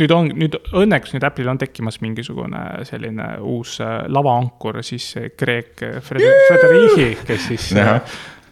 nüüd 0.00 0.12
on, 0.16 0.28
nüüd 0.40 0.56
õnneks 0.72 1.12
nüüd 1.16 1.24
Apple'il 1.28 1.50
on 1.52 1.60
tekkimas 1.60 2.00
mingisugune 2.00 2.62
selline 2.88 3.34
uus 3.44 3.78
äh, 3.84 4.04
lavaankur, 4.08 4.80
siis 4.86 5.12
Fred- 5.38 5.82
Frederici, 6.06 7.16
kes 7.26 7.50
siis 7.52 7.72
Jah., 7.76 8.00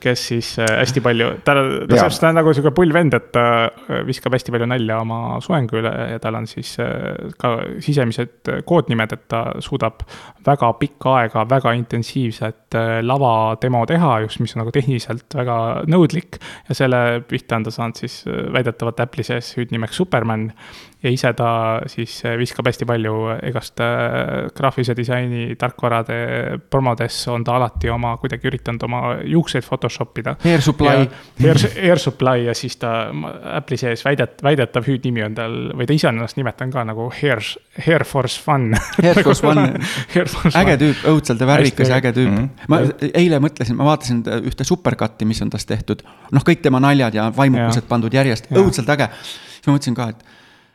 kes 0.00 0.22
siis 0.30 0.54
äh, 0.56 0.64
hästi 0.78 1.02
palju, 1.04 1.26
ta, 1.44 1.52
ta 1.84 1.98
saab 2.00 2.14
seda 2.16 2.30
nagu 2.32 2.54
sihuke 2.56 2.70
pull 2.72 2.92
vend, 2.96 3.12
et 3.18 3.26
ta 3.34 3.42
äh, 3.68 3.98
viskab 4.08 4.32
hästi 4.32 4.54
palju 4.54 4.68
nalja 4.70 5.00
oma 5.02 5.18
soengu 5.44 5.76
üle 5.76 5.92
ja 6.14 6.20
tal 6.22 6.38
on 6.38 6.48
siis 6.48 6.70
äh, 6.80 7.28
ka 7.40 7.50
sisemised 7.84 8.48
äh, 8.48 8.62
koodnimed, 8.64 9.12
et 9.12 9.26
ta 9.28 9.42
suudab 9.60 10.00
väga 10.46 10.72
pikka 10.80 11.16
aega 11.18 11.44
väga 11.50 11.74
intensiivset 11.76 12.78
äh, 12.80 12.94
lavademo 13.04 13.84
teha 13.90 14.14
just, 14.24 14.40
mis 14.40 14.56
on 14.56 14.62
nagu 14.64 14.72
tehniliselt 14.72 15.36
väga 15.36 15.58
nõudlik. 15.92 16.40
Ja 16.70 16.78
selle 16.80 17.02
pihta 17.28 17.60
on 17.60 17.68
ta 17.68 17.74
saanud 17.76 18.00
siis 18.00 18.22
äh, 18.24 18.46
väidetavalt 18.56 19.04
Apple'i 19.04 19.28
sees 19.28 19.52
hüüdnimeks 19.58 20.00
Superman 20.00 20.48
ja 21.02 21.10
ise 21.10 21.32
ta 21.36 21.50
siis 21.88 22.18
äh, 22.28 22.36
viskab 22.38 22.66
hästi 22.68 22.86
palju 22.88 23.14
igast 23.48 23.80
äh, 23.80 24.50
graafilise 24.56 24.94
disaini 24.96 25.56
tarkvarade 25.58 26.16
promodes 26.70 27.16
on 27.32 27.44
ta 27.44 27.56
alati 27.56 27.88
oma, 27.90 28.16
kuidagi 28.20 28.50
üritanud 28.50 28.84
oma 28.84 29.00
juukseid 29.24 29.64
Photoshop 29.64 30.18
ida. 30.20 30.34
Hair 30.44 30.64
supply. 30.64 31.06
Air, 31.40 31.60
Air 31.80 32.00
Supply 32.00 32.44
ja 32.46 32.54
siis 32.56 32.76
ta 32.80 32.92
Apple'i 33.56 33.80
sees 33.80 34.04
väidet-, 34.04 34.42
väidetav 34.44 34.84
hüüdnimi 34.88 35.24
on 35.24 35.36
tal 35.38 35.56
või 35.76 35.88
ta 35.88 35.96
ise 35.96 36.10
on 36.10 36.20
ennast 36.20 36.36
nimetanud 36.40 36.76
ka 36.76 36.84
nagu 36.88 37.08
Hair, 37.20 37.42
Hair 37.86 38.04
Force 38.08 38.40
Fun. 38.44 38.70
Air 39.02 39.22
Force 39.22 39.46
One. 39.46 39.66
Äge 40.60 40.60
One. 40.60 40.76
tüüp, 40.82 41.04
õudselt 41.14 41.46
värvikas 41.46 41.88
ja 41.88 42.00
äge 42.00 42.12
tüüp 42.16 42.28
mm. 42.28 42.36
-hmm. 42.36 42.68
ma 42.68 43.10
eile 43.14 43.40
mõtlesin, 43.42 43.76
ma 43.78 43.88
vaatasin 43.88 44.20
ühte 44.50 44.66
supercut'i, 44.68 45.24
mis 45.28 45.40
on 45.42 45.50
tast 45.50 45.68
tehtud. 45.68 46.04
noh, 46.32 46.44
kõik 46.44 46.60
tema 46.62 46.80
naljad 46.80 47.14
ja 47.14 47.30
vaimukused 47.36 47.86
Jaa. 47.86 47.88
pandud 47.88 48.14
järjest, 48.14 48.50
õudselt 48.52 48.92
äge. 48.92 49.08
siis 49.22 49.66
ma 49.66 49.76
mõtlesin 49.76 49.96
ka, 49.96 50.08
et 50.12 50.24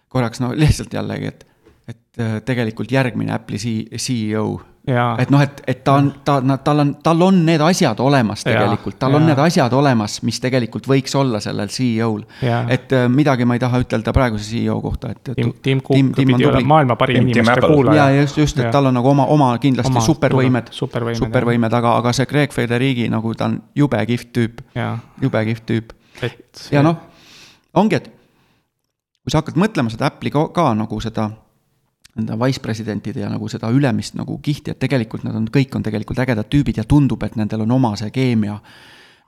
korraks 0.09 0.41
no 0.43 0.53
lihtsalt 0.55 0.93
jällegi, 0.93 1.33
et, 1.33 1.45
et 1.87 2.21
äh, 2.21 2.39
tegelikult 2.45 2.91
järgmine 2.91 3.35
Apple'i 3.35 3.97
CEO. 3.97 4.47
Et 4.85 5.31
noh, 5.33 5.41
et, 5.41 5.61
et 5.65 5.79
ta 5.81 5.95
on, 5.97 6.11
ta, 6.25 6.35
tal 6.61 6.83
on, 6.83 6.89
tal 7.01 7.21
on 7.25 7.37
need 7.47 7.61
asjad 7.65 7.97
olemas 8.05 8.43
tegelikult, 8.45 8.99
tal 9.01 9.15
on 9.17 9.23
jaa. 9.23 9.31
need 9.31 9.39
asjad 9.41 9.73
olemas, 9.73 10.19
mis 10.27 10.37
tegelikult 10.43 10.85
võiks 10.85 11.15
olla 11.17 11.39
sellel 11.41 11.71
CEO-l 11.73 12.21
et 12.69 12.93
äh, 12.93 13.07
midagi 13.09 13.47
ma 13.49 13.57
ei 13.57 13.63
taha 13.63 13.81
ütelda 13.81 14.13
praeguse 14.13 14.45
CEO 14.51 14.75
kohta, 14.83 15.09
et. 15.15 15.31
Tim, 15.39 15.55
Tim 15.65 15.81
Cook 15.81 16.13
pidi 16.19 16.37
olema 16.37 16.75
maailma 16.75 16.99
parim 17.01 17.25
inimeste 17.25 17.65
kuulaja. 17.65 18.11
ja 18.13 18.21
just, 18.21 18.37
just, 18.37 18.61
et 18.61 18.69
tal 18.71 18.91
on 18.91 18.93
nagu 18.99 19.09
oma, 19.09 19.25
oma 19.33 19.49
kindlasti 19.63 19.89
Oma 19.89 20.05
supervõimed, 20.05 20.69
supervõimed, 20.75 21.23
supervõimed, 21.23 21.79
aga, 21.81 21.97
aga 22.03 22.13
see 22.13 22.29
Greg 22.29 22.53
Federighi 22.53 23.09
nagu 23.09 23.33
ta 23.33 23.49
on 23.49 23.57
jube 23.81 24.05
kihvt 24.13 24.33
tüüp, 24.37 24.61
jube 25.25 25.45
kihvt 25.49 25.65
tüüp. 25.71 25.97
et. 26.21 26.67
ja 26.69 26.85
noh, 26.85 27.01
ongi, 27.73 28.03
et 28.03 28.13
kui 29.25 29.33
sa 29.33 29.41
hakkad 29.41 29.57
mõtlema 29.57 29.89
seda 29.89 30.05
Apple'i 30.11 30.29
ka, 30.29 30.43
ka 30.53 30.67
nagu 30.77 30.99
seda 31.01 31.31
nende 32.15 32.35
vice-presidentide 32.39 33.23
ja 33.23 33.29
nagu 33.31 33.47
seda 33.49 33.71
ülemist 33.73 34.13
nagu 34.15 34.38
kihti, 34.38 34.71
et 34.71 34.79
tegelikult 34.79 35.25
nad 35.25 35.33
on, 35.35 35.47
kõik 35.51 35.73
on 35.75 35.83
tegelikult 35.83 36.21
ägedad 36.21 36.47
tüübid 36.51 36.77
ja 36.77 36.85
tundub, 36.88 37.25
et 37.25 37.33
nendel 37.35 37.65
on 37.65 37.73
oma 37.75 37.95
see 37.99 38.13
keemia. 38.13 38.59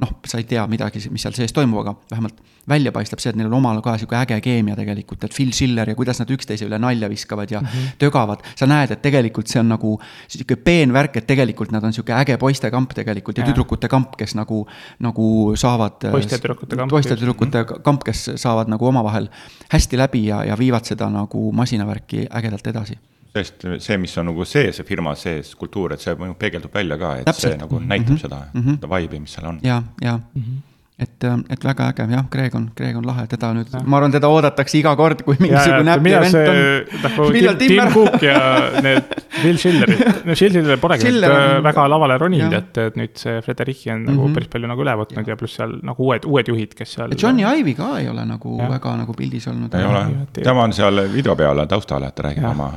noh, 0.03 0.11
sa 0.29 0.37
ei 0.37 0.45
tea 0.45 0.61
midagi, 0.69 1.01
mis 1.09 1.23
seal 1.25 1.33
sees 1.33 1.53
toimub, 1.55 1.81
aga 1.81 1.95
vähemalt 2.11 2.41
välja 2.69 2.91
paistab 2.93 3.21
see, 3.23 3.31
et 3.31 3.37
neil 3.39 3.47
on 3.49 3.57
omal 3.57 3.79
ka 3.81 3.95
sihuke 3.97 4.17
äge 4.19 4.37
keemia 4.43 4.75
tegelikult, 4.77 5.23
et 5.25 5.33
Phil 5.33 5.53
Schiller 5.55 5.89
ja 5.89 5.95
kuidas 5.97 6.19
nad 6.21 6.31
üksteise 6.33 6.67
üle 6.67 6.77
nalja 6.81 7.09
viskavad 7.09 7.51
ja 7.51 7.61
mm 7.61 7.67
-hmm. 7.67 7.97
tögavad. 7.97 8.43
sa 8.55 8.67
näed, 8.67 8.91
et 8.91 9.01
tegelikult 9.01 9.47
see 9.47 9.59
on 9.59 9.69
nagu 9.69 9.99
sihuke 10.27 10.55
peen 10.55 10.93
värk, 10.93 11.17
et 11.17 11.27
tegelikult 11.27 11.71
nad 11.71 11.83
on 11.83 11.93
sihuke 11.93 12.13
äge 12.13 12.37
poistekamp 12.37 12.93
tegelikult 12.93 13.37
ja, 13.37 13.43
ja 13.43 13.51
tüdrukute 13.51 13.87
kamp, 13.87 14.15
kes 14.17 14.35
nagu, 14.35 14.67
nagu 14.99 15.55
saavad. 15.55 16.11
Poiste 16.11 16.35
ja 16.35 16.39
tüdrukute 16.39 16.75
kamp, 16.75 16.89
poiste 16.89 17.13
ja 17.13 17.17
tüdrukute 17.17 17.65
kamp, 17.83 18.03
kes 18.03 18.31
saavad 18.35 18.67
nagu 18.67 18.87
omavahel 18.87 19.29
hästi 19.69 19.97
läbi 19.97 20.25
ja, 20.25 20.43
ja 20.43 20.57
viivad 20.57 20.85
seda 20.85 21.09
nagu 21.09 21.51
masinavärki 21.51 22.27
ägedalt 22.29 22.67
edasi. 22.67 22.97
Sest 23.33 23.65
see, 23.79 23.97
mis 23.97 24.17
on 24.17 24.25
nagu 24.31 24.45
sees, 24.45 24.75
see 24.77 24.83
firma 24.87 25.15
sees, 25.15 25.55
kultuur, 25.55 25.93
et 25.93 26.01
see 26.01 26.15
nagu 26.15 26.33
peegeldub 26.39 26.73
välja 26.73 26.97
ka, 26.97 27.15
et 27.17 27.25
Täpselt. 27.25 27.51
see 27.53 27.57
nagu 27.57 27.79
näitab 27.79 28.09
mm 28.09 28.15
-hmm. 28.15 28.21
seda 28.21 28.41
mm, 28.53 28.61
-hmm. 28.61 28.79
seda 28.79 28.87
vibe'i, 28.95 29.19
mis 29.19 29.33
seal 29.33 29.45
on. 29.47 29.59
ja, 29.63 29.83
ja 30.01 30.17
mm. 30.17 30.41
-hmm 30.41 30.65
et, 30.97 31.23
et 31.53 31.63
väga 31.65 31.91
äge, 31.91 32.05
jah, 32.09 32.23
Greg 32.33 32.55
on, 32.57 32.71
Greg 32.75 32.95
on 32.97 33.05
lahe, 33.05 33.27
teda 33.29 33.51
nüüd, 33.53 33.69
ma 33.85 33.99
arvan, 33.99 34.13
teda 34.15 34.31
oodatakse 34.33 34.79
iga 34.79 34.95
kord, 34.97 35.21
kui 35.27 35.37
mingisugune 35.39 35.93
Apple 35.93 36.15
event 36.17 36.35
on. 36.39 37.03
nagu 37.03 37.27
Tim, 37.35 37.59
Tim 37.61 37.91
Cook 37.93 38.25
ja 38.25 38.39
need 38.81 39.13
Phil 39.37 39.59
Schillerid, 39.61 40.01
no 40.25 40.35
Schiller 40.35 40.81
polegi 40.81 41.05
Schiller 41.05 41.29
nüüd 41.35 41.53
on- 41.59 41.63
väga 41.69 41.85
lavale 41.93 42.17
roninud, 42.17 42.57
et, 42.57 42.81
et 42.87 42.97
nüüd 42.97 43.13
see 43.21 43.37
Frederici 43.45 43.93
on 43.93 44.07
nagu 44.09 44.25
Mhm. 44.25 44.33
päris 44.39 44.49
palju 44.57 44.73
nagu 44.73 44.81
üle 44.87 44.97
võtnud 45.03 45.29
ja 45.29 45.37
pluss 45.37 45.61
seal 45.61 45.77
nagu 45.85 46.09
uued, 46.09 46.25
uued 46.25 46.49
juhid, 46.49 46.73
kes 46.73 46.97
seal. 46.97 47.13
Johnny 47.13 47.45
Ive 47.45 47.77
ka 47.77 47.93
ei 48.01 48.09
ole 48.09 48.25
nagu 48.25 48.57
Jah. 48.57 48.73
väga 48.73 48.97
nagu 49.03 49.13
pildis 49.13 49.47
olnud. 49.53 49.75
ei 49.77 49.85
ole 49.85 50.27
tema 50.33 50.63
on 50.63 50.73
seal 50.73 51.07
video 51.13 51.35
peal 51.35 51.65
taustal, 51.69 52.09
et 52.09 52.19
räägib 52.25 52.49
oma 52.49 52.71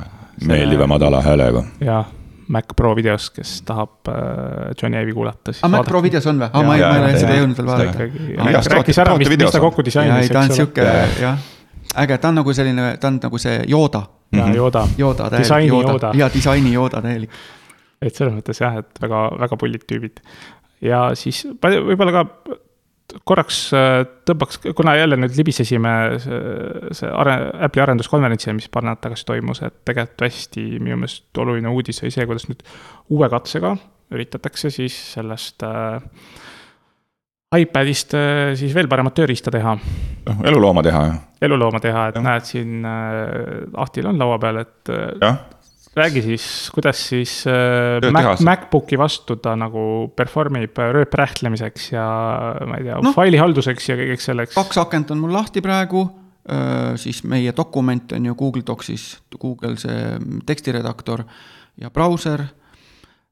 meeldiva 0.47 0.87
madala 0.87 1.21
häälega. 1.21 1.63
jah, 1.81 2.05
Mac 2.51 2.73
Pro 2.75 2.95
videos, 2.95 3.29
kes 3.31 3.61
tahab 3.67 4.07
äh, 4.11 4.71
Johnny 4.81 4.97
Ive'i 5.01 5.13
kuulata, 5.15 5.53
siis 5.53 5.63
aa, 5.63 5.69
Mac 5.71 5.85
Pro 5.87 6.01
videos 6.03 6.25
on 6.27 6.39
või? 6.41 6.49
aa, 6.51 6.63
ma 6.67 6.75
ei, 6.75 6.81
Jaa, 6.81 6.89
ma 6.89 6.97
ei 6.97 7.03
ole 7.03 7.11
jaa, 7.11 7.19
seda 7.21 7.33
jaa. 7.35 7.41
jõudnud 7.41 7.57
veel 7.61 7.69
vaadata. 7.71 8.73
rääkis 8.75 8.99
ära, 9.03 9.17
mis, 9.21 9.29
mis 9.29 9.37
ta 9.45 9.51
on. 9.59 9.65
kokku 9.67 9.81
jaa, 9.81 9.89
disainis, 9.89 10.25
ei 10.25 10.33
ta 10.35 10.39
on 10.45 10.55
sihuke 10.57 10.87
Jaa. 10.87 11.05
jah, 11.21 11.45
äge, 12.03 12.17
ta 12.17 12.31
on 12.33 12.39
nagu 12.41 12.53
selline, 12.57 12.87
ta 12.99 13.07
on 13.11 13.19
nagu 13.23 13.37
see 13.41 13.61
Yoda, 13.71 14.03
ja 14.35 14.47
Yoda, 14.55 14.85
Yoda 14.99 15.29
täielik 15.29 15.45
disaini 15.45 15.69
Yoda 15.71 15.93
Yoda, 15.95 16.11
ja 16.23 16.29
disaini 16.33 16.73
Yoda 16.73 17.01
täielik. 17.05 17.29
et 18.01 18.15
selles 18.15 18.33
mõttes 18.35 18.59
jah, 18.63 18.77
et 18.81 19.01
väga, 19.05 19.23
väga 19.45 19.57
pullid 19.61 19.85
tüübid. 19.87 20.19
ja 20.81 21.11
siis 21.15 21.45
võib-olla 21.61 22.11
ka 22.11 22.25
korraks 23.27 23.59
äh, 23.77 24.01
tõmbaks, 24.27 24.61
kuna 24.77 24.95
jälle 24.99 25.17
nüüd 25.19 25.35
libisesime 25.37 25.93
see, 26.23 26.41
see 26.97 27.09
are-, 27.09 27.39
Apple'i 27.67 27.85
arenduskonverentsil, 27.85 28.55
mis 28.57 28.69
paar 28.71 28.85
nädalat 28.87 29.03
tagasi 29.07 29.27
toimus, 29.27 29.63
et 29.65 29.81
tegelikult 29.87 30.27
hästi 30.27 30.67
minu 30.79 31.01
meelest 31.01 31.41
oluline 31.43 31.71
uudis 31.71 32.03
oli 32.03 32.13
see, 32.13 32.27
kuidas 32.29 32.47
nüüd 32.51 32.63
uue 33.11 33.29
katsega 33.31 33.75
üritatakse 34.11 34.71
siis 34.73 34.95
sellest 35.13 35.63
äh, 35.63 36.01
iPadist 37.57 38.15
äh, 38.15 38.53
siis 38.59 38.75
veel 38.75 38.89
paremat 38.91 39.15
tööriista 39.17 39.51
teha 39.53 39.75
noh, 39.75 40.43
elulooma 40.47 40.83
teha, 40.85 41.03
elulooma 41.43 41.81
teha, 41.83 42.07
et 42.11 42.19
Jah. 42.19 42.25
näed 42.27 42.47
siin 42.47 42.85
äh, 42.87 43.81
Ahtil 43.83 44.07
on 44.11 44.19
laua 44.21 44.39
peal, 44.41 44.61
et 44.63 44.91
äh, 44.93 45.09
jah. 45.21 45.41
Räägi 45.97 46.21
siis, 46.23 46.45
kuidas 46.73 47.01
siis 47.09 47.43
äh, 47.47 48.11
Mac. 48.11 48.39
MacBooki 48.39 48.97
vastu 48.99 49.35
ta 49.43 49.55
nagu 49.59 50.11
perform 50.15 50.61
ib 50.61 50.79
rööprähklemiseks 50.79 51.91
ja 51.91 52.05
ma 52.67 52.79
ei 52.79 52.87
tea 52.87 52.99
no. 53.03 53.13
Failihalduseks 53.15 53.89
ja 53.91 53.99
kõigeks 53.99 54.29
selleks. 54.31 54.55
kaks 54.55 54.81
akent 54.81 55.11
on 55.11 55.19
mul 55.23 55.33
lahti 55.35 55.63
praegu, 55.63 56.05
siis 56.97 57.21
meie 57.29 57.51
dokument 57.55 58.15
on 58.17 58.25
ju 58.25 58.35
Google 58.35 58.63
Docsis, 58.65 59.19
Google 59.37 59.75
see 59.77 60.15
tekstiredaktor 60.47 61.21
ja 61.81 61.91
brauser. 61.93 62.47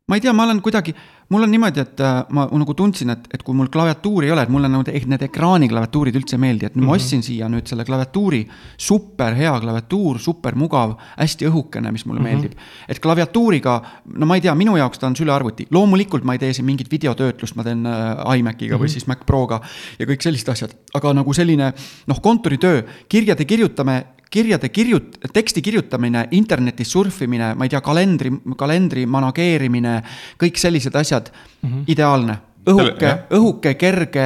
ma 0.08 0.18
ei 0.18 0.22
tea, 0.22 0.34
ma 0.34 0.46
olen 0.46 0.62
kuidagi, 0.62 0.94
mul 1.30 1.46
on 1.46 1.52
niimoodi, 1.52 1.84
et 1.84 2.02
äh, 2.02 2.20
ma 2.34 2.46
nagu 2.50 2.74
tundsin, 2.78 3.14
et, 3.14 3.28
et 3.34 3.44
kui 3.46 3.58
mul 3.58 3.70
klaviatuuri 3.72 4.30
ei 4.30 4.34
ole, 4.34 4.46
et 4.48 4.54
mulle 4.54 4.70
nagu 4.72 4.84
need 4.86 5.26
ekraaniklaviatuurid 5.28 6.18
üldse 6.18 6.38
ei 6.38 6.44
meeldi, 6.44 6.70
et 6.70 6.78
nüüd 6.78 6.88
ma 6.88 6.96
ostsin 6.98 7.22
siia 7.26 7.50
nüüd 7.52 7.70
selle 7.70 7.86
klaviatuuri, 7.88 8.42
super 8.82 9.38
hea 9.38 9.54
klaviatuur, 9.62 10.20
super 10.24 10.58
mugav, 10.60 10.96
hästi 11.20 11.50
õhukene, 11.50 11.94
mis 11.94 12.06
mulle 12.10 12.24
meeldib. 12.26 12.58
et 12.90 13.02
klaviatuuriga, 13.04 13.76
no 14.18 14.30
ma 14.30 14.40
ei 14.40 14.46
tea, 14.46 14.56
minu 14.58 14.76
jaoks 14.80 15.02
ta 15.02 15.10
on 15.10 15.18
sülearvuti, 15.20 15.70
loomulikult 15.76 16.26
ma 16.26 16.36
ei 16.36 16.42
tee 16.42 16.54
siin 16.58 16.68
mingit 16.68 16.90
videotöötlust, 16.92 17.58
ma 17.60 17.68
teen 17.68 17.86
äh, 17.86 18.40
iMaciga 18.40 18.82
või 18.82 18.90
siis 18.90 19.06
Mac 19.10 19.26
Proga 19.30 19.62
ja 20.00 20.10
kõik 20.10 20.26
sellised 20.26 20.50
asjad, 20.50 20.78
aga 20.98 21.14
nagu 21.22 21.34
selline 21.38 21.74
noh, 22.10 22.24
kontoritöö, 22.26 22.82
kirjade 23.10 23.46
kirjutame 23.46 24.02
kirjade 24.30 24.70
kirjut-, 24.70 25.18
teksti 25.34 25.62
kirjutamine, 25.62 26.28
internetis 26.38 26.92
surfimine, 26.92 27.54
ma 27.58 27.66
ei 27.66 27.74
tea, 27.74 27.82
kalendri, 27.86 28.32
kalendri 28.58 29.06
manageerimine, 29.10 29.96
kõik 30.42 30.62
sellised 30.62 30.96
asjad 30.96 31.32
mm, 31.32 31.70
-hmm. 31.70 31.84
ideaalne. 31.88 32.38
õhuke 32.70 33.12
õhuke, 33.34 33.74
kerge, 33.80 34.26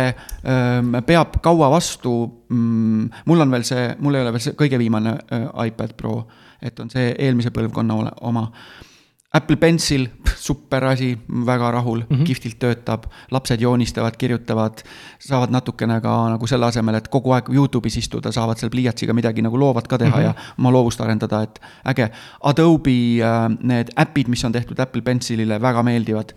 peab 1.05 1.37
kaua 1.41 1.69
vastu 1.71 2.43
mm,. 2.49 3.09
mul 3.25 3.41
on 3.41 3.51
veel 3.51 3.63
see, 3.63 3.95
mul 3.99 4.15
ei 4.15 4.21
ole 4.21 4.31
veel 4.33 4.41
see 4.41 4.55
kõige 4.59 4.79
viimane 4.81 5.17
iPad 5.65 5.93
Pro, 5.97 6.27
et 6.61 6.79
on 6.79 6.89
see 6.89 7.15
eelmise 7.19 7.51
põlvkonna 7.51 8.11
oma. 8.21 8.49
Apple 9.33 9.57
Pencil, 9.57 10.07
super 10.37 10.83
asi, 10.85 11.17
väga 11.45 11.71
rahul 11.71 12.03
mm, 12.03 12.17
-hmm. 12.17 12.23
kihvtilt 12.23 12.59
töötab, 12.59 13.03
lapsed 13.31 13.61
joonistavad, 13.61 14.17
kirjutavad, 14.17 14.83
saavad 15.19 15.49
natukene 15.49 16.01
ka 16.01 16.29
nagu 16.29 16.47
selle 16.47 16.65
asemel, 16.65 16.95
et 16.95 17.07
kogu 17.07 17.31
aeg 17.33 17.49
Youtube'is 17.49 17.97
istuda, 17.97 18.31
saavad 18.31 18.57
seal 18.57 18.69
pliiatsiga 18.69 19.13
midagi 19.13 19.41
nagu 19.41 19.59
loovat 19.59 19.87
ka 19.87 19.97
teha 19.97 20.09
mm 20.09 20.21
-hmm. 20.21 20.25
ja 20.25 20.33
oma 20.59 20.71
loovust 20.71 21.01
arendada, 21.01 21.41
et 21.41 21.59
äge. 21.85 22.11
Adobe 22.43 22.91
äh, 22.91 23.57
need 23.59 23.89
äpid, 23.99 24.27
mis 24.27 24.45
on 24.45 24.51
tehtud 24.51 24.79
Apple 24.79 25.01
Pencilile, 25.01 25.61
väga 25.61 25.83
meeldivad. 25.83 26.33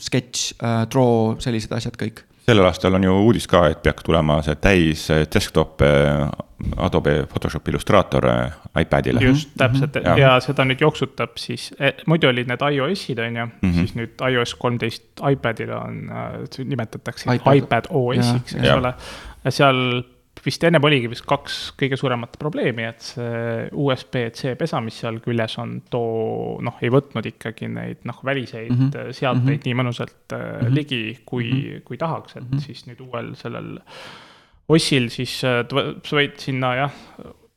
Sketch 0.00 0.54
äh,, 0.62 0.86
Draw, 0.90 1.38
sellised 1.38 1.72
asjad 1.72 1.94
kõik. 2.02 2.29
Sellel 2.50 2.68
aastal 2.68 2.98
on 2.98 3.06
ju 3.06 3.16
uudis 3.24 3.46
ka, 3.50 3.64
et 3.70 3.82
peaks 3.84 4.04
tulema 4.06 4.40
see 4.46 4.56
täis 4.62 5.06
desktop 5.32 5.82
eh, 5.86 6.28
Adobe 6.76 7.14
Photoshop 7.30 7.68
Illustrator 7.72 8.26
eh, 8.30 8.60
iPadile. 8.82 9.22
just, 9.24 9.54
täpselt 9.58 9.96
Jah. 9.96 10.18
ja. 10.18 10.34
ja 10.34 10.36
seda 10.44 10.66
nüüd 10.68 10.82
jooksutab 10.82 11.38
siis, 11.40 11.70
muidu 12.10 12.30
olid 12.30 12.50
need 12.50 12.64
iOS-id, 12.76 13.20
on 13.24 13.42
ju, 13.42 13.48
siis 13.80 13.96
nüüd 13.98 14.24
iOS 14.30 14.54
kolmteist 14.60 15.24
iPadile 15.32 15.76
on, 15.78 16.00
nimetatakse 16.64 17.28
iPad. 17.36 17.62
iPad, 17.62 17.90
OS-iks, 17.90 18.56
eks 18.56 18.66
Jah. 18.66 18.80
ole. 18.80 18.94
ja 19.44 19.54
seal 19.54 19.84
vist 20.44 20.64
ennem 20.64 20.84
oligi 20.84 21.10
vist 21.12 21.26
kaks 21.28 21.58
kõige 21.80 21.98
suuremat 22.00 22.38
probleemi, 22.40 22.86
et 22.88 23.02
see 23.04 23.68
USB-C 23.72 24.54
pesa, 24.60 24.80
mis 24.84 25.00
seal 25.02 25.20
küljes 25.24 25.58
on, 25.62 25.76
too 25.92 26.56
noh, 26.64 26.80
ei 26.80 26.92
võtnud 26.92 27.26
ikkagi 27.32 27.68
neid 27.72 28.06
noh, 28.08 28.22
väliseid 28.24 28.70
mm 28.70 28.88
-hmm. 28.88 29.12
seadmeid 29.12 29.46
mm 29.46 29.60
-hmm. 29.60 29.66
nii 29.66 29.78
mõnusalt 29.82 30.32
mm 30.32 30.40
-hmm. 30.40 30.74
ligi, 30.74 31.18
kui 31.24 31.50
mm, 31.52 31.60
-hmm. 31.60 31.84
kui 31.84 31.96
tahaks, 31.96 32.36
et 32.36 32.42
mm 32.42 32.56
-hmm. 32.56 32.66
siis 32.66 32.86
nüüd 32.86 33.00
uuel 33.00 33.34
sellel 33.34 33.78
OS-il 34.68 35.10
siis 35.10 35.44
äh, 35.44 35.64
sa 36.04 36.16
võid 36.16 36.38
sinna 36.38 36.74
jah, 36.74 36.92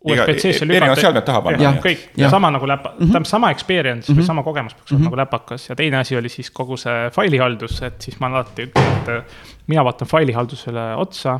USB-C-sse 0.03 0.65
e- 0.65 0.75
erinevad 0.75 0.99
seadmed 0.99 1.23
taha 1.23 1.41
panna, 1.45 1.63
jah 1.63 1.77
kõik, 1.79 2.01
Jah. 2.19 2.31
sama 2.31 2.49
nagu 2.51 2.67
läpa- 2.67 2.91
mm, 2.91 2.97
-hmm. 2.97 3.11
tähendab 3.11 3.25
sama 3.29 3.51
experience 3.51 4.11
mm 4.11 4.15
-hmm. 4.15 4.21
või 4.21 4.25
sama 4.25 4.43
kogemus 4.43 4.73
peaks 4.73 4.91
olema 4.91 4.99
mm 4.99 5.05
-hmm. 5.05 5.11
nagu 5.11 5.17
läpakas 5.17 5.69
ja 5.69 5.75
teine 5.75 5.97
asi 5.97 6.17
oli 6.17 6.29
siis 6.29 6.51
kogu 6.51 6.77
see 6.77 7.09
failihaldus, 7.09 7.81
et 7.81 8.01
siis 8.01 8.19
ma 8.19 8.27
alati 8.27 8.65
ütlen, 8.67 8.91
et 8.97 9.09
äh, 9.09 9.23
mina 9.67 9.83
vaatan 9.83 10.07
failihaldusele 10.07 10.95
otsa, 10.95 11.39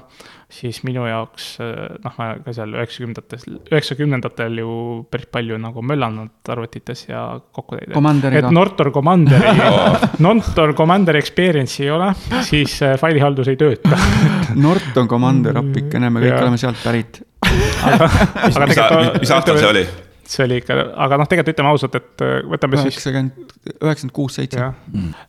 siis 0.54 0.80
minu 0.86 1.06
jaoks 1.08 1.48
äh, 1.64 1.96
noh, 2.04 2.14
ma 2.20 2.28
ka 2.44 2.54
seal 2.56 2.76
üheksakümnendates, 2.78 3.46
üheksakümnendatel 3.72 4.62
ju 4.62 4.76
päris 5.12 5.30
palju 5.34 5.58
nagu 5.62 5.84
möllanud 5.86 6.54
arvutites 6.54 7.08
ja 7.10 7.24
kokku 7.56 7.80
teinud. 7.80 7.96
Commanderiga. 7.98 8.48
et 8.48 8.56
Nortor 8.56 8.92
Commanderi 8.94 9.54
Nortor 10.28 10.76
Commanderi 10.78 11.22
experience'i 11.24 11.88
ei 11.88 11.92
ole, 11.96 12.12
siis 12.46 12.78
äh, 12.86 12.96
failihaldus 13.02 13.50
ei 13.54 13.60
tööta. 13.60 13.98
Norton 14.66 15.10
Commander 15.10 15.58
appikene, 15.64 16.12
me 16.14 16.24
kõik 16.24 16.34
Jaa. 16.36 16.42
oleme 16.46 16.62
sealt 16.62 16.82
pärit. 16.84 17.22
aga 17.44 18.10
mis, 18.48 18.58
tegelikult- 18.58 19.22
mis 19.26 19.38
aastal 19.38 19.62
see 19.62 19.72
oli? 19.74 19.86
see 20.34 20.46
oli 20.46 20.62
ikka, 20.62 20.78
aga 21.04 21.18
noh, 21.20 21.28
tegelikult 21.30 21.58
ütleme 21.58 21.74
ausalt, 21.74 21.98
et 22.00 22.24
äh, 22.24 22.38
võtame 22.54 22.78
siis 22.80 22.94
üheksakümmend, 22.94 23.58
üheksakümmend 23.74 24.14
kuus, 24.16 24.38
seitse. 24.40 24.70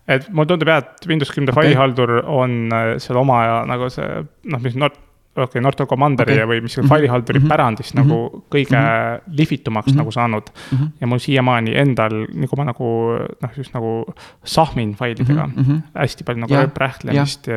et 0.06 0.28
mulle 0.30 0.52
tundub 0.52 0.70
jah, 0.70 0.84
et 0.84 1.08
Windows 1.10 1.32
kümne 1.34 1.50
Okei. 1.50 1.72
failihaldur 1.72 2.20
on 2.22 2.60
seal 3.02 3.18
oma 3.24 3.40
ja 3.42 3.56
nagu 3.68 3.90
see 3.92 4.06
noh, 4.22 4.62
mis 4.62 4.78
Nord-, 4.78 5.00
okei 5.36 5.60
Norton 5.62 5.86
Commanderi 5.86 6.32
okay. 6.34 6.46
või 6.46 6.62
mis 6.62 6.76
Mhm. 6.78 6.86
failihalduri 6.88 7.40
Mhm. 7.40 7.48
pärandist 7.48 7.94
Mhm. 7.94 8.02
nagu 8.02 8.44
kõige 8.50 8.82
lihvitumaks 9.26 9.88
Mhm. 9.92 9.96
nagu 9.96 10.10
saanud. 10.12 10.50
Mhm. 10.72 10.86
ja 11.00 11.06
mul 11.06 11.18
siiamaani 11.18 11.74
endal, 11.76 12.26
nagu 12.34 12.56
ma 12.56 12.64
nagu 12.64 13.18
noh, 13.42 13.50
just 13.56 13.74
nagu 13.74 14.04
sahmin 14.44 14.94
failidega 14.94 15.46
Mhm, 15.46 15.60
mhm. 15.60 15.82
hästi 15.94 16.24
palju 16.24 16.40
nagu 16.40 16.54
rööprähklemist, 16.54 17.48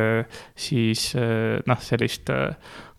siis 0.56 1.14
äh, 1.14 1.60
noh, 1.66 1.76
sellist 1.80 2.30
äh, 2.30 2.54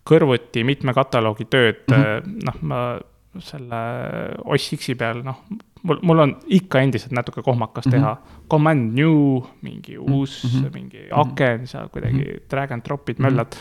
kõrvuti 0.06 0.64
mitme 0.64 0.94
kataloogi 0.94 1.44
tööd 1.44 1.84
mm, 1.88 1.94
Mhm. 1.94 2.04
-hmm. 2.04 2.44
noh, 2.44 2.54
ma 2.62 2.98
selle 3.38 4.36
OS 4.44 4.70
X-i 4.76 4.94
peal, 4.94 5.22
noh, 5.22 5.36
mul, 5.82 5.98
mul 6.02 6.18
on 6.18 6.36
ikka 6.48 6.80
endiselt 6.82 7.12
natuke 7.12 7.42
kohmakas 7.42 7.86
Mhm. 7.86 7.90
teha 7.94 8.18
command 8.50 8.92
new, 8.94 9.40
mingi 9.62 9.96
uus 9.98 10.44
mm, 10.44 10.50
Mhm. 10.50 10.64
-hmm. 10.64 10.74
mingi 10.74 10.98
aken 11.12 11.66
seal 11.66 11.88
kuidagi 11.88 12.40
drag 12.50 12.72
and 12.72 12.82
drop'id 12.82 13.18
möllad. 13.18 13.54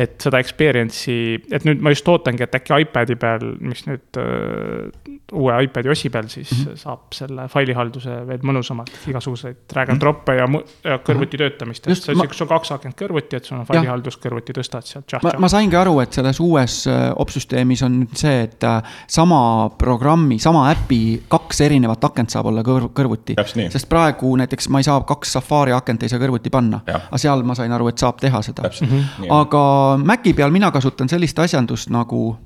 Et 0.00 0.16
seda 0.22 0.40
experience'i, 0.40 1.40
et 1.52 1.64
nüüd 1.68 1.82
ma 1.84 1.92
just 1.92 2.08
ootangi, 2.08 2.44
et 2.46 2.54
äkki 2.56 2.78
iPad'i 2.86 3.16
peal, 3.20 3.44
mis 3.60 3.82
nüüd 3.88 4.18
äh, 4.20 5.10
uue 5.36 5.58
iPad'i 5.66 5.90
osi 5.92 6.10
peal 6.10 6.28
siis 6.28 6.50
mm 6.50 6.60
Mhm. 6.60 6.68
-hmm. 6.70 6.76
saab 6.76 7.12
selle 7.14 7.48
failihalduse 7.48 8.14
veel 8.26 8.42
mõnusamalt, 8.44 8.90
igasuguseid 9.08 9.56
drag 9.72 9.90
and 9.90 10.00
drop'e 10.02 10.34
ja, 10.36 10.46
ja 10.84 10.98
kõrvuti 10.98 11.38
töötamist, 11.38 11.84
et 11.84 11.86
Mhm. 11.86 11.92
Just, 11.92 12.04
see 12.04 12.12
on 12.12 12.18
siukene, 12.20 12.34
sul 12.38 12.46
on 12.46 12.58
kaks 12.58 12.72
akent 12.72 12.96
kõrvuti, 12.96 13.36
et 13.36 13.44
sul 13.44 13.58
on 13.58 13.66
failihaldus 13.66 14.18
kõrvuti, 14.18 14.52
tõstad 14.52 14.82
sealt 14.84 15.12
ma, 15.22 15.32
ma 15.38 15.48
saingi 15.48 15.76
aru, 15.76 16.00
et 16.00 16.12
selles 16.12 16.40
uues 16.40 16.86
äh, 16.86 17.12
opsüsteemis 17.16 17.82
on 17.82 18.00
nüüd 18.00 18.14
see, 18.16 18.42
et 18.42 18.64
äh, 18.64 18.82
sama 19.06 19.70
programmi, 19.78 20.38
sama 20.38 20.70
äpi 20.72 21.22
kaks 21.28 21.60
erinevat 21.60 22.04
akent 22.04 22.30
saab 22.30 22.46
olla 22.46 22.62
kõr-, 22.62 22.90
kõrvuti 22.94 23.34
sest 23.70 23.88
praegu 23.88 24.36
näiteks 24.36 24.68
ma 24.68 24.78
ei 24.78 24.84
saa 24.84 25.00
kaks 25.00 25.32
Safari 25.32 25.72
akent 25.72 26.02
ei 26.02 26.08
saa 26.08 26.18
kõrvuti 26.20 26.50
panna. 26.50 26.80
Aga 26.86 27.18
seal 27.18 27.42
ma 27.42 27.54
sain 27.54 27.72
aru, 27.72 27.88
et 27.88 27.98
saab 27.98 28.20
teha 28.20 28.42
seda. 28.42 28.62
Mhm. 28.62 28.94
mm. 28.94 29.00
-hmm. 29.00 29.26
aga 29.40 29.89
Maci 29.98 30.34
peal 30.34 30.50
mina 30.50 30.70
kasutan 30.70 31.08
sellist 31.08 31.38
asjandust 31.38 31.90
nagu, 31.90 32.36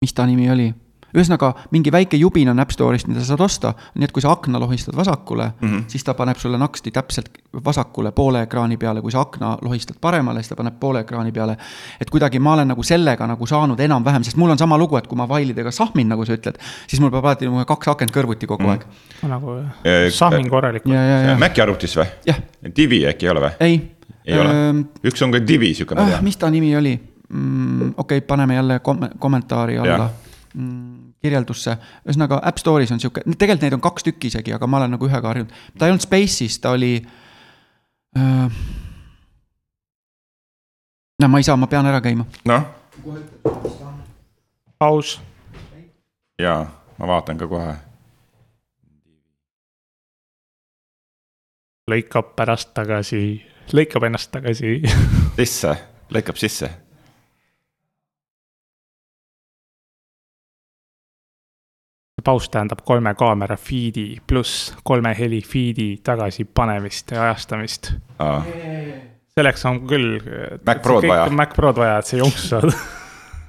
mis 0.00 0.14
ta 0.14 0.26
nimi 0.26 0.50
oli? 0.50 0.72
ühesõnaga, 1.16 1.52
mingi 1.72 1.92
väike 1.92 2.18
jubin 2.20 2.50
on 2.52 2.60
App 2.60 2.72
Store'ist, 2.74 3.08
mida 3.08 3.22
sa 3.22 3.32
saad 3.32 3.44
osta, 3.46 3.72
nii 3.96 4.08
et 4.08 4.12
kui 4.14 4.24
sa 4.24 4.32
akna 4.34 4.60
lohistad 4.60 4.96
vasakule 4.96 5.46
mm, 5.48 5.68
-hmm. 5.68 5.84
siis 5.88 6.04
ta 6.04 6.14
paneb 6.14 6.36
sulle 6.36 6.58
naksti 6.58 6.90
täpselt 6.90 7.30
vasakule 7.64 8.12
poole 8.12 8.42
ekraani 8.42 8.76
peale, 8.76 9.00
kui 9.02 9.12
sa 9.12 9.20
akna 9.20 9.56
lohistad 9.62 9.96
paremale, 10.00 10.42
siis 10.42 10.48
ta 10.48 10.56
paneb 10.56 10.80
poole 10.80 11.00
ekraani 11.00 11.32
peale. 11.32 11.56
et 12.00 12.10
kuidagi 12.10 12.38
ma 12.38 12.52
olen 12.52 12.68
nagu 12.68 12.82
sellega 12.82 13.26
nagu 13.26 13.46
saanud 13.46 13.80
enam-vähem, 13.80 14.24
sest 14.24 14.36
mul 14.36 14.50
on 14.50 14.58
sama 14.58 14.78
lugu, 14.78 14.96
et 14.96 15.06
kui 15.06 15.16
ma 15.16 15.26
failidega 15.26 15.70
sahmin, 15.70 16.08
nagu 16.08 16.24
sa 16.24 16.32
ütled, 16.32 16.58
siis 16.86 17.00
mul 17.00 17.10
peab 17.10 17.24
alati 17.24 17.46
nagu 17.46 17.64
kaks 17.64 17.88
akent 17.88 18.16
kõrvuti 18.16 18.46
kogu 18.46 18.62
mm 18.62 18.68
-hmm. 18.68 18.72
aeg. 18.72 19.30
nagu 19.30 19.56
Eh, 19.84 20.10
sahmin 20.10 20.50
korralikult. 20.50 20.94
ja, 20.94 21.02
ja, 21.02 21.20
ja, 21.20 21.38
Maci 21.38 21.60
arvutis 21.60 21.96
või? 21.96 22.06
jah, 22.26 22.36
Divi 22.76 23.06
äkki 23.06 23.26
ei 23.26 23.30
ole 23.30 23.40
või? 23.40 23.52
ei. 23.60 23.95
Ei 24.26 24.38
ole, 24.38 24.54
üks 25.06 25.22
on 25.22 25.34
ka 25.34 25.40
Divi 25.42 25.72
sihuke, 25.74 25.94
ma 25.94 26.06
ah, 26.06 26.14
tean. 26.16 26.24
mis 26.26 26.38
ta 26.40 26.50
nimi 26.50 26.72
oli 26.76 26.94
mm,? 26.96 27.94
okei 27.96 28.18
okay,, 28.18 28.26
paneme 28.26 28.54
jälle 28.54 28.78
kom 28.84 29.04
kommentaari 29.18 29.78
alla 29.78 30.08
mm, 30.54 31.12
kirjeldusse, 31.22 31.76
ühesõnaga 32.06 32.40
App 32.46 32.60
Store'is 32.62 32.92
on 32.94 33.02
sihuke, 33.02 33.24
tegelikult 33.26 33.66
neid 33.66 33.76
on 33.78 33.84
kaks 33.84 34.06
tükki 34.06 34.30
isegi, 34.32 34.54
aga 34.56 34.68
ma 34.70 34.80
olen 34.80 34.96
nagu 34.96 35.08
ühega 35.08 35.32
harjunud. 35.32 35.54
ta 35.78 35.86
ei 35.86 35.94
olnud 35.94 36.04
Space'is, 36.04 36.58
ta 36.62 36.74
oli 36.76 36.92
äh,. 38.18 38.60
no 41.22 41.30
ma 41.32 41.42
ei 41.42 41.46
saa, 41.46 41.56
ma 41.56 41.70
pean 41.70 41.86
ära 41.86 42.02
käima. 42.04 42.28
noh, 42.44 42.68
aus, 44.80 45.18
jaa, 46.42 46.62
ma 46.98 47.12
vaatan 47.14 47.38
ka 47.38 47.50
kohe. 47.50 47.74
lõikab 51.86 52.32
pärast 52.34 52.72
tagasi, 52.74 53.38
lõikab 53.74 54.06
ennast 54.08 54.32
tagasi. 54.34 54.80
sisse, 55.38 55.76
lõikab 56.14 56.38
sisse. 56.40 56.72
paus 62.26 62.48
tähendab 62.50 62.80
kolme 62.82 63.12
kaamera 63.14 63.54
feed'i 63.54 64.16
pluss 64.26 64.72
kolme 64.82 65.12
heli 65.14 65.38
feed'i 65.46 66.00
tagasipanemist 66.02 67.12
ja 67.14 67.22
ajastamist. 67.28 67.92
selleks 69.36 69.64
on 69.70 69.78
küll. 69.86 70.18
Mac 70.66 70.82
Prod 70.82 71.06
vaja. 71.06 71.30
Mac 71.30 71.54
Prod 71.54 71.78
vaja, 71.78 72.00
et 72.02 72.10
see 72.10 72.18
jonksu 72.18 72.48
saada. 72.48 72.74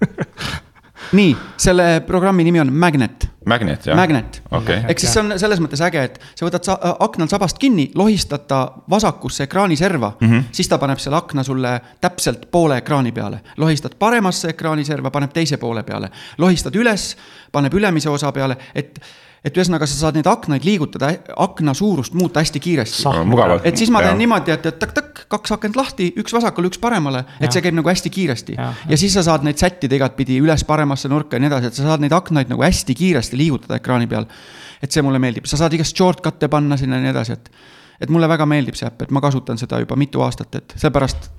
nii, 1.11 1.35
selle 1.57 2.01
programmi 2.07 2.43
nimi 2.43 2.59
on 2.59 2.73
Magnet, 2.73 3.27
Magnet 3.45 3.85
jah? 3.85 3.95
Magnet. 3.95 4.41
okei, 4.51 4.81
ehk 4.89 4.99
siis 4.99 5.13
see 5.13 5.21
on 5.21 5.35
selles 5.39 5.61
mõttes 5.63 5.81
äge, 5.85 6.03
et 6.09 6.17
sa 6.35 6.47
võtad 6.47 6.67
sa 6.67 6.77
aknal 7.03 7.29
sabast 7.31 7.59
kinni, 7.61 7.89
lohistad 7.95 8.47
ta 8.49 8.61
vasakusse 8.89 9.47
ekraani 9.47 9.77
serva 9.79 10.11
mm, 10.19 10.27
-hmm. 10.27 10.49
siis 10.51 10.67
ta 10.67 10.77
paneb 10.77 10.99
selle 10.99 11.17
akna 11.17 11.43
sulle 11.43 11.79
täpselt 12.01 12.49
poole 12.51 12.77
ekraani 12.77 13.11
peale. 13.11 13.39
lohistad 13.57 13.95
paremasse 13.99 14.49
ekraani 14.49 14.85
serva, 14.85 15.11
paneb 15.11 15.33
teise 15.33 15.57
poole 15.57 15.83
peale. 15.83 16.09
lohistad 16.37 16.75
üles, 16.75 17.15
paneb 17.51 17.73
ülemise 17.73 18.09
osa 18.09 18.31
peale, 18.31 18.57
et, 18.75 18.99
et 19.45 19.57
ühesõnaga 19.57 19.87
sa 19.87 19.97
saad 19.99 20.17
neid 20.17 20.27
aknaid 20.29 20.65
liigutada, 20.65 21.11
akna 21.37 21.73
suurust 21.77 22.15
muuta 22.17 22.41
hästi 22.43 22.61
kiiresti. 22.63 23.03
et 23.67 23.77
siis 23.77 23.91
ma 23.93 24.01
teen 24.05 24.17
niimoodi, 24.21 24.53
et, 24.55 24.65
et 24.65 24.79
takk-takk, 24.81 25.23
kaks 25.31 25.55
akent 25.55 25.79
lahti, 25.79 26.09
üks 26.21 26.33
vasakule, 26.35 26.71
üks 26.71 26.81
paremale, 26.81 27.23
et 27.39 27.53
see 27.53 27.63
käib 27.65 27.77
nagu 27.77 27.91
hästi 27.91 28.11
kiiresti. 28.13 28.57
Ja 28.89 28.99
siis 28.99 29.15
sa 29.17 29.25
saad 29.27 29.45
neid 29.47 29.61
sättida 29.61 29.97
igatpidi 29.97 30.39
üles-paremasse 30.43 31.11
nurka 31.11 31.37
ja 31.37 31.43
nii 31.43 31.51
edasi, 31.51 31.71
et 31.71 31.79
sa 31.79 31.89
saad 31.91 32.03
neid 32.03 32.15
aknaid 32.17 32.51
nagu 32.51 32.65
hästi 32.65 32.97
kiiresti 32.97 33.39
liigutada 33.39 33.81
ekraani 33.81 34.07
peal. 34.07 34.29
et 34.81 34.93
see 34.93 35.01
mulle 35.01 35.17
meeldib, 35.17 35.47
sa 35.49 35.57
saad 35.57 35.73
igast 35.73 35.97
shortcut'e 35.97 36.47
panna 36.53 36.77
sinna 36.77 36.99
ja 36.99 37.07
nii 37.07 37.09
edasi, 37.15 37.33
et. 37.33 37.49
et 38.01 38.11
mulle 38.13 38.29
väga 38.29 38.45
meeldib 38.45 38.75
see 38.77 38.85
äpp, 38.85 39.07
et 39.07 39.11
ma 39.11 39.21
kasutan 39.21 39.57
seda 39.57 39.79
juba 39.81 39.95
mitu 39.97 40.21
aastat, 40.21 40.53
et 40.55 40.75
seepärast 40.77 41.31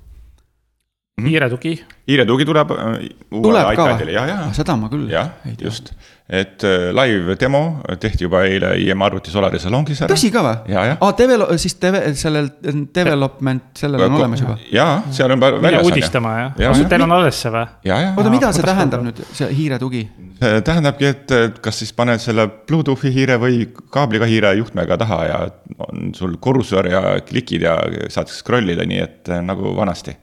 kiire 1.24 1.48
tugi, 1.50 1.74
Hiire 2.08 2.24
tugi 2.24 2.44
tuleb 2.48 2.70
äh, 2.72 2.84
uuele 3.32 3.42
tuleb 3.42 3.66
ka 3.76 3.88
iPadile, 3.90 4.12
ja, 4.14 4.22
ja 4.28 4.36
Ah,, 4.46 4.52
seda 4.56 4.76
ma 4.80 4.88
küll 4.92 5.08
jah 5.12 5.34
ei, 5.44 5.56
tea. 5.58 5.66
just, 5.68 5.90
et 6.28 6.64
äh, 6.64 6.88
live 6.96 7.34
demo 7.40 7.60
tehti 8.00 8.24
juba 8.24 8.42
eile 8.48 8.70
IM 8.80 9.02
arvuti 9.04 9.32
Solari 9.32 9.58
salongis 9.60 10.00
ära. 10.04 10.08
tõsi 10.14 10.30
ka 10.32 10.42
või? 10.46 10.72
ja, 10.72 10.84
jah. 10.92 10.98
aa, 11.04 11.12
devel-, 11.18 11.44
siis 11.60 11.76
deve-, 11.82 12.04
sellel 12.16 12.48
development, 12.94 13.66
sellel 13.76 14.04
on 14.06 14.16
olemas 14.20 14.40
juba. 14.44 14.56
jaa, 14.72 15.02
seal 15.12 15.34
on 15.34 15.42
mine 15.42 15.60
väljas. 15.66 15.84
uudistama 15.88 16.32
jah 16.38 16.46
Jah, 16.58 16.70
ja,. 16.70 16.72
jah. 16.82 16.88
Teil 16.94 17.04
on 17.04 17.12
alles 17.18 17.42
see 17.42 17.52
või? 17.52 17.66
ja, 17.90 17.98
ja, 18.06 18.12
oota, 18.16 18.32
mida 18.32 18.52
see 18.56 18.64
tähendab 18.68 19.04
nüüd, 19.04 19.20
see 19.36 19.48
hiiretugi? 19.58 20.04
see 20.38 20.62
tähendabki, 20.68 21.10
et 21.12 21.34
äh, 21.36 21.48
kas 21.64 21.82
siis 21.82 21.92
paned 21.96 22.22
selle 22.24 22.46
Bluetoothi 22.68 23.12
hiire 23.14 23.36
või 23.42 23.66
kaabliga 23.92 24.28
hiire 24.30 24.54
juhtmega 24.60 24.96
taha 25.04 25.20
ja 25.28 25.42
on 25.88 26.12
sul 26.16 26.38
kursor 26.40 26.88
ja 26.88 27.02
klikid 27.28 27.64
ja 27.68 27.76
saad 28.12 28.32
scroll 28.32 28.72
ida, 28.72 28.86
nii 28.88 29.02
et 29.04 29.28
äh, 29.34 29.42
nagu 29.44 29.74
vanasti. 29.76 30.16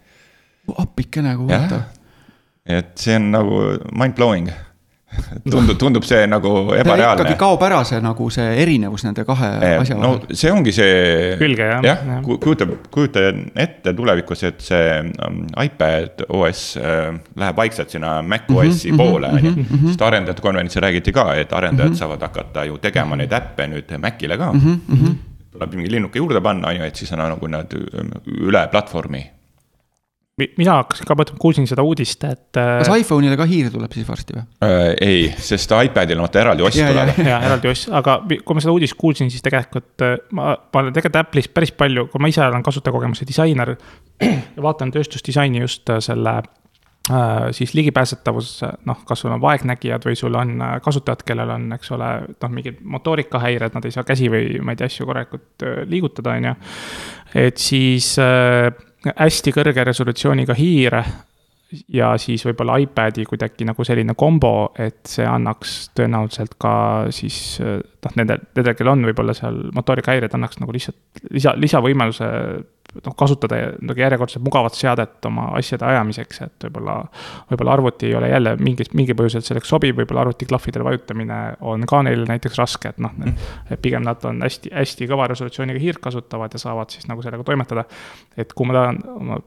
appikene, 0.78 1.36
kui 1.36 1.46
huvitav., 1.48 1.82
et 2.66 2.96
see 2.98 3.16
on 3.16 3.32
nagu 3.32 3.60
mind 3.94 4.16
blowing. 4.18 4.50
tundub, 5.50 5.78
tundub 5.80 6.04
see 6.04 6.26
nagu 6.28 6.50
ikkagi 6.66 6.82
ebareaalne. 6.82 7.36
kaob 7.40 7.62
ära 7.64 7.78
see 7.88 8.02
nagu 8.04 8.26
see 8.34 8.48
erinevus 8.64 9.06
nende 9.06 9.24
kahe 9.24 9.48
asja 9.80 9.96
no 9.96 10.10
vahel. 10.18 10.36
see 10.36 10.52
ongi 10.52 10.74
see. 10.76 11.36
Külge, 11.40 11.64
jah, 11.70 11.84
jah 11.86 12.02
jah., 12.10 12.18
kujuta, 12.26 12.66
kujuta 12.92 13.24
ette 13.64 13.94
tulevikus, 13.96 14.44
et 14.50 14.60
see 14.66 14.90
um, 15.24 15.46
iPad 15.64 16.26
OS 16.28 16.64
äh, 16.82 17.14
läheb 17.38 17.56
vaikselt 17.62 17.90
sinna 17.96 18.18
Mac 18.24 18.50
OS-i 18.52 18.92
Mhm, 18.92 18.98
poole, 18.98 19.30
on 19.30 19.46
ju. 19.46 19.54
sest 19.92 20.02
arendajate 20.02 20.42
konverentsil 20.44 20.82
räägiti 20.84 21.14
ka, 21.16 21.30
et 21.36 21.54
arendajad 21.54 21.94
Mhm. 21.94 22.00
saavad 22.02 22.22
hakata 22.28 22.66
ju 22.68 22.78
tegema 22.84 23.16
neid 23.16 23.32
äppe 23.32 23.68
nüüd 23.72 23.96
Macile 24.02 24.38
ka. 24.38 24.52
Mhm, 24.54 25.16
tuleb 25.54 25.74
mingi 25.80 25.92
linnuke 25.96 26.20
juurde 26.20 26.42
panna, 26.44 26.68
on 26.74 26.76
ju, 26.76 26.84
et 26.84 26.96
siis 26.96 27.12
on 27.14 27.20
nagu 27.24 27.48
nad 27.48 27.72
üle 28.28 28.68
platvormi. 28.72 29.24
Mina 30.36 30.74
hakkasin 30.82 31.08
ka 31.08 31.16
mõtlema, 31.16 31.40
kuulsin 31.40 31.68
seda 31.70 31.84
uudist, 31.88 32.24
et. 32.28 32.58
kas 32.58 32.90
iPhone'ile 32.92 33.38
ka 33.40 33.46
hiir 33.48 33.70
tuleb 33.72 33.94
siis 33.96 34.08
varsti 34.08 34.36
või? 34.36 34.44
Äh, 34.68 34.90
ei, 35.04 35.22
sest 35.40 35.72
iPadil 35.72 36.20
on 36.20 36.26
vaata 36.26 36.42
eraldi 36.42 36.66
oss 36.68 36.80
tuleb. 36.80 37.22
ja 37.24 37.38
eraldi 37.48 37.72
oss, 37.72 37.88
aga 37.88 38.18
kui 38.28 38.58
ma 38.58 38.64
seda 38.64 38.74
uudist 38.76 38.98
kuulsin, 39.00 39.32
siis 39.32 39.46
tegelikult 39.46 40.04
äh, 40.04 40.18
ma, 40.36 40.52
ma 40.60 40.82
olen 40.82 40.96
tegelikult 40.96 41.22
Apple'is 41.22 41.48
päris 41.56 41.72
palju, 41.80 42.10
kui 42.12 42.24
ma 42.24 42.32
ise 42.32 42.44
olen 42.44 42.66
kasutajakogemuse 42.68 43.28
disainer 43.30 43.72
ja 44.26 44.66
vaatan 44.66 44.92
tööstusdisaini 44.92 45.62
just 45.64 45.88
äh, 45.94 46.02
selle 46.04 46.34
äh, 46.42 47.46
siis 47.56 47.72
ligipääsetavus, 47.78 48.50
noh, 48.92 49.06
kas 49.08 49.24
sul 49.24 49.32
on 49.32 49.44
vaegnägijad 49.44 50.04
või 50.04 50.20
sul 50.20 50.36
on 50.36 50.52
äh, 50.60 50.74
kasutajad, 50.84 51.24
kellel 51.30 51.54
on, 51.56 51.70
eks 51.78 51.94
ole, 51.96 52.10
noh, 52.36 52.52
mingid 52.58 52.84
motoorikahäired, 52.84 53.78
nad 53.78 53.88
ei 53.88 53.96
saa 53.96 54.04
käsi 54.04 54.28
või 54.34 54.60
ma 54.60 54.76
ei 54.76 54.84
tea, 54.84 54.92
asju 54.92 55.08
korralikult 55.08 55.64
äh, 55.64 55.80
liigutada, 55.88 56.36
on 56.36 56.50
ju. 56.50 56.54
et 57.46 57.64
siis 57.72 58.18
äh, 58.20 58.68
hästi 59.14 59.54
kõrge 59.56 59.86
resolutsiooniga 59.86 60.56
hiire 60.58 61.04
ja 61.94 62.12
siis 62.22 62.46
võib-olla 62.46 62.78
iPad'i 62.84 63.26
kuidagi 63.28 63.66
nagu 63.68 63.84
selline 63.86 64.16
kombo, 64.18 64.72
et 64.80 65.02
see 65.10 65.26
annaks 65.28 65.76
tõenäoliselt 65.98 66.56
ka 66.62 66.76
siis 67.16 67.58
noh, 67.60 68.16
nendel, 68.16 68.46
nendel, 68.56 68.76
kellel 68.78 68.94
on 68.94 69.10
võib-olla 69.10 69.36
seal 69.38 69.60
motoorikahäired, 69.76 70.34
annaks 70.38 70.62
nagu 70.62 70.76
lihtsalt 70.76 71.26
lisa, 71.34 71.56
lisavõimaluse 71.58 72.30
noh, 72.96 73.16
kasutada 73.18 73.60
nagu 73.80 74.00
järjekordselt 74.00 74.44
mugavat 74.46 74.78
seadet 74.78 75.26
oma 75.30 75.48
asjade 75.60 75.88
ajamiseks, 75.90 76.42
et 76.46 76.68
võib-olla, 76.68 76.98
võib-olla 77.52 77.76
arvuti 77.78 78.10
ei 78.10 78.16
ole 78.20 78.30
jälle 78.32 78.56
mingis, 78.62 78.92
mingil 78.98 79.18
põhjusel 79.20 79.46
selleks 79.46 79.72
sobiv, 79.72 79.98
võib-olla 80.00 80.26
arvutiklahvidele 80.26 80.88
vajutamine 80.90 81.40
on 81.66 81.88
ka 81.90 82.04
neil 82.08 82.26
näiteks 82.30 82.62
raske, 82.62 82.94
et 82.94 83.02
noh, 83.04 83.16
et 83.70 83.82
pigem 83.82 84.06
nad 84.06 84.24
on 84.28 84.44
hästi, 84.46 84.72
hästi 84.76 85.10
kõva 85.12 85.28
resolutsiooniga 85.32 85.82
hiirt 85.82 86.04
kasutavad 86.04 86.54
ja 86.56 86.62
saavad 86.62 86.94
siis 86.94 87.10
nagu 87.12 87.26
sellega 87.26 87.44
toimetada. 87.48 87.86
et 88.38 88.54
kuhu 88.54 88.72
ma 88.72 88.80
tahan 88.80 89.04
oma 89.16 89.42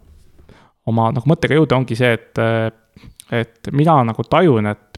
oma 0.89 1.11
nagu 1.13 1.29
mõttega 1.29 1.59
jõuda, 1.59 1.77
ongi 1.77 1.97
see, 1.99 2.15
et, 2.17 2.41
et 3.35 3.71
mina 3.77 4.01
nagu 4.09 4.25
tajun, 4.25 4.71
et 4.71 4.89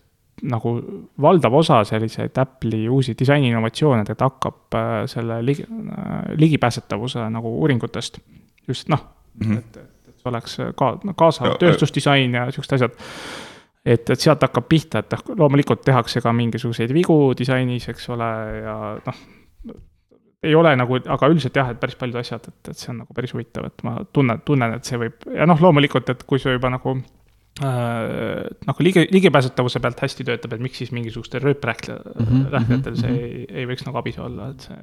nagu 0.51 0.75
valdav 1.21 1.55
osa 1.59 1.83
selliseid 1.85 2.39
Apple'i 2.41 2.89
uusi 2.89 3.15
disaini 3.19 3.51
innovatsioone 3.51 4.05
tegelikult 4.09 4.27
hakkab 4.31 4.77
äh, 4.79 4.93
selle 5.11 5.41
ligi, 5.45 5.67
ligipääsetavuse 6.41 7.27
nagu 7.33 7.53
uuringutest. 7.61 8.21
Just 8.71 8.89
noh 8.93 9.03
mm, 9.35 9.47
-hmm. 9.47 9.59
et, 9.59 9.77
et 10.09 10.17
see 10.17 10.31
oleks 10.31 10.57
ka 10.79 10.95
kaasav 11.17 11.53
Ja, 11.53 11.59
tööstusdisain 11.61 12.35
ja 12.35 12.47
siuksed 12.51 12.79
asjad. 12.79 12.97
et, 13.85 14.11
et 14.11 14.21
sealt 14.21 14.43
hakkab 14.43 14.69
pihta, 14.69 15.05
et 15.05 15.13
noh, 15.17 15.37
loomulikult 15.45 15.85
tehakse 15.85 16.21
ka 16.21 16.33
mingisuguseid 16.33 16.95
vigu 16.95 17.35
disainis, 17.39 17.89
eks 17.89 18.09
ole, 18.17 18.33
ja 18.63 18.79
noh 19.07 19.21
ei 20.43 20.55
ole 20.57 20.73
nagu, 20.79 20.97
aga 21.15 21.29
üldiselt 21.29 21.57
jah, 21.57 21.71
et 21.73 21.81
päris 21.81 21.99
paljud 22.01 22.21
asjad, 22.21 22.47
et, 22.49 22.73
et 22.73 22.79
see 22.81 22.93
on 22.93 23.03
nagu 23.03 23.17
päris 23.17 23.35
huvitav, 23.37 23.67
et 23.69 23.83
ma 23.85 23.99
tunnen, 24.13 24.41
tunnen, 24.47 24.77
et 24.79 24.89
see 24.89 25.01
võib 25.01 25.27
ja 25.37 25.49
noh, 25.49 25.61
loomulikult, 25.61 26.13
et 26.13 26.25
kui 26.29 26.41
see 26.41 26.55
juba 26.55 26.71
nagu 26.73 26.95
äh, 26.97 28.47
nagu 28.69 28.87
ligi, 28.87 29.05
ligipääsetavuse 29.13 29.83
pealt 29.85 30.01
hästi 30.07 30.27
töötab, 30.31 30.57
et 30.57 30.65
miks 30.65 30.81
siis 30.81 30.95
mingisugustel 30.97 31.45
rööprähklejatel 31.45 32.25
mm 32.25 32.49
-hmm, 32.57 32.97
see 33.03 33.13
ei, 33.19 33.45
ei 33.63 33.69
võiks 33.69 33.85
nagu 33.89 34.01
abis 34.01 34.19
olla, 34.19 34.49
et 34.55 34.69
see 34.69 34.81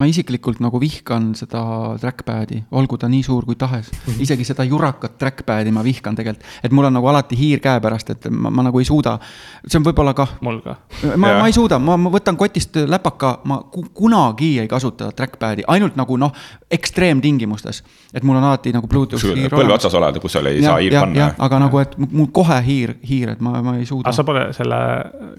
ma 0.00 0.06
isiklikult 0.08 0.62
nagu 0.64 0.80
vihkan 0.80 1.34
seda 1.36 1.60
trackpad'i, 2.00 2.62
olgu 2.72 2.96
ta 2.98 3.08
nii 3.12 3.20
suur 3.24 3.44
kui 3.44 3.58
tahes. 3.60 3.90
isegi 4.16 4.46
seda 4.48 4.64
jurakat 4.64 5.18
trackpad'i 5.20 5.72
ma 5.76 5.82
vihkan 5.84 6.16
tegelikult, 6.16 6.46
et 6.64 6.72
mul 6.72 6.88
on 6.88 6.94
nagu 6.96 7.10
alati 7.10 7.36
hiir 7.36 7.60
käe 7.60 7.80
pärast, 7.84 8.10
et 8.14 8.28
ma, 8.32 8.48
ma 8.48 8.64
nagu 8.64 8.80
ei 8.80 8.88
suuda. 8.88 9.18
see 9.66 9.76
on 9.76 9.84
võib-olla 9.84 10.14
kah, 10.16 10.32
mul 10.40 10.62
ka. 10.64 10.78
ma, 11.16 11.34
ma 11.42 11.50
ei 11.50 11.52
suuda, 11.52 11.78
ma, 11.78 11.98
ma 12.00 12.12
võtan 12.12 12.38
kotist 12.40 12.80
läpaka, 12.88 13.40
ma 13.44 13.60
ku, 13.72 13.84
kunagi 13.94 14.54
ei 14.62 14.70
kasuta 14.70 15.10
trackpad'i, 15.12 15.66
ainult 15.68 15.98
nagu 16.00 16.16
noh, 16.16 16.32
ekstreemtingimustes. 16.72 17.82
et 18.14 18.24
mul 18.24 18.40
on 18.40 18.44
alati 18.48 18.72
nagu 18.72 18.88
Bluetooth 18.88 19.34
hiir 19.36 19.52
põlve 19.52 19.76
otsas 19.76 19.94
oled, 20.00 20.16
kus 20.22 20.32
seal 20.32 20.48
ei 20.48 20.62
saa 20.64 20.78
hiir 20.80 20.96
jah, 20.96 21.04
panna 21.04 21.28
aga 21.38 21.60
nagu, 21.66 21.82
et 21.84 21.92
mul 22.00 22.30
kohe 22.32 22.56
hiir, 22.64 22.94
hiir, 23.04 23.34
et 23.36 23.44
ma, 23.44 23.60
ma 23.62 23.76
ei 23.76 23.84
suuda 23.84 24.08
aga 24.08 24.16
sa. 24.16 24.24
pole 24.24 24.46
selle, 24.56 24.80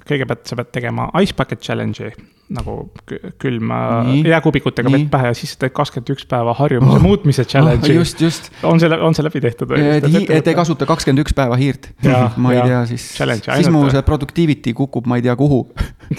kõigepealt 0.06 0.46
sa 0.46 0.60
pead 0.62 0.72
tegema 0.78 1.10
Ice 1.24 1.34
Bucket 1.34 1.66
Challenge'i 1.66 2.14
nagu 2.52 2.92
kü- 3.08 3.34
külma 3.40 3.80
Nii. 4.08 4.24
Jääkubikutega 4.52 4.90
Nii. 4.90 5.00
vett 5.00 5.12
pähe 5.12 5.32
ja 5.32 5.38
siis 5.38 5.56
teed 5.60 5.74
kakskümmend 5.76 6.12
üks 6.14 6.28
päeva 6.30 6.54
harjumuse 6.58 6.98
oh. 6.98 7.04
muutmise 7.04 7.46
challenge'i 7.46 7.96
oh,. 7.96 8.02
just, 8.02 8.22
just, 8.22 8.52
on 8.64 8.80
see, 8.80 8.90
on 8.92 9.16
see 9.16 9.26
läbi 9.26 9.42
tehtud? 9.42 9.72
et, 9.78 10.08
hi- 10.12 10.26
et 10.30 10.48
ei 10.48 10.58
kasuta 10.58 10.88
kakskümmend 10.90 11.24
üks 11.26 11.36
päeva 11.38 11.58
hiirt 11.60 11.92
ma 12.38 12.54
ei 12.54 12.62
tea, 12.68 12.84
siis, 12.92 13.08
siis 13.18 13.72
mu 13.72 13.88
see 13.92 14.04
productivity 14.06 14.76
kukub, 14.78 15.08
ma 15.08 15.20
ei 15.20 15.26
tea 15.26 15.36
kuhu. 15.40 15.64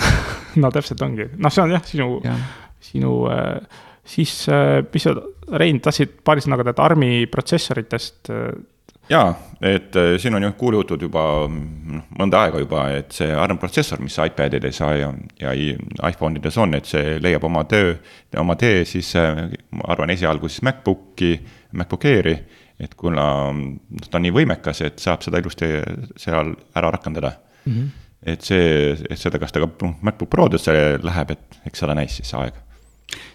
no 0.62 0.72
täpselt 0.74 1.02
ongi, 1.04 1.28
noh, 1.36 1.52
see 1.52 1.64
on 1.64 1.76
jah, 1.76 1.84
sinu, 1.86 2.08
jah, 2.24 2.42
sinu 2.82 3.14
äh, 3.32 3.80
siis 4.04 4.34
äh,, 4.48 4.80
mis 4.92 5.08
sa, 5.08 5.16
Rein, 5.52 5.82
tahtsid 5.84 6.20
paari 6.24 6.40
sõnaga 6.40 6.64
teada 6.68 6.84
ARM-i 6.86 7.26
protsessoritest 7.28 8.30
äh, 8.32 8.52
jaa, 9.10 9.34
et 9.62 9.96
äh, 9.96 10.14
siin 10.18 10.34
on 10.34 10.42
ju 10.42 10.52
kuulujutud 10.58 11.02
juba 11.02 11.22
noh, 11.50 12.04
mõnda 12.18 12.44
aega 12.46 12.60
juba, 12.62 12.84
et 12.96 13.12
see 13.14 13.30
ARM 13.34 13.58
protsessor, 13.62 14.00
mis 14.02 14.16
iPadides 14.18 14.80
ja, 14.80 14.90
ja, 14.98 15.10
ja 15.40 15.54
i- 15.54 15.76
iPhone 16.08 16.38
ides 16.38 16.58
on, 16.58 16.74
et 16.78 16.88
see 16.88 17.18
leiab 17.22 17.44
oma 17.48 17.64
töö, 17.70 17.94
oma 18.40 18.56
tee 18.60 18.84
siis 18.88 19.14
äh, 19.18 19.44
ma 19.70 19.88
arvan, 19.94 20.12
esialgu 20.14 20.50
siis 20.50 20.62
MacBooki, 20.66 21.32
MacBook 21.78 22.06
Airi, 22.10 22.36
et 22.82 22.94
kuna 22.98 23.26
noh, 23.54 24.06
ta 24.08 24.18
on 24.18 24.26
nii 24.26 24.34
võimekas, 24.38 24.84
et 24.86 25.02
saab 25.02 25.24
seda 25.26 25.42
ilusti 25.42 25.70
seal 26.16 26.54
ära 26.78 26.90
rakendada 26.94 27.34
mm. 27.64 27.72
-hmm. 27.72 27.88
et 28.34 28.42
see, 28.42 28.92
et 29.10 29.18
seda, 29.18 29.38
kas 29.38 29.52
ta 29.52 29.62
ka 29.62 29.70
noh, 29.82 29.96
MacBook 30.02 30.30
Prodesse 30.30 30.98
läheb, 31.02 31.30
et 31.30 31.60
eks 31.66 31.84
seda 31.84 31.94
näis 31.98 32.16
siis 32.16 32.34
aeg. 32.34 32.54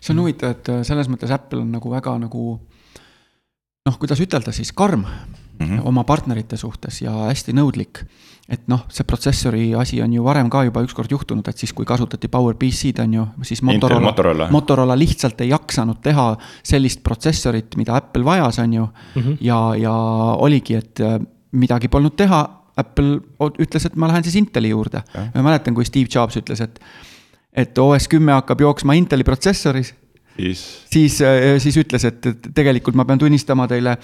see 0.02 0.14
on 0.14 0.24
huvitav, 0.24 0.56
et 0.56 0.70
äh, 0.70 0.84
selles 0.84 1.10
mõttes 1.10 1.32
Apple 1.32 1.62
on 1.62 1.72
nagu 1.72 1.92
väga 1.92 2.18
nagu 2.20 2.46
noh, 3.86 4.00
kuidas 4.00 4.20
ütelda 4.20 4.52
siis, 4.52 4.72
karm 4.72 5.06
mm. 5.60 5.66
-hmm. 5.66 5.82
oma 5.84 6.04
partnerite 6.04 6.58
suhtes 6.58 7.02
ja 7.02 7.12
hästi 7.12 7.54
nõudlik. 7.54 8.06
et 8.50 8.62
noh, 8.72 8.86
see 8.88 9.04
protsessori 9.04 9.74
asi 9.76 9.98
on 10.02 10.14
ju 10.14 10.24
varem 10.24 10.50
ka 10.50 10.62
juba 10.64 10.80
ükskord 10.80 11.12
juhtunud, 11.12 11.48
et 11.48 11.58
siis, 11.58 11.74
kui 11.74 11.86
kasutati 11.86 12.28
PowerPC-d 12.32 13.04
on 13.04 13.14
ju, 13.14 13.26
siis 13.44 13.62
Motorola, 13.62 14.00
Motorola. 14.02 14.48
Motorola 14.52 14.96
lihtsalt 14.98 15.42
ei 15.42 15.50
jaksanud 15.50 16.00
teha 16.02 16.38
sellist 16.64 17.04
protsessorit, 17.04 17.76
mida 17.76 17.96
Apple 17.96 18.24
vajas, 18.24 18.60
on 18.60 18.74
ju 18.74 18.86
mm. 18.86 19.22
-hmm. 19.22 19.38
ja, 19.42 19.76
ja 19.76 19.94
oligi, 20.38 20.76
et 20.76 21.00
äh, 21.00 21.20
midagi 21.52 21.88
polnud 21.88 22.16
teha, 22.16 22.50
Apple 22.78 23.20
ütles, 23.60 23.86
et 23.86 23.96
ma 23.96 24.08
lähen 24.08 24.24
siis 24.24 24.36
Inteli 24.36 24.70
juurde. 24.70 25.02
ma 25.36 25.44
mäletan, 25.44 25.74
kui 25.74 25.86
Steve 25.86 26.08
Jobs 26.16 26.38
ütles, 26.38 26.62
et 26.64 26.80
et 27.54 27.78
OS 27.78 28.08
kümme 28.08 28.32
hakkab 28.32 28.62
jooksma 28.62 28.94
Inteli 28.94 29.24
protsessoris 29.24 29.94
siis 30.38 30.86
siis, 30.92 31.18
siis 31.58 31.78
ütles, 31.78 32.06
et 32.06 32.26
et 32.26 32.50
tegelikult 32.56 32.96
ma 32.96 33.06
pean 33.06 33.20
tunnistama 33.20 33.68
teile 33.68 33.98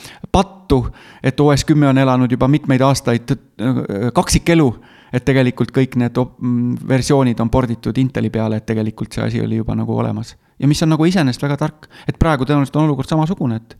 pattu, 0.63 0.87
et 1.23 1.39
OS 1.39 1.65
kümme 1.65 1.87
on 1.91 1.97
elanud 1.97 2.31
juba 2.31 2.47
mitmeid 2.47 2.81
aastaid 2.81 3.35
äh, 3.35 4.09
kaksikelu. 4.13 4.73
et 5.13 5.21
tegelikult 5.25 5.69
kõik 5.69 5.93
need 6.01 6.17
op- 6.17 6.39
m, 6.41 6.73
versioonid 6.89 7.39
on 7.39 7.49
porditud 7.49 7.97
Inteli 7.97 8.31
peale, 8.33 8.57
et 8.57 8.65
tegelikult 8.65 9.13
see 9.13 9.21
asi 9.23 9.41
oli 9.41 9.59
juba 9.61 9.75
nagu 9.75 9.97
olemas. 9.97 10.35
ja 10.59 10.67
mis 10.67 10.83
on 10.83 10.89
nagu 10.89 11.05
iseenesest 11.05 11.43
väga 11.43 11.57
tark, 11.57 11.87
et 12.07 12.19
praegu 12.19 12.45
tõenäoliselt 12.45 12.75
on 12.75 12.87
olukord 12.87 13.09
samasugune, 13.09 13.55
et 13.55 13.77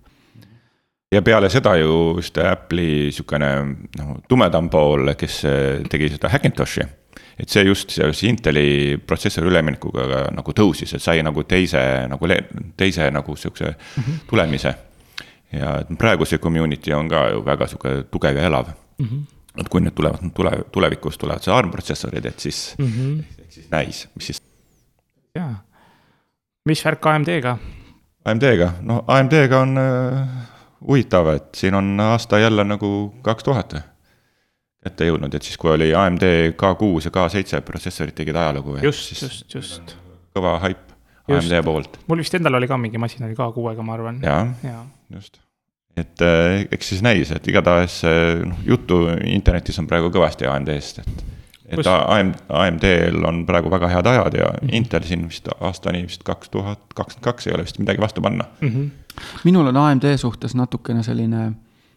ja 1.13 1.21
peale 1.21 1.49
seda 1.49 1.75
ju 1.77 2.15
just 2.17 2.37
Apple'i 2.37 3.11
sihukene 3.13 3.49
noh, 3.99 4.13
tumedam 4.29 4.69
pool, 4.73 5.13
kes 5.17 5.39
äh, 5.45 5.87
tegi 5.89 6.09
seda 6.13 6.31
Hackintoshi. 6.33 6.85
et 7.39 7.49
see 7.49 7.63
just 7.65 7.89
seoses 7.89 8.23
Inteli 8.29 8.97
protsessori 9.07 9.49
üleminekuga 9.49 10.27
nagu 10.33 10.53
tõusis, 10.53 10.93
et 10.93 11.01
sai 11.01 11.23
nagu 11.25 11.43
teise 11.49 11.81
nagu, 12.09 12.27
teise 12.77 13.09
nagu 13.11 13.35
sihukese 13.35 13.71
mm 13.71 14.03
-hmm. 14.03 14.19
tulemise. 14.29 14.73
Ja 15.53 15.75
praegu 15.97 16.25
see 16.25 16.41
community 16.41 16.93
on 16.93 17.09
ka 17.09 17.27
ju 17.33 17.43
väga 17.45 17.67
sihuke 17.67 17.93
tugev 18.11 18.37
ja 18.37 18.47
elav 18.49 18.71
mm. 18.73 19.05
-hmm. 19.05 19.21
et 19.61 19.69
kui 19.69 19.81
nüüd 19.81 19.95
tulevad 19.95 20.33
tule, 20.33 20.51
tulevikus 20.71 21.17
tulevad 21.17 21.43
see 21.43 21.53
ARM 21.53 21.71
protsessorid, 21.71 22.25
et 22.25 22.39
siis 22.39 22.75
mm, 22.77 22.85
-hmm. 22.85 23.45
siis 23.49 23.71
näis, 23.71 24.07
mis 24.15 24.25
siis 24.25 24.41
jaa. 25.35 25.63
mis 26.65 26.85
värk 26.85 27.05
AMD-ga? 27.05 27.57
AMD-ga, 28.25 28.73
no 28.81 29.03
AMD-ga 29.07 29.59
on 29.59 29.77
äh, 29.77 30.27
huvitav, 30.87 31.27
et 31.35 31.55
siin 31.55 31.75
on 31.75 31.99
aasta 31.99 32.39
jälle 32.39 32.63
nagu 32.63 33.13
kaks 33.21 33.43
tuhat 33.43 33.75
ette 34.85 35.07
jõudnud, 35.07 35.35
et 35.35 35.45
siis, 35.45 35.57
kui 35.59 35.71
oli 35.71 35.93
AMD 35.95 36.25
K6 36.59 37.07
ja 37.07 37.11
K7 37.15 37.61
protsessorid 37.65 38.15
tegid 38.17 38.35
ajalugu. 38.35 38.77
just, 38.83 39.13
just, 39.21 39.55
just. 39.55 39.95
kõva 40.35 40.57
haip. 40.65 40.89
AMD 41.31 41.55
poolt, 41.63 42.01
mul 42.11 42.19
vist 42.19 42.33
endal 42.35 42.57
oli 42.59 42.67
ka 42.67 42.75
mingi 42.75 42.99
masin 42.99 43.23
oli 43.23 43.35
K6-ga, 43.37 43.83
ma 43.87 43.93
arvan. 43.95 44.17
jaa, 44.23 44.41
jaa. 44.63 44.81
just. 45.13 45.39
et 45.97 46.21
äh, 46.21 46.65
eks 46.71 46.89
siis 46.89 47.03
näis, 47.05 47.31
et 47.31 47.47
igatahes 47.47 48.01
äh, 48.09 48.41
noh, 48.45 48.57
juttu 48.65 49.05
internetis 49.25 49.79
on 49.79 49.87
praegu 49.87 50.11
kõvasti 50.13 50.49
AMD-st, 50.49 51.05
et 51.05 51.23
et 51.73 51.87
AM, 51.87 52.33
AMD-l 52.49 53.23
on 53.25 53.43
praegu 53.47 53.71
väga 53.71 53.89
head 53.89 54.07
ajad 54.07 54.33
ja 54.37 54.49
mm 54.51 54.67
-hmm. 54.67 54.75
Intel 54.75 55.03
siin 55.03 55.27
vist 55.27 55.47
aastani 55.59 56.03
vist 56.03 56.23
kaks 56.23 56.49
tuhat 56.49 56.79
kakskümmend 56.95 57.23
kaks 57.23 57.47
ei 57.47 57.53
ole 57.53 57.63
vist 57.63 57.79
midagi 57.79 58.01
vastu 58.01 58.21
panna. 58.21 58.45
Mhm. 58.61 58.85
minul 59.43 59.67
on 59.67 59.77
AMD 59.77 60.17
suhtes 60.17 60.55
natukene 60.55 61.03
selline 61.03 61.53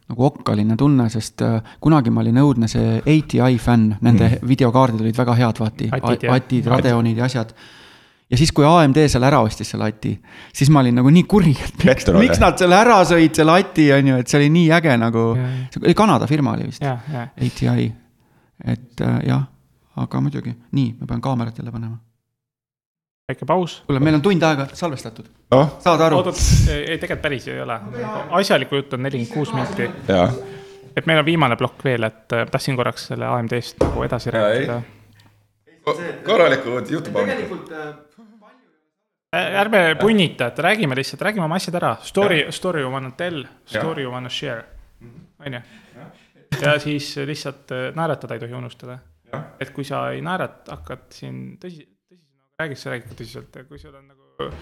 nagu 0.09 0.25
okkaline 0.25 0.77
tunne, 0.77 1.09
sest 1.11 1.43
äh, 1.43 1.63
kunagi 1.81 2.11
ma 2.11 2.21
olin 2.23 2.39
õudne 2.39 2.69
see 2.71 2.99
ATI 3.01 3.59
fänn, 3.59 3.97
nende 4.01 4.29
mm. 4.29 4.49
videokaardid 4.49 5.01
olid 5.01 5.19
väga 5.19 5.35
head, 5.35 5.59
vaati, 5.59 5.89
Atid. 5.91 6.29
Atid, 6.31 6.67
Radeonid 6.67 7.17
ja 7.17 7.25
asjad. 7.25 7.55
Ja 8.31 8.39
siis, 8.39 8.53
kui 8.53 8.67
AMD 8.67 8.99
selle 9.11 9.29
ära 9.29 9.41
ostis, 9.45 9.69
selle 9.71 9.87
Ati, 9.91 10.13
siis 10.55 10.71
ma 10.75 10.83
olin 10.83 10.97
nagu 10.99 11.11
nii 11.15 11.27
kuri, 11.31 11.53
et 11.63 11.85
miks, 11.87 12.09
miks 12.19 12.41
nad 12.43 12.59
selle 12.59 12.79
ära 12.79 12.99
sõid, 13.07 13.35
selle 13.39 13.55
Ati 13.61 13.87
on 13.95 14.11
ju, 14.11 14.23
et 14.23 14.33
see 14.33 14.41
oli 14.41 14.49
nii 14.57 14.73
äge 14.75 14.97
nagu 14.99 15.27
see 15.37 15.83
oli 15.85 15.95
Kanada 15.99 16.27
firma 16.31 16.57
oli 16.57 16.67
vist. 16.71 16.83
ATI, 16.83 17.87
et 18.67 19.05
äh, 19.07 19.21
jah, 19.29 19.47
aga 20.03 20.25
muidugi, 20.25 20.57
nii, 20.75 20.97
ma 21.01 21.11
pean 21.13 21.23
kaamerat 21.23 21.59
jälle 21.59 21.73
panema. 21.75 22.01
väike 23.31 23.47
paus. 23.47 23.83
kuule, 23.87 24.01
meil 24.01 24.19
on 24.19 24.23
tund 24.23 24.43
aega 24.47 24.69
salvestatud, 24.73 25.31
noh, 25.55 25.77
saad 25.83 26.03
aru? 26.09 26.19
oot, 26.21 26.33
oot, 26.33 26.43
ei 26.73 26.99
tegelikult 26.99 27.23
päris 27.23 27.47
ei 27.51 27.61
ole. 27.63 27.79
asjalikku 28.41 28.83
juttu 28.83 28.99
on 28.99 29.07
nelikümmend 29.07 29.35
kuus 29.35 29.55
minutit. 29.55 30.11
et 30.97 31.07
meil 31.07 31.23
on 31.23 31.27
viimane 31.27 31.57
plokk 31.57 31.87
veel, 31.87 32.11
et 32.11 32.35
äh, 32.35 32.51
tahtsin 32.51 32.77
korraks 32.77 33.07
selle 33.13 33.31
AMD-st 33.31 33.87
nagu 33.87 34.03
edasi 34.03 34.35
rääkida. 34.35 34.83
korralikud 36.27 36.91
jutupanekud. 36.91 37.71
Ärme 39.35 39.97
punnita, 40.01 40.47
et 40.47 40.59
räägime 40.59 40.95
lihtsalt, 40.97 41.23
räägime 41.23 41.45
oma 41.45 41.57
asjad 41.57 41.75
ära. 41.75 41.97
Story, 42.03 42.45
story 42.53 42.81
you 42.81 42.93
wanna 42.93 43.11
tell, 43.17 43.45
story 43.67 44.03
you 44.03 44.13
wanna 44.13 44.29
share, 44.31 44.65
on 45.47 45.53
ju. 45.53 45.61
ja 46.63 46.79
siis 46.81 47.17
lihtsalt 47.27 47.71
äh, 47.75 47.91
naeratada 47.95 48.35
ei 48.35 48.41
tohi 48.41 48.53
unustada. 48.55 48.99
et 49.61 49.71
kui 49.75 49.85
sa 49.85 50.11
ei 50.15 50.21
naerata, 50.23 50.77
hakkad 50.77 51.09
siin 51.11 51.59
tõsi, 51.61 51.83
tõsisena, 52.09 52.55
räägid, 52.63 52.79
sa 52.81 52.91
räägid 52.95 53.09
ka 53.11 53.19
tõsiselt, 53.19 53.59
kui 53.69 53.79
sul 53.79 53.95
on 53.95 54.07
nagu. 54.09 54.53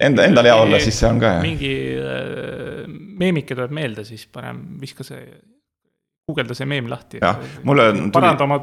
Enda- 0.00 0.24
endal 0.28 0.44
hea 0.48 0.54
olla, 0.56 0.78
siis 0.80 0.96
see 1.00 1.08
on 1.08 1.18
ka 1.20 1.32
hea. 1.34 1.40
mingi 1.42 1.72
äh, 1.98 2.84
meemike 3.20 3.56
tuleb 3.56 3.72
meelde, 3.74 4.04
siis 4.04 4.26
parem 4.32 4.62
viska 4.80 5.04
see, 5.04 5.24
guugelda 6.28 6.54
see 6.56 6.68
meem 6.68 6.86
lahti. 6.92 7.18
Jah, 7.24 7.40
mulle 7.64 7.90
tuli- 7.92 8.10
paranda 8.12 8.44
oma 8.44 8.60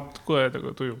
tuju. 0.78 0.96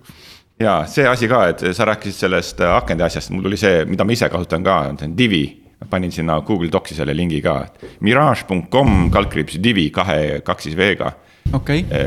jaa, 0.62 0.86
see 0.90 1.06
asi 1.08 1.26
ka, 1.30 1.38
et 1.52 1.60
sa 1.76 1.84
rääkisid 1.88 2.18
sellest 2.26 2.60
äh, 2.62 2.70
akende 2.76 3.04
asjast, 3.06 3.30
mul 3.34 3.44
tuli 3.48 3.58
see, 3.60 3.76
mida 3.88 4.02
ma 4.06 4.12
ise 4.14 4.28
kasutan 4.32 4.62
ka, 4.66 4.74
see 4.98 5.06
on 5.10 5.16
Divi. 5.18 5.44
ma 5.82 5.86
panin 5.90 6.12
sinna 6.14 6.36
Google 6.46 6.70
Docsi 6.70 6.94
selle 6.94 7.10
lingi 7.18 7.40
ka, 7.42 7.56
et 7.66 7.74
mirage.com 8.06 9.08
kaldkriips 9.10 9.56
Divi 9.62 9.88
kahe, 9.90 10.38
kaks 10.46 10.62
siis 10.68 10.76
V-ga. 10.78 11.08
okei 11.52 11.80
okay., 11.82 12.06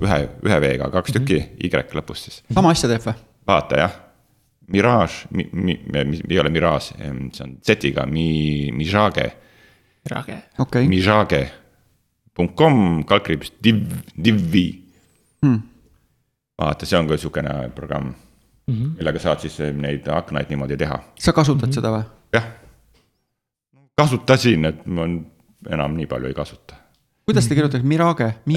ühe, 0.00 0.18
ühe 0.46 0.58
V-ga, 0.62 0.86
kaks 0.94 1.12
tükki 1.16 1.38
Y 1.58 1.68
lõpus 1.98 2.18
siis, 2.28 2.36
sama 2.54 2.70
asja 2.70 2.86
teeb 2.88 3.02
või? 3.04 3.14
vaata 3.50 3.74
jah. 3.82 3.92
Mirage, 4.70 5.26
mi-, 5.34 5.48
mi-, 5.52 5.80
mi- 6.06 6.22
ei 6.30 6.38
ole 6.38 6.50
Mirage, 6.54 6.94
see 6.94 7.10
on 7.42 7.56
Z-iga, 7.66 8.06
mi-, 8.06 8.70
Mirage, 8.72 9.26
rage. 10.08 10.36
okei 10.58 10.86
okay., 10.86 10.88
Mirage.com 10.88 13.02
kaldkriips 13.04 13.52
Div, 13.62 13.82
Divi 14.14 14.82
Hmm. 15.42 15.58
vaata, 16.60 16.86
see 16.86 16.98
on 16.98 17.08
ka 17.08 17.16
niisugune 17.16 17.54
programm 17.74 18.06
mm, 18.06 18.74
-hmm. 18.74 18.96
millega 18.98 19.18
saad 19.18 19.40
siis 19.44 19.58
neid 19.72 20.08
aknaid 20.08 20.52
niimoodi 20.52 20.76
teha 20.76 20.98
sa 21.14 21.32
kasutad 21.32 21.66
mm 21.66 21.70
-hmm. 21.70 21.74
seda 21.74 21.92
või? 21.96 22.04
jah, 22.32 22.46
kasutasin, 23.98 24.64
et 24.64 24.86
ma 24.86 25.08
enam 25.70 25.96
nii 25.96 26.06
palju 26.06 26.28
ei 26.28 26.34
kasuta. 26.34 26.74
kuidas 27.26 27.48
te 27.48 27.54
kirjutate, 27.54 27.84
Mirage, 27.84 28.34
Mi-, 28.46 28.56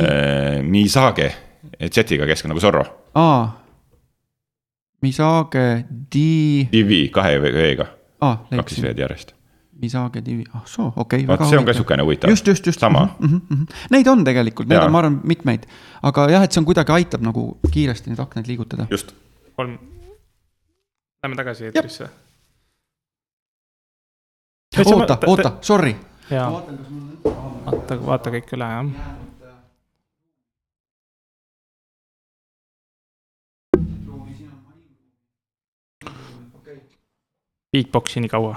Misage, 0.64 1.34
Z-iga 1.92 2.26
keskel 2.26 2.50
nagu 2.50 2.60
Zorro, 2.60 2.86
aa, 3.16 3.64
Misage, 5.02 5.86
Di, 6.16 6.68
Divi 6.72 7.10
kahe 7.10 7.40
V-ga, 7.42 7.88
aa, 8.22 8.36
kaks 8.56 8.82
veed 8.82 9.00
järjest. 9.00 9.34
Misage 9.84 10.24
divi, 10.26 10.46
ah 10.56 10.64
soo, 10.66 10.88
okei 10.96 11.26
okay,. 11.26 11.28
vot 11.28 11.44
see 11.50 11.60
on 11.60 11.68
ka 11.68 11.74
niisugune 11.76 12.06
huvitav. 12.06 12.32
just, 12.32 12.48
just, 12.48 12.66
just. 12.72 12.80
sama, 12.80 13.06
Neid 13.92 14.08
on 14.08 14.24
tegelikult, 14.24 14.70
neid 14.72 14.80
Jaa. 14.80 14.88
on, 14.88 14.96
ma 14.96 15.02
arvan, 15.04 15.20
mitmeid, 15.28 15.68
aga 16.10 16.28
jah, 16.32 16.46
et 16.48 16.56
see 16.56 16.64
on 16.64 16.68
kuidagi 16.70 16.96
aitab 16.96 17.26
nagu 17.26 17.48
kiiresti 17.68 18.14
neid 18.14 18.22
aknaid 18.24 18.48
liigutada. 18.48 18.88
just. 18.92 19.12
kolm. 19.60 19.76
Lähme 21.24 21.40
tagasi 21.40 21.70
eetrisse. 21.70 22.10
Oota 24.86 25.18
oota, 25.28 25.52
sorry. 25.62 25.94
vaata, 26.32 28.00
vaata 28.06 28.34
kõik 28.34 28.56
üle, 28.58 28.72
jah. 28.78 29.12
Beatboxi 37.74 38.22
nii 38.22 38.30
kaua. 38.30 38.52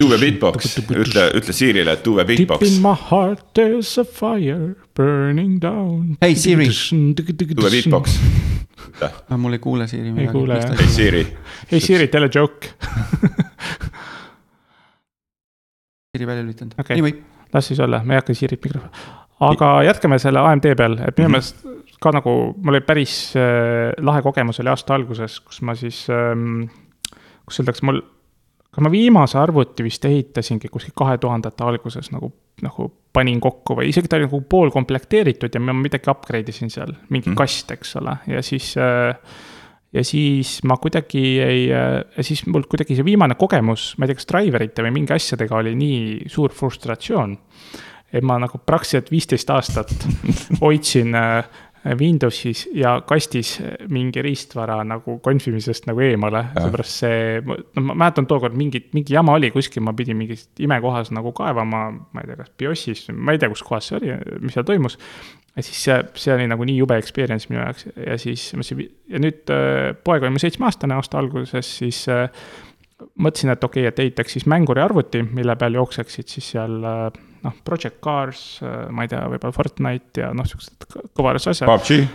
Tuve 0.00 0.16
beatbox, 0.22 0.78
ütle, 0.96 1.26
ütle 1.36 1.52
Siirile, 1.52 1.92
et 1.92 2.02
Tuve 2.06 2.24
Deep 2.24 2.38
beatbox 2.48 2.70
in. 2.70 2.78
my 2.82 2.94
heart 3.10 3.42
there's 3.58 3.90
a 4.00 4.04
fire 4.04 4.74
burning 4.96 5.58
down. 5.60 6.16
Hey, 6.22 6.34
Siri. 6.34 6.68
Tuve 7.18 7.70
beatbox. 7.70 8.16
Ah, 9.04 9.36
mul 9.40 9.52
ei 9.56 9.60
kuule 9.62 9.86
Siiri 9.88 10.10
midagi. 10.12 10.32
kuule, 10.32 10.56
jah. 10.60 10.80
ei 10.80 10.88
Siiri, 10.88 11.20
ei 11.72 11.80
Siri, 11.84 12.08
tell 12.08 12.24
a 12.24 12.30
joke. 12.34 12.68
Siiri 16.10 16.26
välja 16.26 16.42
lülitanud 16.42 16.72
Okei. 16.78 16.82
okay., 16.84 16.96
nii 17.00 17.06
võib. 17.10 17.20
las 17.54 17.68
siis 17.70 17.80
olla, 17.80 18.00
me 18.04 18.14
ei 18.16 18.20
hakka 18.20 18.34
Siirit 18.34 18.64
mikrofoni. 18.64 18.92
aga 19.50 19.68
jätkame 19.86 20.18
selle 20.20 20.40
AMD 20.42 20.66
peal, 20.76 20.96
et 21.06 21.18
minu 21.18 21.28
Mhm. 21.28 21.32
meelest 21.32 21.56
ka 22.00 22.10
nagu 22.16 22.34
mul 22.56 22.74
oli 22.74 22.80
päris 22.80 23.14
äh, 23.36 23.92
lahe 24.04 24.22
kogemus 24.22 24.60
oli 24.60 24.68
aasta 24.72 24.94
alguses, 24.96 25.38
kus 25.40 25.60
ma 25.62 25.74
siis 25.74 26.06
ähm,, 26.10 26.64
kus 27.46 27.60
öeldakse 27.60 27.84
mul, 27.86 28.00
kas 28.70 28.84
ma 28.86 28.90
viimase 28.92 29.38
arvuti 29.38 29.84
vist 29.86 30.04
ehitasingi 30.06 30.70
kuskil 30.70 30.94
kahe 30.96 31.18
tuhandete 31.18 31.66
alguses 31.66 32.10
nagu, 32.14 32.30
nagu 32.62 32.90
panin 33.12 33.40
kokku 33.42 33.80
või 33.80 33.90
isegi 33.90 34.10
ta 34.10 34.18
oli 34.18 34.28
nagu 34.28 34.42
poolkomplekteeritud 34.46 35.54
ja 35.54 35.62
ma 35.62 35.74
midagi 35.74 36.10
upgrade 36.12 36.54
isin 36.54 36.70
seal, 36.70 36.92
mingi 37.10 37.32
mm. 37.32 37.38
kast, 37.38 37.72
eks 37.74 37.96
ole, 37.98 38.14
ja 38.30 38.42
siis 38.46 38.72
äh, 38.78 39.16
ja 39.92 40.04
siis 40.06 40.60
ma 40.68 40.76
kuidagi 40.78 41.24
ei, 41.42 41.64
ja 41.70 42.22
siis 42.22 42.44
mul 42.46 42.66
kuidagi 42.70 42.94
see 42.98 43.06
viimane 43.06 43.34
kogemus, 43.38 43.94
ma 43.98 44.06
ei 44.06 44.12
tea, 44.12 44.20
kas 44.20 44.28
driverite 44.30 44.84
või 44.86 44.94
mingi 45.00 45.16
asjadega 45.16 45.58
oli 45.58 45.74
nii 45.78 46.30
suur 46.30 46.54
frustratsioon. 46.54 47.36
et 48.10 48.24
ma 48.26 48.38
nagu 48.42 48.58
praktiliselt 48.66 49.10
viisteist 49.10 49.50
aastat 49.54 49.92
hoidsin 50.62 51.14
äh, 51.14 51.44
Windowsis 51.84 52.66
ja 52.76 52.98
kastis 53.08 53.54
mingi 53.88 54.20
riistvara 54.22 54.82
nagu 54.84 55.16
konfimisest 55.24 55.86
nagu 55.88 56.02
eemale, 56.04 56.42
seepärast 56.52 57.04
see, 57.04 57.38
no 57.46 57.84
ma 57.86 57.96
mäletan 58.02 58.28
tookord 58.28 58.56
mingit, 58.58 58.90
mingi 58.96 59.16
jama 59.16 59.38
oli 59.38 59.48
kuskil, 59.54 59.80
ma 59.86 59.94
pidin 59.96 60.18
mingis 60.18 60.44
imekohas 60.60 61.08
nagu 61.16 61.32
kaevama, 61.36 61.86
ma 61.90 62.24
ei 62.24 62.28
tea, 62.28 62.36
kas 62.42 62.52
BIOS-is, 62.60 63.06
ma 63.16 63.32
ei 63.32 63.40
tea, 63.40 63.48
kus 63.52 63.64
kohas 63.64 63.88
see 63.88 63.96
oli, 63.96 64.12
mis 64.44 64.58
seal 64.58 64.66
toimus. 64.68 64.98
Ja 65.56 65.64
siis 65.64 65.80
see, 65.86 65.96
see 66.20 66.34
oli 66.34 66.50
nagu 66.52 66.68
nii 66.68 66.76
jube 66.82 67.00
experience 67.00 67.48
minu 67.50 67.62
jaoks. 67.62 67.88
Ja 67.96 68.18
siis 68.20 68.44
ma 68.54 68.60
mõtlesin, 68.60 68.84
ja 69.10 69.22
nüüd 69.24 69.54
äh, 69.54 69.94
poeg 70.04 70.26
oli 70.26 70.36
mul 70.36 70.44
seitsmeaastane 70.44 70.94
aasta 71.00 71.18
alguses, 71.18 71.72
siis 71.80 72.04
äh, 72.12 72.28
mõtlesin, 73.16 73.54
et 73.56 73.64
okei 73.64 73.86
okay,, 73.86 73.94
et 73.94 74.04
ehitaks 74.04 74.36
siis 74.36 74.46
mänguri 74.50 74.84
arvuti, 74.84 75.24
mille 75.24 75.56
peal 75.56 75.80
jookseksid 75.80 76.28
siis 76.28 76.52
seal 76.54 76.76
äh, 76.84 77.08
noh, 77.44 77.60
Project 77.64 78.00
Cars, 78.04 78.42
ma 78.90 79.06
ei 79.06 79.12
tea, 79.12 79.22
võib-olla 79.32 79.56
Fortnite 79.56 80.24
ja 80.24 80.32
noh, 80.36 80.48
siuksed 80.48 80.88
kõ- 80.90 81.06
kõvaras 81.16 81.48
asjad. 81.50 81.70
PUBG, 81.70 82.08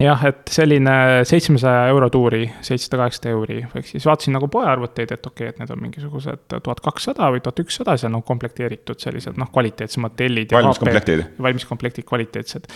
jah, 0.00 0.22
et 0.28 0.50
selline 0.52 0.92
seitsmesaja 1.28 1.88
euro 1.92 2.08
tuuri, 2.12 2.44
seitsesada, 2.64 3.02
kaheksasada 3.02 3.32
euri, 3.34 3.58
ehk 3.64 3.88
siis 3.88 4.06
vaatasin 4.08 4.34
nagu 4.36 4.48
poearvuteid, 4.52 5.12
et 5.16 5.26
okei 5.26 5.48
okay,, 5.48 5.54
et 5.54 5.60
need 5.60 5.72
on 5.74 5.82
mingisugused 5.82 6.44
tuhat 6.54 6.80
kakssada 6.84 7.28
või 7.34 7.42
tuhat 7.44 7.60
ükssada, 7.64 7.96
seal 8.00 8.16
on 8.16 8.24
komplekteeritud 8.26 9.02
sellised 9.02 9.40
noh, 9.40 9.50
kvaliteetsemad 9.52 10.16
tellid. 10.18 10.54
valmiskomplektid. 10.56 11.24
valmiskomplektid 11.48 12.08
kvaliteetsed. 12.08 12.70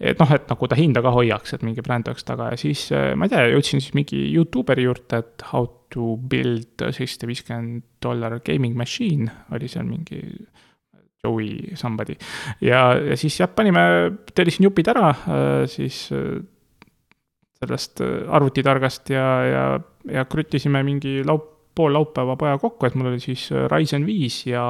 et 0.00 0.22
noh, 0.22 0.32
et 0.36 0.48
nagu 0.48 0.70
ta 0.70 0.78
hinda 0.78 1.04
ka 1.04 1.12
hoiaks, 1.16 1.56
et 1.56 1.66
mingi 1.66 1.84
bränd 1.84 2.08
oleks 2.08 2.24
taga 2.28 2.48
ja 2.54 2.60
siis 2.60 2.86
äh, 2.96 3.12
ma 3.14 3.28
ei 3.28 3.34
tea, 3.34 3.44
jõudsin 3.52 3.84
siis 3.84 3.96
mingi 3.98 4.22
Youtuberi 4.30 4.88
juurde, 4.88 5.20
et 5.20 5.46
how 5.52 5.68
to 5.92 6.14
build 6.30 6.80
seitsesada 6.80 7.28
viiskümmend 7.28 7.84
dollar 8.02 8.38
gaming 8.46 8.76
machine 8.78 9.28
oli 9.52 9.68
seal 9.68 9.84
mingi 9.88 10.22
Joey 11.24 11.76
somebody 11.76 12.16
ja, 12.64 12.94
ja 12.94 13.16
siis 13.20 13.40
jah, 13.40 13.50
panime, 13.52 13.82
tellisin 14.34 14.64
jupid 14.68 14.88
ära, 14.88 15.10
siis 15.68 16.06
äh, 16.16 16.40
sellest 17.60 18.00
äh, 18.00 18.24
arvutitargast 18.28 19.10
ja, 19.12 19.26
ja, 19.44 19.64
ja 20.08 20.24
kruttisime 20.24 20.82
mingi 20.86 21.20
laup-, 21.26 21.48
pool 21.74 21.92
laupäeva 21.94 22.34
poja 22.36 22.58
kokku, 22.58 22.86
et 22.86 22.96
mul 22.98 23.12
oli 23.12 23.20
siis 23.22 23.46
äh, 23.52 23.66
Ryzen 23.70 24.06
viis 24.06 24.42
ja 24.48 24.62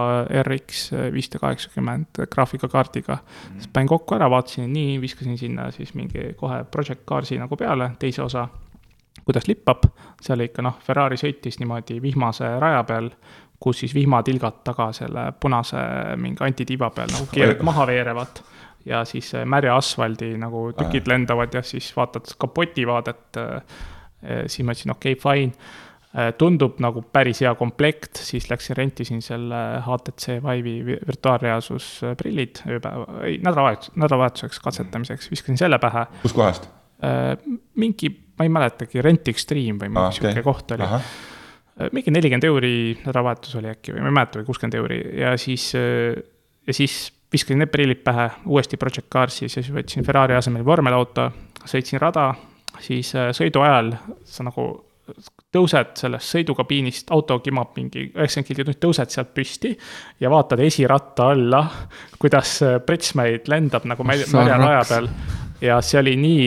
RX 0.43 0.91
viissada 1.15 1.45
kaheksakümmend 1.47 2.23
graafikakaardiga 2.31 3.17
mm.. 3.17 3.61
siis 3.61 3.71
panin 3.73 3.89
kokku 3.89 4.19
ära, 4.19 4.31
vaatasin 4.31 4.73
nii, 4.73 4.99
viskasin 5.03 5.39
sinna 5.39 5.71
siis 5.75 5.95
mingi 5.95 6.33
kohe 6.41 6.65
Project 6.71 7.07
Carsi 7.09 7.39
nagu 7.39 7.57
peale, 7.57 7.93
teise 7.99 8.23
osa, 8.27 8.49
kuidas 9.25 9.47
lippab, 9.49 9.87
seal 10.23 10.43
ikka 10.45 10.65
noh, 10.67 10.79
Ferrari 10.83 11.19
sõitis 11.21 11.61
niimoodi 11.63 12.01
vihmase 12.03 12.51
raja 12.61 12.83
peal, 12.89 13.11
kus 13.61 13.83
siis 13.83 13.95
vihmatilgad 13.95 14.63
taga 14.65 14.89
selle 14.97 15.31
punase 15.41 15.83
mingi 16.21 16.45
antitiiva 16.45 16.91
peal 16.97 17.13
nagu 17.13 17.29
keerad 17.35 17.61
maha 17.67 17.87
veerevad 17.91 18.41
ja 18.89 19.05
siis 19.05 19.35
äh, 19.37 19.45
märja 19.45 19.77
asfaldi 19.77 20.33
nagu 20.41 20.71
tükid 20.77 21.11
lendavad 21.11 21.55
ja 21.55 21.63
siis 21.67 21.93
vaatad 21.97 22.33
kapoti 22.39 22.87
vaadet. 22.87 23.41
siis 24.47 24.67
ma 24.67 24.75
ütlesin, 24.75 24.91
okei 24.93 25.13
okay,, 25.17 25.21
fine. 25.23 26.33
tundub 26.37 26.81
nagu 26.83 27.01
päris 27.13 27.39
hea 27.41 27.55
komplekt, 27.55 28.19
siis 28.21 28.51
läksin 28.51 28.77
rentisin 28.77 29.23
selle 29.23 29.61
HTC 29.87 30.41
Vive'i 30.43 30.83
vi- 30.85 30.99
virtuaalreaalsusprillid 31.07 32.61
ööpäeva, 32.67 33.23
ei 33.25 33.39
nädalavahetus, 33.39 33.93
nädalavahetuseks 33.95 34.61
katsetamiseks, 34.61 35.31
viskasin 35.31 35.57
selle 35.59 35.79
pähe. 35.79 36.07
kuskohast? 36.23 36.69
mingi, 37.81 38.11
ma 38.39 38.45
ei 38.45 38.53
mäletagi, 38.53 39.03
Rent 39.03 39.29
Extreme 39.29 39.79
või 39.79 39.89
mingi 39.89 40.03
ah, 40.03 40.13
sihuke 40.13 40.35
okay. 40.35 40.45
koht 40.45 40.77
oli. 40.77 40.89
Mingi 41.93 42.13
nelikümmend 42.13 42.45
euri 42.49 42.75
nädalavahetus 43.05 43.57
oli 43.61 43.71
äkki 43.73 43.95
või 43.95 44.05
ma 44.05 44.13
ei 44.13 44.19
mäleta, 44.19 44.41
või 44.41 44.51
kuuskümmend 44.51 44.77
euri. 44.81 45.01
Ja 45.21 45.33
siis, 45.41 45.71
ja 45.75 46.77
siis 46.77 47.07
viskasin 47.33 47.61
need 47.63 47.71
prillid 47.73 48.03
pähe 48.05 48.29
uuesti 48.47 48.79
Project 48.81 49.09
Carsi, 49.13 49.49
siis 49.49 49.71
võtsin 49.73 50.07
Ferrari 50.07 50.37
asemel 50.37 50.65
vormelauto, 50.67 51.31
sõitsin 51.69 52.01
rada, 52.03 52.31
siis 52.83 53.15
äh, 53.15 53.31
sõidu 53.37 53.63
ajal 53.65 53.93
sa 54.27 54.47
nagu 54.47 54.69
tõused 55.51 55.97
sellest 55.99 56.37
sõidukabiinist, 56.37 57.09
auto 57.11 57.41
kimab 57.43 57.75
mingi 57.79 58.07
üheksakümmend 58.13 58.51
kilti, 58.51 58.79
tõused 58.83 59.11
sealt 59.11 59.33
püsti 59.35 59.73
ja 60.23 60.31
vaatad 60.31 60.63
esiratta 60.63 61.31
alla, 61.35 61.65
kuidas 62.19 62.59
äh, 62.67 62.79
pretsmaid 62.87 63.51
lendab 63.51 63.89
nagu 63.91 64.07
märja 64.07 64.29
sa 64.31 64.43
märjaraja 64.43 64.83
raks. 64.83 64.93
peal 64.95 65.11
ja 65.61 65.77
see 65.85 66.01
oli 66.01 66.17
nii, 66.17 66.45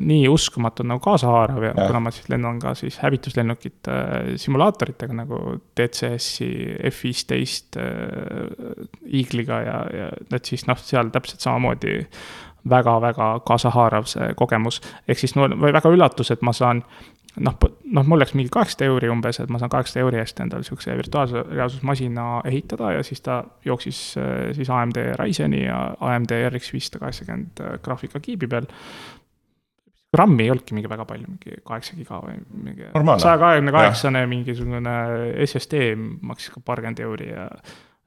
nii 0.00 0.28
uskumatu 0.28 0.84
nagu 0.86 1.02
kaasahaarav 1.04 1.62
ja 1.62 1.72
Jah. 1.76 1.86
kuna 1.86 2.00
ma 2.00 2.12
siis 2.14 2.28
lendan 2.32 2.58
ka 2.62 2.74
siis 2.78 2.98
hävituslennukite 3.02 3.94
äh, 3.94 4.34
simulaatoritega 4.40 5.16
nagu 5.22 5.40
DCS-i 5.78 6.50
F-viisteist 6.90 7.78
Eagle'iga 7.80 9.62
ja, 9.66 9.80
ja 9.94 10.12
et 10.36 10.44
siis 10.44 10.66
noh, 10.68 10.78
seal 10.82 11.12
täpselt 11.14 11.46
samamoodi 11.46 12.00
väga-väga 12.68 13.28
kaasahaarav 13.46 14.08
see 14.10 14.34
kogemus. 14.36 14.80
ehk 15.08 15.18
siis 15.18 15.34
mul 15.36 15.48
oli 15.48 15.72
väga 15.72 15.92
üllatus, 15.92 16.30
et 16.30 16.42
ma 16.42 16.52
saan 16.52 16.82
noh, 17.38 17.56
noh, 17.94 18.06
mul 18.10 18.20
läks 18.22 18.34
mingi 18.34 18.50
kaheksasada 18.52 18.88
euri 18.90 19.10
umbes, 19.12 19.38
et 19.42 19.50
ma 19.52 19.60
saan 19.62 19.70
kaheksasada 19.72 20.04
euri 20.04 20.20
eest 20.22 20.40
endale 20.42 20.66
sihukese 20.66 20.96
virtuaalse 20.98 21.44
reaalsusmasina 21.50 22.26
ehitada 22.50 22.94
ja 22.96 23.04
siis 23.06 23.22
ta 23.26 23.42
jooksis 23.64 24.00
äh, 24.18 24.50
siis 24.56 24.70
AMD 24.70 24.98
Ryzeni 25.20 25.64
ja 25.64 25.80
AMD 26.00 26.34
RX 26.50 26.72
viissada 26.74 27.04
kaheksakümmend 27.04 27.64
graafikakiibi 27.84 28.50
peal. 28.50 28.68
RAM-i 30.16 30.42
ei 30.42 30.50
olnudki 30.50 30.74
mingi 30.74 30.88
väga 30.90 31.04
palju, 31.06 31.28
mingi 31.30 31.60
kaheksa 31.66 31.94
giga 31.94 32.18
või 32.24 32.40
mingi 32.64 32.88
saja 33.22 33.36
kahekümne 33.38 33.74
kaheksane 33.76 34.24
mingisugune 34.26 34.96
SSD 35.46 35.94
maksis 36.26 36.50
ka 36.50 36.64
paarkümmend 36.66 37.04
euri 37.06 37.30
ja 37.30 37.46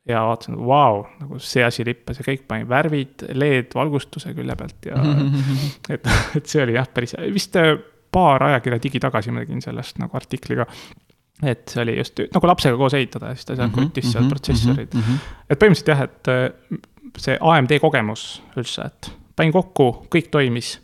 ja 0.03 0.26
vaatasin, 0.28 0.57
vau, 0.59 1.05
nagu 1.21 1.38
see 1.39 1.63
asi 1.63 1.84
rippas 1.88 2.17
ja 2.19 2.26
kõik 2.28 2.41
panin 2.47 2.67
värvid, 2.67 3.24
LED-valgustuse 3.39 4.34
külje 4.36 4.55
pealt 4.59 4.89
ja 4.89 4.99
et, 5.95 6.09
et 6.36 6.43
see 6.43 6.59
oli 6.65 6.76
jah, 6.76 6.89
päris, 6.91 7.15
vist 7.32 7.55
äh, 7.55 7.78
paar 8.14 8.43
ajakirja 8.51 8.80
digi 8.84 8.99
tagasi 9.03 9.32
ma 9.34 9.43
tegin 9.43 9.61
sellest 9.66 9.97
nagu 10.01 10.18
artikliga. 10.18 10.66
et 11.43 11.68
see 11.74 11.82
oli 11.84 11.97
just 11.97 12.20
nagu 12.32 12.47
lapsega 12.47 12.78
koos 12.80 12.93
ehitada 12.95 13.32
ja 13.34 13.36
siis 13.36 13.45
ta 13.49 13.55
seal 13.57 13.68
Mhm, 13.68 13.74
kruttis 13.76 14.11
seal 14.14 14.30
protsessorid. 14.30 14.93
et 15.49 15.59
põhimõtteliselt 15.59 15.89
jah, 15.91 16.03
et 16.05 16.28
äh, 16.32 16.78
see 17.18 17.38
AMD 17.41 17.74
kogemus 17.84 18.28
üldse, 18.57 18.86
et 18.86 19.11
panin 19.36 19.51
kokku, 19.53 20.05
kõik 20.14 20.30
toimis. 20.32 20.78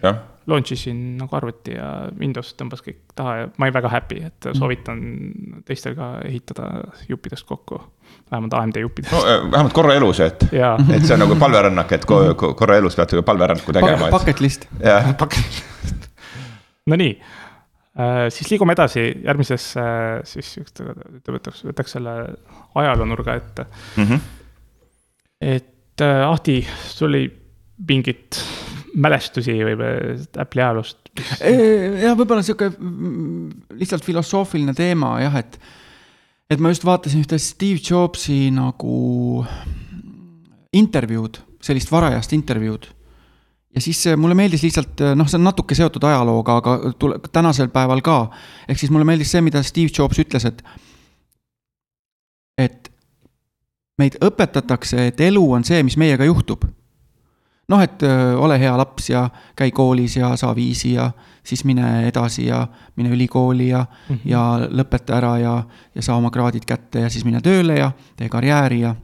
Launch 0.49 0.71
isin 0.73 0.97
nagu 1.19 1.35
arvuti 1.37 1.75
ja 1.75 2.09
Windows 2.19 2.55
tõmbas 2.57 2.81
kõik 2.81 2.97
taha 3.15 3.33
ja 3.37 3.47
ma 3.57 3.67
olin 3.67 3.73
väga 3.75 3.89
happy, 3.93 4.15
et 4.25 4.47
soovitan 4.57 4.99
teistel 5.67 5.93
ka 5.95 6.07
ehitada 6.25 6.69
juppidest 7.09 7.45
kokku. 7.45 7.77
vähemalt 8.31 8.53
AMD 8.57 8.79
juppidest 8.81 9.13
no 9.13 9.19
äh, 9.29 9.43
vähemalt 9.51 9.73
korra 9.73 9.93
elus, 9.93 10.19
et, 10.25 10.43
et 10.95 11.05
see 11.05 11.13
on 11.13 11.19
nagu 11.21 11.35
palverännak, 11.39 11.91
et 11.91 12.05
ko- 12.09 12.33
ko- 12.35 12.53
korra 12.57 12.77
elus 12.81 12.95
peate 12.97 13.15
ka 13.15 13.21
palverännaku 13.21 13.73
tegema, 13.77 14.07
et 14.09 14.11
Bucket 14.17 14.39
list. 14.41 14.65
jah, 14.81 15.13
Nonii, 16.89 17.13
siis 18.31 18.51
liigume 18.51 18.75
edasi 18.75 19.01
järgmisesse, 19.25 19.83
siis 20.29 20.53
võtaks, 21.27 21.63
võtaks 21.67 21.95
selle 21.97 22.15
ajaloonurga 22.79 23.35
ette 23.39 23.65
mm. 23.97 24.05
-hmm. 24.05 24.21
et 25.41 26.05
äh, 26.05 26.23
Ahti, 26.29 26.61
sul 26.87 27.09
oli 27.09 27.25
mingit 27.89 28.39
mälestusi 28.95 29.57
või 29.65 29.75
Apple'i 30.37 30.63
ajaloost? 30.63 31.11
jah, 31.39 32.15
võib-olla 32.15 32.43
sihuke 32.45 32.71
lihtsalt 33.79 34.05
filosoofiline 34.05 34.73
teema 34.77 35.17
jah, 35.23 35.35
et, 35.41 35.59
et 36.49 36.59
ma 36.61 36.71
just 36.71 36.85
vaatasin 36.87 37.25
ühte 37.25 37.39
Steve 37.41 37.81
Jobsi 37.83 38.47
nagu 38.55 39.43
intervjuud, 40.73 41.41
sellist 41.65 41.91
varajast 41.91 42.33
intervjuud 42.37 42.87
ja 43.79 43.83
siis 43.83 44.07
äh, 44.07 44.17
mulle 44.17 44.35
meeldis 44.35 44.63
lihtsalt, 44.63 45.01
äh, 45.01 45.15
noh, 45.15 45.27
see 45.29 45.39
on 45.39 45.47
natuke 45.47 45.75
seotud 45.75 46.03
ajalooga, 46.03 46.57
aga 46.59 46.75
tule, 46.99 47.19
tänasel 47.31 47.71
päeval 47.71 48.03
ka. 48.03 48.19
ehk 48.67 48.79
siis 48.79 48.91
mulle 48.91 49.07
meeldis 49.07 49.31
see, 49.31 49.41
mida 49.45 49.63
Steve 49.63 49.91
Jobs 49.97 50.19
ütles, 50.19 50.45
et, 50.45 50.63
et 52.59 52.91
meid 53.99 54.19
õpetatakse, 54.23 55.07
et 55.11 55.23
elu 55.23 55.45
on 55.51 55.63
see, 55.63 55.79
mis 55.83 55.97
meiega 55.97 56.27
juhtub. 56.27 56.67
noh, 57.69 57.81
et 57.85 58.03
öö, 58.03 58.11
äh, 58.33 58.35
ole 58.41 58.59
hea 58.59 58.77
laps 58.77 59.09
ja 59.09 59.27
käi 59.55 59.71
koolis 59.71 60.17
ja 60.17 60.35
saa 60.35 60.55
viisi 60.55 60.93
ja 60.93 61.11
siis 61.43 61.63
mine 61.65 62.07
edasi 62.07 62.47
ja 62.47 62.67
mine 62.95 63.09
ülikooli 63.09 63.67
ja 63.69 63.85
mm, 63.85 64.15
-hmm. 64.15 64.21
ja 64.25 64.41
lõpeta 64.69 65.15
ära 65.17 65.37
ja, 65.37 65.63
ja 65.95 66.01
saa 66.01 66.17
oma 66.17 66.31
kraadid 66.31 66.65
kätte 66.65 66.99
ja 66.99 67.09
siis 67.09 67.25
mine 67.25 67.41
tööle 67.41 67.77
ja 67.77 67.91
tee 68.17 68.29
karjääri 68.29 68.81
ja 68.81 68.95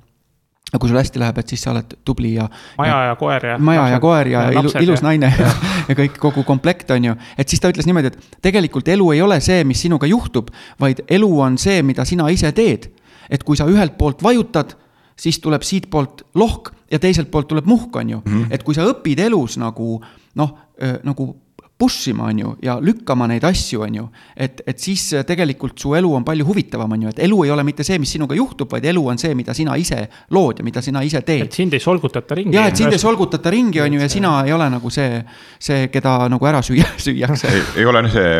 aga 0.71 0.81
kui 0.81 0.89
sul 0.89 0.97
hästi 0.97 1.21
läheb, 1.21 1.37
et 1.39 1.51
siis 1.53 1.61
sa 1.61 1.71
oled 1.71 1.93
tubli 2.07 2.33
ja. 2.33 2.47
maja 2.79 2.97
ja 3.09 3.17
koer 3.19 3.45
ja. 3.51 3.57
maja 3.61 3.85
ja 3.93 3.99
koer 4.01 4.29
ja, 4.31 4.45
ja 4.51 4.63
ilu, 4.63 4.71
ilus 4.81 5.03
ja. 5.03 5.07
naine 5.07 5.29
ja, 5.29 5.51
ja 5.89 5.97
kõik, 5.97 6.17
kogu 6.21 6.43
komplekt, 6.47 6.89
on 6.95 7.11
ju. 7.11 7.15
et 7.37 7.49
siis 7.49 7.61
ta 7.61 7.69
ütles 7.71 7.87
niimoodi, 7.87 8.11
et 8.11 8.39
tegelikult 8.49 8.89
elu 8.95 9.11
ei 9.13 9.21
ole 9.21 9.37
see, 9.45 9.63
mis 9.67 9.83
sinuga 9.85 10.09
juhtub, 10.09 10.49
vaid 10.81 11.03
elu 11.07 11.29
on 11.47 11.59
see, 11.61 11.83
mida 11.85 12.05
sina 12.05 12.27
ise 12.33 12.51
teed. 12.57 12.89
et 13.29 13.43
kui 13.43 13.57
sa 13.57 13.69
ühelt 13.69 13.95
poolt 13.97 14.23
vajutad, 14.25 14.75
siis 15.17 15.39
tuleb 15.41 15.63
siitpoolt 15.65 16.25
lohk 16.35 16.73
ja 16.91 16.99
teiselt 16.99 17.31
poolt 17.31 17.47
tuleb 17.53 17.65
muhk, 17.69 17.95
on 17.95 18.09
ju 18.09 18.21
mm. 18.25 18.33
-hmm. 18.33 18.53
et 18.53 18.63
kui 18.63 18.75
sa 18.75 18.85
õpid 18.89 19.19
elus 19.19 19.57
nagu 19.57 20.01
noh, 20.35 20.57
nagu 21.03 21.35
push 21.77 22.09
ima, 22.09 22.23
on 22.23 22.39
ju, 22.39 22.51
ja 22.63 22.77
lükkama 22.79 23.27
neid 23.27 23.43
asju, 23.43 23.81
on 23.83 23.95
ju. 23.95 24.05
et, 24.35 24.61
et 24.67 24.79
siis 24.79 25.03
tegelikult 25.27 25.79
su 25.79 25.91
elu 25.95 26.13
on 26.15 26.23
palju 26.23 26.45
huvitavam, 26.47 26.91
on 26.95 27.03
ju, 27.03 27.11
et 27.11 27.19
elu 27.27 27.39
ei 27.43 27.51
ole 27.51 27.65
mitte 27.67 27.83
see, 27.83 27.99
mis 27.99 28.13
sinuga 28.15 28.35
juhtub, 28.37 28.71
vaid 28.71 28.85
elu 28.87 29.03
on 29.11 29.19
see, 29.19 29.35
mida 29.35 29.53
sina 29.53 29.75
ise 29.79 29.99
lood 30.31 30.61
ja 30.61 30.65
mida 30.65 30.81
sina 30.85 31.03
ise 31.03 31.21
teed. 31.27 31.47
et 31.49 31.57
sind 31.59 31.75
ei 31.75 31.83
solgutata 31.83 32.37
ringi. 32.39 32.55
jah, 32.55 32.69
et 32.71 32.79
sind 32.79 32.95
ei 32.95 33.01
solgutata 33.01 33.51
ringi, 33.51 33.81
on 33.83 33.97
ju, 33.97 34.03
ja 34.05 34.09
sina 34.11 34.35
ei 34.45 34.55
ole 34.55 34.69
nagu 34.71 34.91
see, 34.93 35.19
see, 35.59 35.89
keda 35.91 36.15
nagu 36.31 36.47
ära 36.47 36.63
süüa, 36.63 36.95
süüakse. 37.07 37.51
ei 37.75 37.85
ole 37.91 38.05
see 38.13 38.31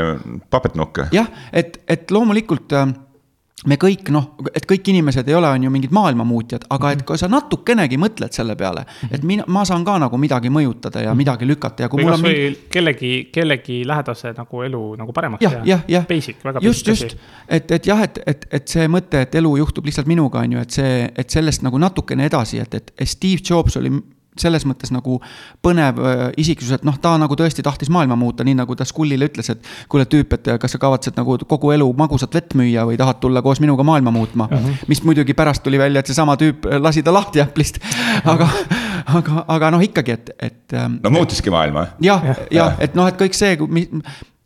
papetnokk. 0.49 1.09
jah, 1.15 1.27
et, 1.51 1.81
et 1.91 2.15
loomulikult 2.15 2.71
äh, 2.71 2.88
me 3.64 3.78
kõik 3.80 4.10
noh, 4.12 4.26
et 4.51 4.66
kõik 4.68 4.89
inimesed 4.91 5.30
ei 5.32 5.36
ole, 5.38 5.47
on 5.47 5.64
ju 5.64 5.72
mingid 5.72 5.93
maailmamuutjad, 5.95 6.66
aga 6.76 6.91
et 6.91 7.03
kui 7.08 7.20
sa 7.20 7.30
natukenegi 7.32 7.97
mõtled 7.99 8.36
selle 8.36 8.58
peale, 8.60 8.84
et 9.08 9.24
mina, 9.24 9.45
ma 9.47 9.64
saan 9.68 9.86
ka 9.88 9.95
nagu 10.01 10.20
midagi 10.20 10.51
mõjutada 10.53 11.06
ja 11.06 11.14
midagi 11.16 11.47
lükata 11.47 11.86
ja 11.86 11.89
kui 11.91 12.03
või 12.03 12.10
mul 12.10 12.18
on 12.18 12.26
mingi. 12.26 12.66
kellegi, 12.74 13.14
kellegi 13.34 13.80
lähedase 13.88 14.34
nagu 14.36 14.66
elu 14.68 14.82
nagu 14.99 15.16
paremaks 15.16 15.45
teha. 15.45 15.64
jah, 15.72 15.86
jah, 15.88 16.08
Basic, 16.10 16.43
väga 16.43 16.64
just, 16.66 16.91
just, 16.91 17.16
et, 17.47 17.72
et 17.72 17.88
jah, 17.88 18.03
et, 18.03 18.20
et, 18.28 18.45
et 18.60 18.76
see 18.76 18.89
mõte, 18.91 19.24
et 19.24 19.39
elu 19.39 19.56
juhtub 19.64 19.88
lihtsalt 19.88 20.12
minuga, 20.12 20.43
on 20.43 20.58
ju, 20.58 20.66
et 20.68 20.80
see, 20.82 20.99
et 21.16 21.39
sellest 21.39 21.64
nagu 21.64 21.80
natukene 21.80 22.28
edasi, 22.28 22.60
et, 22.60 22.76
et 22.76 23.08
Steve 23.08 23.39
Jobs 23.39 23.80
oli 23.80 23.93
selles 24.39 24.65
mõttes 24.67 24.91
nagu 24.93 25.19
põnev 25.63 25.99
äh, 26.01 26.23
isiksus, 26.41 26.73
et 26.75 26.86
noh, 26.88 26.97
ta 27.01 27.15
nagu 27.21 27.38
tõesti 27.39 27.63
tahtis 27.65 27.91
maailma 27.93 28.17
muuta, 28.19 28.45
nii 28.47 28.57
nagu 28.59 28.75
ta 28.75 28.88
Skullile 28.88 29.29
ütles, 29.29 29.49
et 29.53 29.69
kuule 29.91 30.05
tüüp, 30.09 30.38
et 30.38 30.51
kas 30.61 30.75
sa 30.75 30.81
kavatsed 30.81 31.17
nagu 31.19 31.38
kogu 31.47 31.71
elu 31.75 31.88
magusat 31.97 32.36
vett 32.36 32.55
müüa 32.57 32.86
või 32.89 32.99
tahad 32.99 33.21
tulla 33.23 33.43
koos 33.45 33.61
minuga 33.63 33.86
maailma 33.88 34.13
muutma 34.15 34.49
uh. 34.51 34.57
-huh. 34.57 34.86
mis 34.91 35.03
muidugi 35.03 35.33
pärast 35.33 35.63
tuli 35.63 35.79
välja, 35.79 35.99
et 35.99 36.11
seesama 36.11 36.36
tüüp 36.39 36.67
lasi 36.79 37.03
ta 37.03 37.13
lahti 37.13 37.41
Apple'ist 37.43 37.79
aga, 38.23 38.49
aga, 39.05 39.43
aga 39.47 39.71
noh, 39.75 39.83
ikkagi, 39.83 40.15
et, 40.17 40.31
et. 40.39 40.61
Ähm, 40.73 40.99
no 41.03 41.11
muutiski 41.13 41.53
maailma. 41.53 41.88
jah, 42.03 42.23
jah, 42.51 42.79
et 42.79 42.95
noh, 42.97 43.07
et 43.09 43.19
kõik 43.19 43.38
see, 43.38 43.55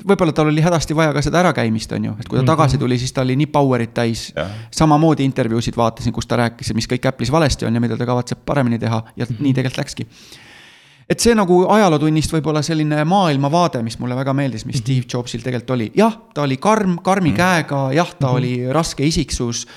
võib-olla 0.08 0.34
tal 0.36 0.50
oli 0.52 0.64
hädasti 0.64 0.96
vaja 0.96 1.14
ka 1.16 1.22
seda 1.24 1.42
ärakäimist, 1.44 1.92
on 1.96 2.10
ju, 2.10 2.16
et 2.20 2.28
kui 2.28 2.38
ta 2.38 2.44
-hmm. 2.44 2.52
tagasi 2.54 2.78
tuli, 2.78 2.98
siis 3.00 3.14
ta 3.14 3.22
oli 3.22 3.36
nii 3.36 3.50
power'it 3.52 3.94
täis. 3.94 4.34
samamoodi 4.72 5.24
intervjuusid 5.24 5.78
vaatasin, 5.78 6.14
kus 6.14 6.28
ta 6.28 6.36
rääkis, 6.36 6.74
mis 6.74 6.88
kõik 6.88 7.10
Apple'is 7.10 7.32
valesti 7.32 7.66
on 7.66 7.74
ja 7.74 7.82
mida 7.82 7.98
ta 7.98 8.06
kavatseb 8.06 8.46
paremini 8.46 8.80
teha 8.80 9.04
ja 9.16 9.26
mm 9.26 9.36
-hmm. 9.36 9.44
nii 9.44 9.54
tegelikult 9.54 9.78
läkski. 9.78 10.08
et 11.10 11.20
see 11.20 11.36
nagu 11.36 11.66
ajalootunnist 11.70 12.34
võib-olla 12.34 12.62
selline 12.62 13.04
maailmavaade, 13.06 13.84
mis 13.84 14.00
mulle 14.00 14.16
väga 14.16 14.34
meeldis, 14.34 14.66
mis 14.66 14.76
mm 14.76 14.80
-hmm. 14.80 14.82
Steve 14.82 15.06
Jobsil 15.14 15.42
tegelikult 15.42 15.70
oli, 15.70 15.92
jah, 15.96 16.18
ta 16.34 16.42
oli 16.42 16.58
karm, 16.58 16.98
karmi 17.04 17.30
mm 17.30 17.34
-hmm. 17.34 17.38
käega, 17.38 17.94
jah, 17.94 18.16
ta 18.20 18.28
mm 18.28 18.34
-hmm. 18.34 18.38
oli 18.38 18.74
raske 18.74 19.06
isiksus 19.06 19.68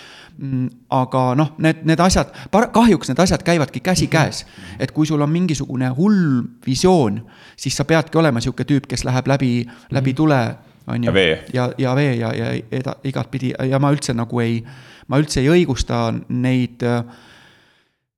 aga 0.90 1.22
noh, 1.38 1.52
need, 1.58 1.84
need 1.88 2.00
asjad, 2.00 2.32
kahjuks 2.72 3.12
need 3.12 3.20
asjad 3.22 3.42
käivadki 3.46 3.80
käsikäes. 3.80 4.46
et 4.78 4.90
kui 4.90 5.06
sul 5.06 5.20
on 5.20 5.30
mingisugune 5.30 5.88
hull 5.88 6.42
visioon, 6.66 7.22
siis 7.56 7.76
sa 7.76 7.84
peadki 7.84 8.18
olema 8.18 8.40
sihuke 8.40 8.64
tüüp, 8.64 8.88
kes 8.88 9.04
läheb 9.04 9.26
läbi, 9.26 9.66
läbi 9.90 10.14
tule, 10.14 10.40
on 10.86 11.04
ju. 11.04 11.12
ja, 11.52 11.70
ja 11.78 11.94
vee 11.94 12.14
ja, 12.14 12.32
ja 12.34 12.52
eda, 12.70 12.96
igatpidi 13.04 13.52
ja 13.68 13.78
ma 13.78 13.92
üldse 13.92 14.14
nagu 14.14 14.40
ei, 14.40 14.62
ma 15.08 15.18
üldse 15.22 15.40
ei 15.40 15.50
õigusta 15.52 16.08
neid 16.28 16.82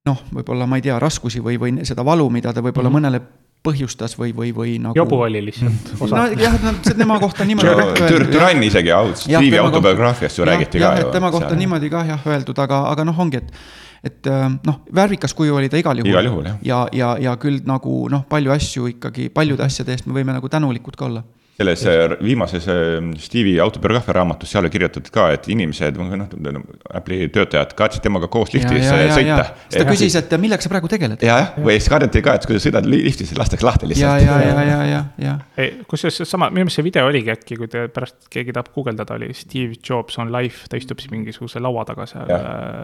noh, 0.05 0.21
võib-olla 0.35 0.67
ma 0.69 0.79
ei 0.79 0.85
tea, 0.85 0.99
raskusi 1.01 1.41
või, 1.45 1.59
või 1.61 1.85
seda 1.85 2.05
valu, 2.05 2.29
mida 2.31 2.53
ta 2.53 2.62
võib-olla 2.62 2.91
mm 2.91 2.95
-hmm. 2.95 3.11
mõnele 3.11 3.43
põhjustas 3.65 4.17
või, 4.19 4.35
või, 4.37 4.51
või 4.57 4.75
nagu. 4.83 4.97
jobu 4.99 5.21
oli 5.25 5.41
lihtsalt 5.47 5.95
osa. 5.99 6.25
nojah, 6.25 6.59
no 6.62 6.75
tema 6.85 7.17
kohta 7.23 7.47
niimoodi. 7.49 8.05
Türann 8.33 8.67
isegi, 8.67 8.93
Steve'i 9.23 9.62
autobiograafiast 9.62 10.39
ju 10.39 10.49
räägiti 10.49 10.83
ka 10.83 10.93
ju. 11.01 11.15
tema 11.15 11.31
kohta 11.33 11.53
seal. 11.53 11.62
niimoodi 11.62 11.91
kah 11.93 12.12
jah 12.15 12.29
öeldud, 12.35 12.61
aga, 12.67 12.85
aga 12.93 13.09
noh, 13.09 13.25
ongi, 13.27 13.41
et 13.43 13.57
et 14.05 14.27
äh, 14.29 14.51
noh, 14.69 14.83
värvikas 14.95 15.33
kuju 15.33 15.55
oli 15.57 15.71
ta 15.73 15.81
igal 15.81 15.97
juhul. 15.97 16.11
igal 16.12 16.29
juhul, 16.29 16.51
jah. 16.51 16.59
ja, 16.62 16.81
ja, 16.93 17.15
ja 17.21 17.37
küll 17.41 17.62
nagu 17.65 18.03
noh, 18.12 18.27
palju 18.29 18.53
asju 18.53 18.91
ikkagi, 18.93 19.31
paljude 19.33 19.65
asjade 19.65 19.97
eest 19.97 20.11
me 20.11 20.19
võime 20.19 20.37
nagu 20.37 20.49
tänulikud 20.53 20.99
ka 21.01 21.09
olla 21.09 21.25
selles 21.57 21.86
äh, 21.86 22.16
viimases 22.24 22.66
äh, 22.68 22.74
Steve'i 23.18 23.61
autobiograafia 23.62 24.14
raamatus, 24.16 24.50
seal 24.50 24.64
oli 24.64 24.70
kirjutatud 24.74 25.11
ka, 25.14 25.28
et 25.36 25.46
inimesed, 25.52 25.98
noh, 26.00 26.64
Apple'i 26.98 27.28
töötajad 27.34 27.76
kartsid 27.78 28.02
temaga 28.02 28.28
koos 28.32 28.50
liftis 28.57 28.82
ja, 28.88 28.96
ja, 28.98 29.07
äh, 29.07 29.12
sõita. 29.14 29.44
siis 29.68 29.78
ta 29.78 29.86
küsis, 29.88 30.16
et 30.18 30.34
millega 30.42 30.66
sa 30.66 30.72
praegu 30.72 30.90
tegeled. 30.90 31.22
ja, 31.22 31.36
jah, 31.44 31.52
või 31.62 31.76
siis 31.78 31.90
kardeti 31.92 32.24
ka, 32.26 32.34
et 32.40 32.48
kui 32.48 32.59
sa 32.59 32.64
sõidad 32.66 32.88
liftis, 32.90 33.34
lastakse 33.38 33.66
lahti 33.66 33.90
lihtsalt. 33.92 34.24
ja, 34.24 34.40
ja, 34.40 34.40
ja, 34.50 34.66
ja, 34.66 34.80
ja, 34.90 35.36
ja. 35.55 35.68
kusjuures 35.90 36.24
sama, 36.26 36.50
minu 36.50 36.66
meelest 36.66 36.80
see 36.80 36.88
video 36.88 37.07
oligi 37.11 37.34
äkki, 37.36 37.61
kui 37.61 37.70
te 37.70 37.86
pärast 37.94 38.26
keegi 38.34 38.57
tahab 38.57 38.72
guugeldada, 38.74 39.20
oli 39.20 39.30
Steve 39.38 39.78
Jobs 39.78 40.18
on 40.18 40.34
live, 40.34 40.66
ta 40.70 40.80
istub 40.80 41.02
siis 41.02 41.14
mingisuguse 41.14 41.62
laua 41.62 41.86
taga 41.86 42.09
seal, 42.11 42.34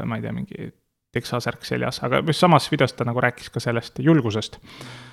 ma 0.06 0.20
ei 0.20 0.26
tea, 0.26 0.36
mingi 0.36 0.70
teksasärk 1.10 1.66
seljas, 1.66 2.04
aga 2.06 2.22
samas 2.36 2.70
videos 2.70 2.94
ta 2.94 3.02
nagu 3.02 3.18
rääkis 3.18 3.50
ka 3.50 3.58
sellest 3.58 3.98
julgusest 3.98 4.60
Äh, 4.62 5.09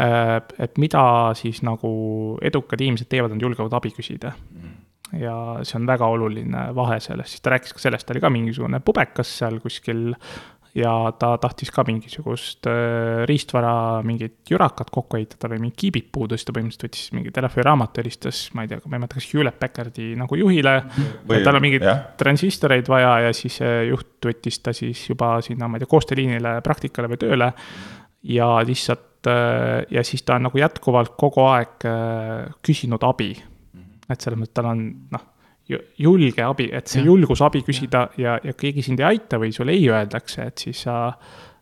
et 0.00 0.78
mida 0.80 1.02
siis 1.38 1.62
nagu 1.66 1.90
edukad 2.46 2.80
inimesed 2.80 3.10
teevad, 3.10 3.34
nad 3.34 3.42
julgevad 3.42 3.74
abi 3.76 3.92
küsida. 3.96 4.34
ja 5.10 5.34
see 5.66 5.74
on 5.80 5.88
väga 5.90 6.06
oluline 6.06 6.68
vahe 6.74 7.00
sellest, 7.02 7.34
siis 7.34 7.42
ta 7.42 7.50
rääkis 7.56 7.74
ka 7.74 7.82
sellest, 7.82 8.06
ta 8.06 8.14
oli 8.14 8.22
ka 8.22 8.30
mingisugune 8.30 8.78
pubekas 8.86 9.32
seal 9.40 9.58
kuskil 9.58 10.12
ja 10.78 10.92
ta 11.18 11.32
tahtis 11.42 11.72
ka 11.74 11.82
mingisugust 11.88 12.68
äh, 12.70 13.24
riistvara, 13.26 13.72
mingit 14.06 14.52
jürakat 14.52 14.92
kokku 14.94 15.18
ehitada 15.18 15.50
või 15.50 15.64
mingit 15.64 15.80
kiibit 15.82 16.08
puudus, 16.14 16.44
ta 16.46 16.54
põhimõtteliselt 16.54 16.86
võttis 16.86 17.10
mingi 17.16 17.34
telefoni-raamatu, 17.34 18.04
helistas, 18.04 18.44
ma 18.54 18.62
ei 18.62 18.70
tea, 18.70 18.78
ma 18.84 18.96
ei 18.96 19.02
mäleta, 19.02 19.18
kas 19.18 19.28
Hewlett 19.32 19.58
Packardi 19.58 20.12
nagu 20.20 20.38
juhile. 20.38 20.76
tal 21.42 21.58
on 21.58 21.66
mingeid 21.66 21.86
transistoreid 22.22 22.90
vaja 22.92 23.16
ja 23.26 23.34
siis 23.34 23.58
juht 23.90 24.30
võttis 24.30 24.62
ta 24.62 24.76
siis 24.76 25.08
juba 25.10 25.40
sinna, 25.42 25.66
ma 25.66 25.78
ei 25.78 25.82
tea, 25.82 25.90
koostööliinile 25.90 26.60
praktikale 26.62 27.10
või 27.10 27.24
tööle. 27.26 27.52
ja 28.22 28.58
lihtsalt 28.62 29.09
Äh, 29.09 29.09
ja 29.26 30.04
siis 30.04 30.22
ta 30.22 30.38
on 30.38 30.48
nagu 30.48 30.58
jätkuvalt 30.58 31.12
kogu 31.20 31.44
aeg 31.50 31.84
äh, 31.88 32.48
küsinud 32.64 33.04
abi. 33.04 33.34
et 34.10 34.20
selles 34.20 34.40
mõttes 34.40 34.56
tal 34.56 34.70
on 34.72 34.80
noh, 35.12 35.26
julge 36.00 36.42
abi, 36.42 36.66
et 36.74 36.90
see 36.90 37.04
julgus 37.06 37.42
abi 37.46 37.62
küsida 37.62 38.08
ja, 38.18 38.38
ja 38.42 38.54
keegi 38.58 38.82
sind 38.82 39.00
ei 39.02 39.12
aita 39.12 39.38
või 39.38 39.52
sulle 39.54 39.76
ei 39.76 39.84
öeldakse, 39.90 40.48
et 40.50 40.64
siis 40.64 40.80
sa 40.86 41.12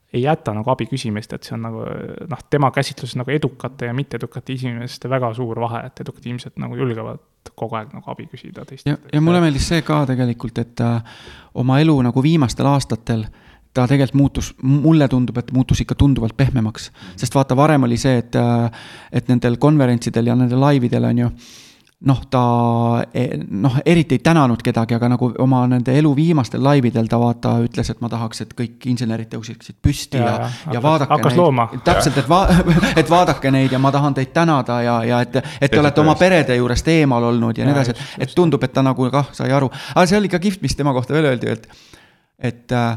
ei 0.08 0.22
jäta 0.22 0.54
nagu 0.56 0.70
abi 0.72 0.86
küsimist, 0.88 1.34
et 1.36 1.44
see 1.44 1.52
on 1.58 1.66
nagu 1.66 1.82
noh, 2.30 2.44
tema 2.48 2.70
käsitluses 2.72 3.18
nagu 3.20 3.34
edukate 3.34 3.90
ja 3.90 3.96
mitteedukate 3.96 4.54
inimeste 4.56 5.10
väga 5.12 5.34
suur 5.36 5.60
vahe, 5.60 5.82
et 5.90 6.00
edukad 6.00 6.24
inimesed 6.24 6.56
nagu 6.62 6.78
julgevad 6.78 7.20
kogu 7.58 7.76
aeg 7.76 7.92
nagu 7.92 8.08
abi 8.12 8.28
küsida 8.30 8.64
teistelt. 8.64 8.94
ja, 8.94 9.12
ja 9.12 9.20
mulle 9.24 9.42
meeldis 9.44 9.68
see 9.68 9.84
ka 9.84 10.06
tegelikult, 10.08 10.62
et 10.64 10.80
äh, 10.84 11.20
oma 11.60 11.76
elu 11.82 11.98
nagu 12.08 12.24
viimastel 12.24 12.70
aastatel 12.70 13.26
äh, 13.26 13.44
ta 13.74 13.86
tegelikult 13.86 14.18
muutus, 14.18 14.50
mulle 14.62 15.08
tundub, 15.08 15.38
et 15.38 15.52
muutus 15.52 15.80
ikka 15.84 15.94
tunduvalt 15.94 16.36
pehmemaks. 16.36 16.90
sest 17.16 17.34
vaata, 17.34 17.56
varem 17.56 17.82
oli 17.82 17.96
see, 18.00 18.18
et, 18.18 18.36
et 19.12 19.28
nendel 19.28 19.56
konverentsidel 19.58 20.26
ja 20.26 20.36
nendel 20.38 20.60
laividel 20.60 21.04
on 21.04 21.24
ju 21.24 21.30
noh, 22.06 22.20
ta 22.30 22.40
eh, 23.14 23.32
noh, 23.50 23.74
eriti 23.86 24.14
ei 24.14 24.22
tänanud 24.22 24.60
kedagi, 24.62 24.94
aga 24.94 25.08
nagu 25.10 25.30
oma 25.42 25.64
nende 25.70 25.94
elu 25.98 26.12
viimastel 26.14 26.62
laividel 26.62 27.08
ta 27.10 27.18
vaata 27.18 27.56
ütles, 27.64 27.90
et 27.90 28.02
ma 28.04 28.10
tahaks, 28.12 28.44
et 28.44 28.52
kõik 28.58 28.86
insenerid 28.92 29.30
tõuseksid 29.32 29.80
püsti 29.82 30.20
ja, 30.20 30.28
Ja, 30.28 30.36
ja, 30.36 30.38
ja, 30.38 30.44
ja 30.46 30.52
hakkas- 30.68 30.84
vaadake 30.84 31.12
hakkas 31.16 31.36
looma. 31.36 31.66
täpselt, 31.84 32.20
et 32.22 32.28
va-, 32.30 32.46
et 33.02 33.10
vaadake 33.10 33.50
neid 33.50 33.74
ja 33.74 33.82
ma 33.82 33.90
tahan 33.94 34.14
teid 34.14 34.30
tänada 34.36 34.78
ja, 34.82 35.00
ja 35.04 35.20
et, 35.26 35.40
et 35.60 35.70
te 35.70 35.80
olete 35.80 36.00
oma 36.00 36.14
perede 36.14 36.56
juurest 36.60 36.88
eemal 36.94 37.24
olnud 37.32 37.58
ja 37.58 37.66
nii 37.66 37.74
edasi, 37.74 37.96
et, 37.96 38.04
et 38.28 38.34
tundub, 38.34 38.62
et 38.62 38.72
ta 38.72 38.82
nagu 38.86 39.10
kah 39.10 39.32
sai 39.34 39.50
aru. 39.50 39.70
aga 39.94 40.06
see 40.06 40.18
oli 40.22 40.30
ka 40.30 40.38
kihvt, 40.38 40.62
mis 40.62 40.78
tema 40.78 40.94
kohta 40.94 41.18
veel 41.18 41.32
öeldi, 41.32 41.50
et, 41.50 41.66
et 42.38 42.72
äh, 42.78 42.94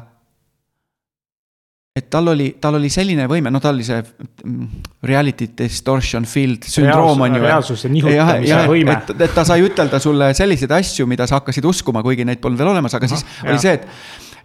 et 1.95 2.05
tal 2.09 2.27
oli, 2.31 2.45
tal 2.63 2.77
oli 2.77 2.87
selline 2.89 3.25
võime, 3.27 3.51
no 3.51 3.59
tal 3.59 3.75
oli 3.75 3.83
see 3.83 3.99
mm, 3.99 4.67
reality 5.03 5.49
distortion 5.59 6.23
field 6.29 6.63
sündroom 6.71 7.19
on 7.25 7.35
ju. 7.35 7.41
reaalsuse 7.43 7.89
nihutamise 7.91 8.61
võime. 8.71 8.95
et, 8.95 9.11
et 9.27 9.33
ta 9.35 9.43
sai 9.47 9.65
ütelda 9.65 9.99
sulle 9.99 10.29
selliseid 10.37 10.71
asju, 10.77 11.07
mida 11.11 11.27
sa 11.27 11.41
hakkasid 11.41 11.67
uskuma, 11.67 12.03
kuigi 12.05 12.23
neid 12.27 12.39
polnud 12.43 12.61
veel 12.61 12.71
olemas, 12.71 12.95
aga 12.95 13.09
siis 13.11 13.25
Ahah, 13.25 13.49
oli 13.51 13.59
see, 13.59 13.73
et, 13.75 13.87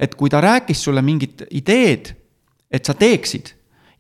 et 0.09 0.16
kui 0.18 0.32
ta 0.32 0.40
rääkis 0.42 0.82
sulle 0.88 1.03
mingit 1.07 1.47
ideed, 1.55 2.11
et 2.70 2.84
sa 2.84 2.97
teeksid 2.99 3.53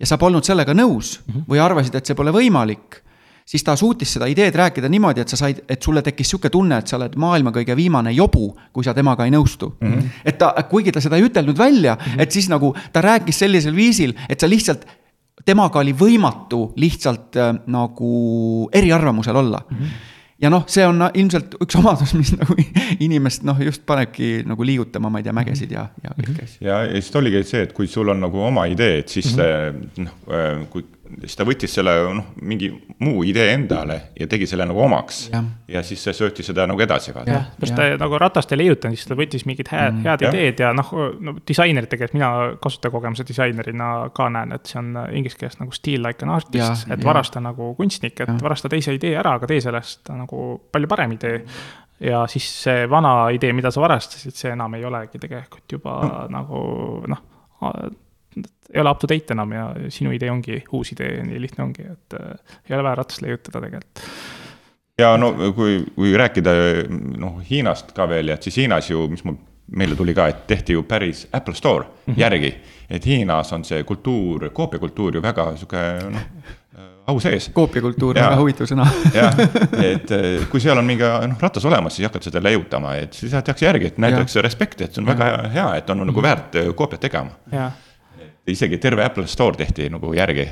ja 0.02 0.10
sa 0.10 0.18
polnud 0.20 0.44
sellega 0.44 0.74
nõus 0.74 1.20
Mhm. 1.28 1.46
või 1.46 1.62
arvasid, 1.62 1.94
et 1.94 2.06
see 2.10 2.18
pole 2.18 2.34
võimalik 2.34 2.98
siis 3.46 3.64
ta 3.64 3.76
suutis 3.78 4.12
seda 4.16 4.26
ideed 4.30 4.54
rääkida 4.58 4.88
niimoodi, 4.90 5.22
et 5.22 5.30
sa 5.30 5.38
said, 5.38 5.62
et 5.70 5.82
sulle 5.82 6.02
tekkis 6.02 6.32
sihuke 6.32 6.50
tunne, 6.50 6.80
et 6.82 6.90
sa 6.90 6.98
oled 6.98 7.14
maailma 7.20 7.52
kõige 7.54 7.76
viimane 7.78 8.12
jobu, 8.16 8.48
kui 8.74 8.84
sa 8.84 8.94
temaga 8.94 9.26
ei 9.26 9.34
nõustu 9.34 9.70
mm. 9.80 9.92
-hmm. 9.92 10.20
et 10.24 10.38
ta, 10.38 10.52
kuigi 10.70 10.92
ta 10.92 11.00
seda 11.00 11.16
ei 11.16 11.28
ütelnud 11.28 11.58
välja 11.58 11.94
mm, 11.94 12.12
-hmm. 12.12 12.22
et 12.22 12.32
siis 12.32 12.48
nagu 12.48 12.74
ta 12.92 13.00
rääkis 13.00 13.38
sellisel 13.38 13.76
viisil, 13.76 14.14
et 14.28 14.40
sa 14.40 14.48
lihtsalt, 14.48 14.86
temaga 15.44 15.78
oli 15.78 15.92
võimatu 15.92 16.72
lihtsalt 16.76 17.36
äh, 17.36 17.54
nagu 17.66 18.68
eriarvamusel 18.72 19.36
olla 19.36 19.62
mm. 19.70 19.76
-hmm 19.76 20.14
ja 20.42 20.50
noh, 20.50 20.64
see 20.68 20.84
on 20.86 21.00
ilmselt 21.14 21.54
üks 21.64 21.78
omadus, 21.78 22.12
mis 22.14 22.32
nagu 22.36 22.56
inimest 23.06 23.42
noh, 23.42 23.60
just 23.64 23.86
panebki 23.86 24.42
nagu 24.46 24.66
liigutama, 24.68 25.10
ma 25.10 25.22
ei 25.22 25.24
tea, 25.24 25.32
mägesid 25.32 25.72
ja, 25.72 25.86
ja 26.02 26.12
kõike 26.18 26.44
asja. 26.44 26.58
ja, 26.60 26.80
ja 26.84 27.00
siis 27.00 27.16
oligi 27.16 27.42
see, 27.48 27.62
et 27.62 27.72
kui 27.72 27.88
sul 27.88 28.12
on 28.12 28.20
nagu 28.20 28.42
oma 28.44 28.66
idee, 28.66 28.98
et 28.98 29.08
siis 29.08 29.32
mm 29.36 29.42
-hmm. 29.42 30.04
noh, 30.04 30.68
kui 30.70 30.84
siis 31.20 31.36
ta 31.38 31.46
võttis 31.46 31.74
selle 31.78 31.94
noh, 32.16 32.32
mingi 32.42 32.70
muu 33.02 33.22
idee 33.26 33.50
endale 33.54 34.00
ja 34.18 34.28
tegi 34.30 34.48
selle 34.48 34.66
nagu 34.68 34.80
omaks 34.84 35.26
ja 35.68 35.82
siis 35.86 36.02
see 36.06 36.14
sööti 36.16 36.44
seda 36.46 36.66
nagu 36.68 36.80
edasi 36.82 37.14
vaata 37.14 37.40
sest 37.60 37.76
ta 37.76 37.88
nagu 38.00 38.18
ratast 38.20 38.52
ei 38.54 38.62
leiutanud, 38.62 38.98
siis 38.98 39.08
ta 39.10 39.18
võttis 39.18 39.46
mingid 39.48 39.70
head 39.72 39.94
mm,, 39.94 40.04
head 40.06 40.26
jah. 40.26 40.34
ideed 40.34 40.62
ja 40.64 40.72
noh, 40.76 40.92
no 41.20 41.36
disainerite 41.48 41.98
käest 42.00 42.16
mina 42.16 42.30
kasutajakogemuse 42.62 43.26
disainerina 43.28 43.90
ka 44.16 44.28
näen, 44.32 44.54
et 44.56 44.70
see 44.70 44.80
on 44.80 44.92
inglise 45.10 45.38
keeles 45.40 45.58
nagu 45.60 45.74
steal 45.76 46.06
like 46.06 46.24
an 46.26 46.34
artist 46.36 46.86
et 46.86 46.98
jah. 46.98 47.04
varasta 47.06 47.42
nagu 47.42 47.72
kunstnik, 47.78 48.20
et 48.20 48.28
Jah. 48.28 48.42
varasta 48.42 48.70
teise 48.72 48.94
idee 48.96 49.16
ära, 49.18 49.36
aga 49.38 49.48
tee 49.50 49.60
sellest 49.64 50.10
nagu 50.14 50.46
palju 50.72 50.90
parem 50.90 51.16
idee. 51.16 51.42
ja 52.00 52.26
siis 52.28 52.48
see 52.64 52.88
vana 52.90 53.30
idee, 53.32 53.52
mida 53.56 53.70
sa 53.72 53.80
varastasid, 53.80 54.34
see 54.36 54.52
enam 54.52 54.74
ei 54.76 54.84
olegi 54.84 55.20
tegelikult 55.22 55.78
juba 55.78 56.00
no. 56.02 56.24
nagu 56.38 56.64
noh, 57.08 57.22
ei 58.74 58.80
ole 58.80 58.90
up 58.90 58.98
to 58.98 59.08
date 59.10 59.34
enam 59.34 59.52
ja 59.52 59.66
sinu 59.92 60.12
idee 60.14 60.30
ongi 60.30 60.62
uus 60.72 60.92
idee, 60.92 61.22
nii 61.26 61.40
lihtne 61.40 61.64
ongi, 61.64 61.86
et 61.92 62.18
äh, 62.18 62.56
ei 62.68 62.76
ole 62.76 62.88
vaja 62.88 63.00
ratast 63.02 63.22
leiutada 63.22 63.60
tegelikult. 63.60 64.04
ja 64.98 65.16
no 65.20 65.32
kui, 65.56 65.82
kui 65.94 66.16
rääkida 66.16 66.54
noh, 67.20 67.40
Hiinast 67.50 67.92
ka 67.96 68.08
veel 68.10 68.32
ja 68.32 68.38
et 68.38 68.48
siis 68.48 68.62
Hiinas 68.62 68.90
ju, 68.90 69.06
mis 69.12 69.24
mul 69.24 69.38
meelde 69.76 69.96
tuli 69.98 70.14
ka, 70.14 70.28
et 70.30 70.46
tehti 70.46 70.76
ju 70.76 70.84
päris 70.86 71.26
Apple 71.32 71.54
Store 71.54 71.84
mm 71.84 72.12
-hmm. 72.14 72.20
järgi. 72.20 72.54
et 72.90 73.06
Hiinas 73.06 73.52
on 73.52 73.64
see 73.64 73.82
kultuur, 73.84 74.50
koopiakultuur 74.50 75.14
ju 75.14 75.22
väga 75.22 75.56
sihuke 75.56 75.76
noh, 76.10 76.20
au 77.06 77.20
sees. 77.20 77.50
koopiakultuur 77.54 78.18
on 78.18 78.24
väga 78.24 78.36
huvitav 78.40 78.68
sõna 78.70 78.86
jah, 79.14 79.38
et 79.92 80.10
eh, 80.10 80.46
kui 80.50 80.60
seal 80.60 80.78
on 80.78 80.84
mingi 80.84 81.02
noh, 81.02 81.40
ratas 81.40 81.64
olemas, 81.64 81.96
siis 81.96 82.06
hakkad 82.08 82.22
seda 82.22 82.42
leiutama, 82.42 82.94
et 82.94 83.14
siis 83.14 83.32
tehakse 83.32 83.66
järgi, 83.66 83.86
et 83.92 83.98
näidatakse 83.98 84.42
respekti, 84.42 84.84
et 84.84 84.94
see 84.94 85.02
on 85.02 85.10
väga 85.10 85.48
hea, 85.54 85.66
et 85.80 85.90
on 85.90 86.04
nagu 86.06 86.22
väärt 86.22 86.54
eh, 86.54 86.72
koopiat 86.74 87.00
tegema. 87.00 87.30
jah, 87.52 87.72
isegi 88.46 88.78
terve 88.78 89.04
Apple 89.04 89.26
Store 89.30 89.56
tehti 89.58 89.88
nagu 89.90 90.12
järgi. 90.14 90.46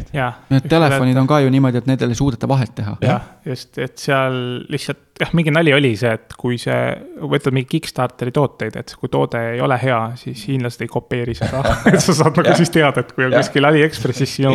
Need 0.50 0.68
telefonid 0.70 1.18
on 1.20 1.28
ka 1.30 1.40
ju 1.44 1.50
niimoodi, 1.52 1.82
et 1.82 1.90
nendel 1.90 2.14
ei 2.14 2.18
suudeta 2.18 2.48
vahet 2.50 2.74
teha. 2.74 2.96
jah, 3.04 3.26
just, 3.46 3.76
et 3.78 3.98
seal 4.02 4.36
lihtsalt 4.72 5.14
jah, 5.20 5.30
mingi 5.36 5.52
nali 5.54 5.72
oli 5.74 5.92
see, 5.98 6.10
et 6.16 6.34
kui 6.38 6.56
see, 6.60 6.78
võtad 7.22 7.54
mingi 7.54 7.68
Kickstarteri 7.76 8.34
tooteid, 8.34 8.78
et 8.80 8.94
kui 8.98 9.10
toode 9.12 9.40
ei 9.52 9.62
ole 9.62 9.78
hea, 9.80 10.00
siis 10.18 10.42
hiinlased 10.50 10.82
ei 10.84 10.90
kopeeri 10.90 11.36
seda. 11.38 11.62
et 11.92 12.00
sa 12.02 12.16
saad 12.16 12.40
nagu 12.40 12.56
siis 12.58 12.72
teada, 12.74 13.04
et 13.04 13.14
kui 13.14 13.28
on 13.28 13.36
kuskil 13.36 13.70
Aliekspressis 13.70 14.36
sinu. 14.40 14.54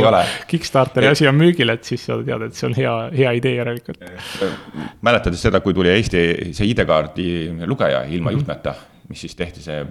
Kickstarteri 0.50 1.12
asi 1.12 1.30
on 1.30 1.40
müügil, 1.40 1.72
et 1.74 1.88
siis 1.88 2.04
sa 2.10 2.20
tead, 2.20 2.50
et 2.50 2.60
see 2.60 2.68
on 2.70 2.78
hea, 2.78 2.98
hea 3.16 3.34
idee 3.40 3.56
järelikult. 3.60 4.04
mäletades 5.06 5.48
seda, 5.48 5.64
kui 5.64 5.76
tuli 5.78 5.94
Eesti 5.94 6.26
see 6.52 6.70
ID-kaardi 6.74 7.30
lugeja 7.70 8.04
ilma 8.12 8.36
juhtmeta, 8.36 8.76
mis 9.10 9.26
siis 9.26 9.36
tehti 9.40 9.64
see 9.64 9.82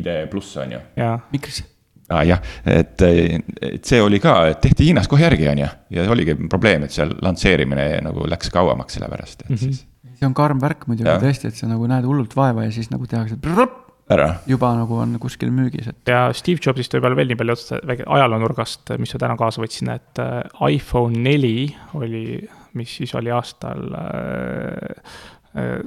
ID 0.00 0.26
pluss 0.30 0.58
on 0.60 0.76
ju 0.76 0.82
ja, 0.98 1.14
miks? 1.32 1.62
ah,. 2.10 2.22
jah, 2.26 2.42
et, 2.66 3.02
et 3.02 3.84
see 3.84 4.00
oli 4.02 4.20
ka, 4.22 4.38
et 4.52 4.62
tehti 4.64 4.90
Hiinas 4.90 5.08
kohe 5.10 5.26
järgi, 5.26 5.48
on 5.52 5.64
ju, 5.64 5.72
ja 5.96 6.06
see 6.06 6.14
oligi 6.14 6.36
probleem, 6.50 6.86
et 6.86 6.94
seal 6.94 7.16
lansseerimine 7.22 7.88
nagu 8.06 8.28
läks 8.30 8.52
kauemaks, 8.54 8.98
sellepärast 8.98 9.42
et 9.42 9.50
mm 9.50 9.56
-hmm. 9.56 9.64
siis 9.64 9.86
see 10.20 10.28
on 10.28 10.36
karm 10.36 10.60
värk 10.62 10.86
muidugi 10.90 11.16
tõesti, 11.22 11.50
et 11.50 11.58
sa 11.58 11.68
nagu 11.70 11.88
näed 11.90 12.06
hullult 12.08 12.36
vaeva 12.36 12.66
ja 12.66 12.72
siis 12.74 12.88
nagu 12.92 13.06
tehakse 13.10 13.36
prrrp, 13.42 13.74
ära. 14.12 14.28
juba 14.46 14.72
nagu 14.78 15.00
on 15.02 15.18
kuskil 15.22 15.50
müügis, 15.54 15.90
et 15.90 16.12
ja 16.12 16.28
Steve 16.36 16.62
Jobsist 16.62 16.94
võib-olla 16.94 17.18
veel 17.18 17.32
nii 17.32 17.40
palju 17.40 17.56
otsa, 17.56 17.80
ajaloonurgast, 18.06 18.94
mis 19.02 19.14
ma 19.14 19.22
täna 19.24 19.36
kaasa 19.40 19.62
võtsin, 19.62 19.92
et 19.96 20.22
iPhone 20.70 21.22
neli 21.26 21.74
oli, 21.98 22.40
mis 22.78 22.96
siis 23.00 23.14
oli 23.18 23.32
aastal 23.34 23.86
äh, 24.00 25.80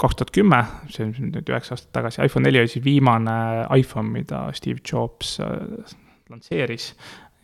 kaks 0.00 0.18
tuhat 0.18 0.32
kümme, 0.34 0.58
see 0.92 1.06
on 1.06 1.14
nüüd 1.32 1.48
üheksa 1.52 1.76
aastat 1.76 1.92
tagasi, 1.96 2.20
iPhone 2.26 2.44
neli 2.46 2.60
oli 2.60 2.72
siis 2.72 2.84
viimane 2.84 3.36
iPhone, 3.78 4.12
mida 4.12 4.46
Steve 4.56 4.82
Jobs 4.84 5.38
äh, 5.40 5.94
lansseeris. 6.30 6.90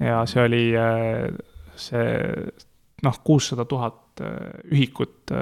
ja 0.03 0.23
see 0.29 0.45
oli 0.45 0.67
äh, 0.77 1.31
see 1.81 2.13
noh, 3.03 3.19
kuussada 3.25 3.65
tuhat 3.65 4.21
äh, 4.21 4.53
ühikut 4.71 5.33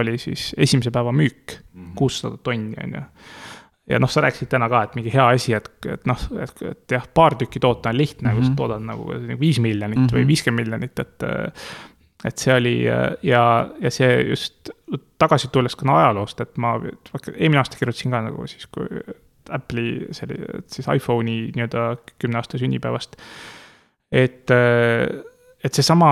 oli 0.00 0.18
siis 0.18 0.50
esimese 0.58 0.90
päeva 0.90 1.14
müük, 1.14 1.60
kuussada 1.98 2.40
tonni 2.42 2.76
on 2.82 2.98
ju 2.98 3.06
ja 3.90 3.98
noh, 3.98 4.10
sa 4.10 4.22
rääkisid 4.22 4.50
täna 4.50 4.68
ka, 4.70 4.84
et 4.86 4.92
mingi 4.98 5.10
hea 5.12 5.24
asi, 5.34 5.54
et, 5.56 5.68
et 5.90 6.04
noh, 6.06 6.20
et, 6.42 6.60
et 6.70 6.94
jah, 6.96 7.06
paar 7.14 7.34
tükki 7.38 7.60
toota 7.62 7.90
on 7.90 7.98
lihtne 7.98 8.28
mm, 8.28 8.34
-hmm. 8.34 8.42
kui 8.42 8.50
sa 8.50 8.58
toodad 8.58 8.84
nagu 8.86 9.38
viis 9.40 9.58
miljonit 9.60 9.98
mm 9.98 10.06
-hmm. 10.06 10.18
või 10.18 10.26
viiskümmend 10.26 10.66
miljonit, 10.66 10.98
et 10.98 11.24
et 12.24 12.38
see 12.38 12.54
oli 12.54 12.76
ja, 12.84 13.42
ja 13.80 13.90
see 13.90 14.10
just 14.28 14.70
tagasi 15.18 15.50
tulles 15.54 15.76
ka 15.78 15.86
no 15.88 15.96
ajaloost, 15.98 16.40
et 16.44 16.58
ma 16.62 16.76
eelmine 16.78 17.60
aasta 17.62 17.78
kirjutasin 17.78 18.14
ka 18.14 18.22
nagu 18.28 18.46
siis, 18.50 18.66
kui 18.70 18.86
Apple'i 19.52 20.06
see 20.14 20.28
oli 20.28 20.38
siis 20.70 20.86
iPhone'i 20.86 21.50
nii-öelda 21.56 21.86
kümne 22.22 22.38
aasta 22.38 22.60
sünnipäevast. 22.60 23.16
et, 24.12 24.50
et 25.64 25.74
seesama 25.74 26.10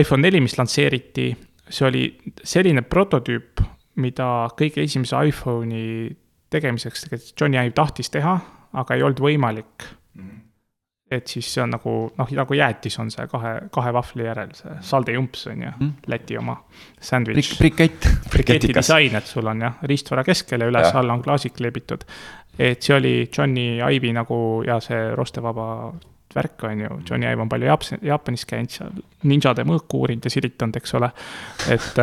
iPhone 0.00 0.22
neli, 0.22 0.40
mis 0.40 0.58
lansseeriti, 0.58 1.28
see 1.68 1.86
oli 1.86 2.04
selline 2.42 2.82
prototüüp, 2.82 3.62
mida 4.02 4.48
kõige 4.58 4.82
esimese 4.86 5.18
iPhone'i 5.30 6.10
tegemiseks 6.50 7.06
tegelikult 7.06 7.40
Johnny 7.40 7.60
Ive 7.60 7.76
tahtis 7.76 8.10
teha, 8.10 8.38
aga 8.78 8.96
ei 8.96 9.04
olnud 9.04 9.20
võimalik. 9.22 9.86
Et 11.10 11.26
siis 11.26 11.46
see 11.54 11.62
on 11.62 11.70
nagu 11.72 11.92
noh, 12.18 12.30
nagu 12.36 12.54
jäätis 12.54 12.98
on 13.00 13.10
see 13.10 13.24
kahe, 13.32 13.52
kahe 13.72 13.92
vahvli 13.96 14.26
järel, 14.26 14.50
see 14.56 14.74
saldejumps 14.84 15.46
on 15.48 15.62
ju 15.62 15.70
Mhm., 15.78 15.92
Läti 16.06 16.36
oma, 16.38 16.56
sandwich. 17.00 17.58
brikett. 17.58 18.08
briketi 18.30 18.74
disain, 18.74 19.14
et 19.16 19.26
sul 19.26 19.46
on 19.46 19.60
jah, 19.60 19.78
riistvara 19.82 20.24
keskel 20.24 20.60
ja 20.60 20.68
üles 20.68 20.86
Jah. 20.90 20.96
alla 21.00 21.12
on 21.14 21.22
klaasik 21.22 21.54
kleebitud. 21.56 22.04
et 22.58 22.82
see 22.82 22.94
oli 22.96 23.28
Johnny 23.38 23.78
Ive'i 23.78 24.12
nagu 24.12 24.62
ja 24.66 24.80
see 24.80 25.14
roostevaba 25.14 25.92
värk 26.34 26.62
on 26.64 26.80
ju, 26.80 26.88
Johnny 27.10 27.26
Ive 27.32 27.40
on 27.42 27.48
palju 27.48 27.66
Jaapas-, 27.66 28.02
Jaapanis 28.02 28.44
käinud 28.44 28.70
seal 28.70 28.90
ninjade 29.24 29.64
mõõku 29.64 30.02
uurinud 30.02 30.24
ja 30.24 30.30
siritanud, 30.30 30.76
eks 30.76 30.94
ole. 30.94 31.08
et, 31.70 31.94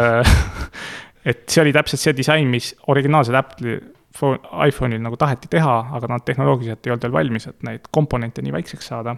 et 1.30 1.44
see 1.50 1.62
oli 1.62 1.74
täpselt 1.76 2.00
see 2.02 2.14
disain, 2.18 2.48
mis 2.50 2.74
originaalsed 2.88 3.36
Apple'i 3.38 3.78
iPhone'il 4.68 5.02
nagu 5.04 5.18
taheti 5.20 5.50
teha, 5.52 5.76
aga 5.98 6.10
nad 6.12 6.26
tehnoloogiliselt 6.26 6.88
ei 6.88 6.94
olnud 6.94 7.08
veel 7.08 7.16
valmis, 7.16 7.48
et 7.52 7.64
neid 7.68 7.88
komponente 7.92 8.44
nii 8.46 8.54
väikseks 8.56 8.92
saada. 8.94 9.16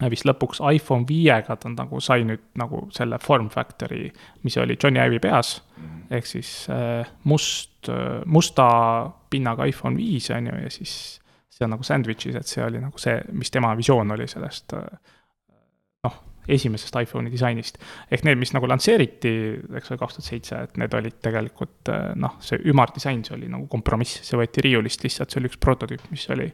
ja 0.00 0.08
vist 0.10 0.24
lõpuks 0.26 0.58
iPhone 0.72 1.04
viiega 1.06 1.56
ta 1.56 1.70
nagu 1.70 2.00
sai 2.00 2.24
nüüd 2.26 2.40
nagu 2.58 2.86
selle 2.90 3.18
form 3.22 3.50
factor'i, 3.52 4.10
mis 4.42 4.56
oli 4.58 4.76
Johnny 4.82 5.00
Ive'i 5.00 5.20
peas. 5.20 5.62
ehk 6.10 6.26
siis 6.26 6.66
äh, 6.70 7.08
must, 7.24 7.88
musta 8.26 8.66
pinnaga 9.30 9.64
iPhone 9.64 9.96
viis 9.96 10.30
on 10.30 10.46
ju, 10.46 10.56
ja 10.64 10.70
siis 10.70 11.20
see 11.50 11.64
on 11.64 11.74
nagu 11.76 11.84
sandwich'is, 11.86 12.36
et 12.36 12.46
see 12.46 12.64
oli 12.64 12.80
nagu 12.80 12.98
see, 12.98 13.20
mis 13.32 13.50
tema 13.50 13.76
visioon 13.76 14.10
oli 14.10 14.26
sellest 14.28 14.72
äh, 14.72 14.86
esimesest 16.48 16.96
iPhone'i 16.98 17.30
disainist. 17.30 17.76
ehk 18.10 18.24
need, 18.26 18.38
mis 18.40 18.50
nagu 18.54 18.66
lansseeriti, 18.66 19.32
eks 19.78 19.92
ole, 19.92 19.98
kaks 20.00 20.16
tuhat 20.18 20.26
seitse, 20.26 20.58
et 20.66 20.76
need 20.80 20.94
olid 20.98 21.18
tegelikult 21.22 21.90
äh, 21.92 22.08
noh, 22.18 22.34
see 22.42 22.58
ümardisain, 22.72 23.22
see 23.26 23.36
oli 23.36 23.50
nagu 23.52 23.68
kompromiss, 23.70 24.18
see 24.26 24.38
võeti 24.40 24.64
riiulist 24.66 25.04
lihtsalt, 25.06 25.30
see 25.30 25.40
oli 25.42 25.50
üks 25.52 25.60
prototüüp, 25.62 26.02
mis 26.10 26.24
oli 26.34 26.48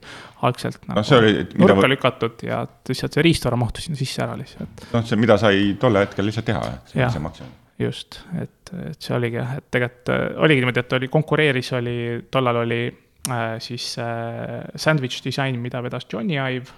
algselt 0.49 0.85
nagu 0.91 1.05
see 1.09 1.19
oli- 1.23 1.33
mida 1.55 1.63
nurka 1.73 1.87
ma- 1.87 1.93
lükatud 1.95 2.45
ja 2.45 2.61
lihtsalt 2.89 3.17
see 3.17 3.25
riistvara 3.25 3.57
mahtus 3.61 3.89
sinna 3.89 3.97
sisse 4.01 4.23
ära 4.27 4.37
lihtsalt. 4.37 4.85
noh, 4.93 5.07
see, 5.09 5.17
mida 5.21 5.39
sai 5.41 5.73
tol 5.81 5.97
hetkel 6.03 6.29
lihtsalt 6.29 6.47
teha, 6.53 6.63
see 6.93 7.01
oli 7.03 7.11
see 7.17 7.25
maksimum. 7.25 7.57
just, 7.79 8.21
et, 8.43 8.73
et 8.91 9.01
see 9.09 9.15
oligi 9.17 9.41
jah, 9.41 9.57
et 9.63 9.71
tegelikult 9.73 10.13
äh, 10.15 10.25
oligi 10.45 10.65
niimoodi, 10.65 10.81
et 10.85 10.97
oli, 11.01 11.09
konkureeris, 11.17 11.73
oli, 11.79 11.97
tollal 12.35 12.61
oli 12.65 12.83
äh, 13.31 13.57
siis 13.63 13.95
äh, 14.03 14.67
sandwich 14.77 15.23
disain, 15.25 15.57
mida 15.63 15.81
vedas 15.85 16.07
Johnny 16.13 16.37
Ive. 16.37 16.75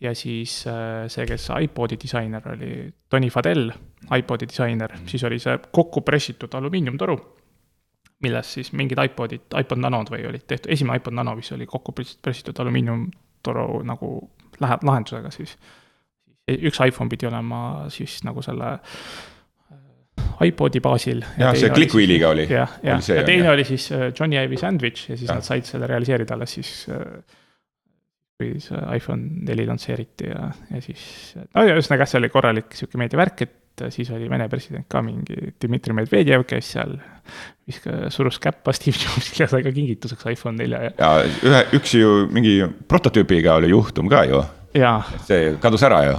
Ja 0.00 0.14
siis 0.14 0.66
äh, 0.66 1.06
see, 1.08 1.26
kes 1.26 1.48
iPodi 1.62 1.96
disainer 2.02 2.48
oli 2.52 2.72
Tony 3.10 3.30
Fadell, 3.30 3.70
iPodi 4.18 4.48
disainer, 4.50 4.92
siis 5.06 5.24
oli 5.24 5.38
see 5.38 5.56
kokku 5.72 6.00
pressitud 6.02 6.54
alumiiniumtoru. 6.54 7.18
millest 8.24 8.50
siis 8.56 8.72
mingid 8.72 8.98
iPodid, 9.02 9.50
iPod 9.60 9.78
Nanod 9.78 10.08
või 10.08 10.22
olid 10.28 10.46
tehtud, 10.48 10.70
esimene 10.72 10.96
iPod 10.96 11.12
Nano, 11.12 11.34
mis 11.36 11.52
oli 11.52 11.66
kokku 11.66 11.92
press- 11.92 12.16
pressitud 12.22 12.58
alumiiniumtoru 12.62 13.82
nagu 13.84 14.30
lähe-, 14.60 14.78
lahendusega 14.82 15.30
siis. 15.34 15.56
üks 16.48 16.80
iPhone 16.86 17.08
pidi 17.08 17.26
olema 17.26 17.86
siis 17.92 18.22
nagu 18.24 18.42
selle 18.42 18.72
äh, 18.78 20.48
iPodi 20.48 20.80
baasil. 20.80 21.24
jah, 21.38 21.54
see 21.56 21.70
ClickWheeliga 21.70 22.28
oli. 22.34 22.46
jah, 22.50 22.78
jah, 22.82 23.00
see, 23.02 23.16
ja 23.16 23.22
on, 23.24 23.26
teine 23.26 23.50
oli 23.50 23.64
siis 23.64 23.90
äh, 23.92 24.10
Johnny 24.18 24.36
Ive'i 24.40 24.60
sandwich 24.60 25.10
ja 25.10 25.16
siis 25.16 25.28
Jah. 25.28 25.36
nad 25.36 25.44
said 25.44 25.64
selle 25.68 25.86
realiseerida 25.86 26.34
alles 26.34 26.56
siis 26.58 26.86
äh, 26.88 27.22
kui 28.44 28.62
see 28.62 28.80
iPhone 28.96 29.44
neli 29.48 29.66
lansseeriti 29.68 30.30
ja, 30.30 30.48
ja 30.70 30.80
siis, 30.84 31.04
no 31.54 31.64
ja 31.64 31.76
ühesõnaga 31.76 32.06
see 32.08 32.20
oli 32.20 32.30
korralik 32.32 32.74
sihuke 32.76 33.00
meediavärk, 33.00 33.44
et 33.46 33.84
siis 33.94 34.10
oli 34.14 34.28
Vene 34.30 34.46
president 34.48 34.86
ka 34.90 35.02
mingi 35.02 35.54
Dmitri 35.60 35.96
Medvedjev, 35.96 36.44
kes 36.48 36.70
seal 36.76 36.94
viska-, 37.66 38.10
surus 38.14 38.38
käppa 38.42 38.74
Steve 38.76 39.00
Jobsile 39.00 39.44
ja 39.44 39.50
sai 39.50 39.64
ka 39.66 39.72
kingituseks 39.74 40.28
iPhone 40.34 40.60
nelja 40.60 40.82
ja, 40.86 40.92
ja 40.98 41.12
ühe, 41.24 41.62
üks 41.78 41.96
ju 41.98 42.12
mingi 42.34 42.58
prototüübiga 42.90 43.58
oli 43.60 43.72
juhtum 43.72 44.10
ka 44.12 44.24
ju, 44.30 44.44
ja, 44.78 44.98
see 45.26 45.54
kadus 45.62 45.86
ära 45.86 46.04
ju. 46.06 46.16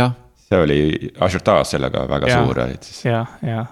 jah, 0.00 0.16
see 0.48 0.62
oli 0.64 0.80
ažiotaaž 1.28 1.74
sellega 1.74 2.06
väga 2.10 2.32
Jaa. 2.32 2.44
suur, 2.44 2.62
et 2.66 2.90
siis 2.90 3.04
ja, 3.10 3.24
ja. 3.46 3.66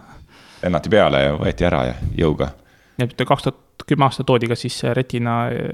lennati 0.62 0.92
peale 0.92 1.24
ja 1.24 1.36
võeti 1.40 1.68
ära 1.68 1.84
ja 1.90 2.01
jõuga. 2.24 2.53
ja 3.01 3.09
nüüd 3.09 3.26
kaks 3.26 3.49
tuhat 3.49 3.66
kümme 3.87 4.07
aastat 4.07 4.26
toodi 4.26 4.49
ka 4.51 4.57
siis 4.59 4.78
Retina 4.97 5.37
eh, 5.53 5.68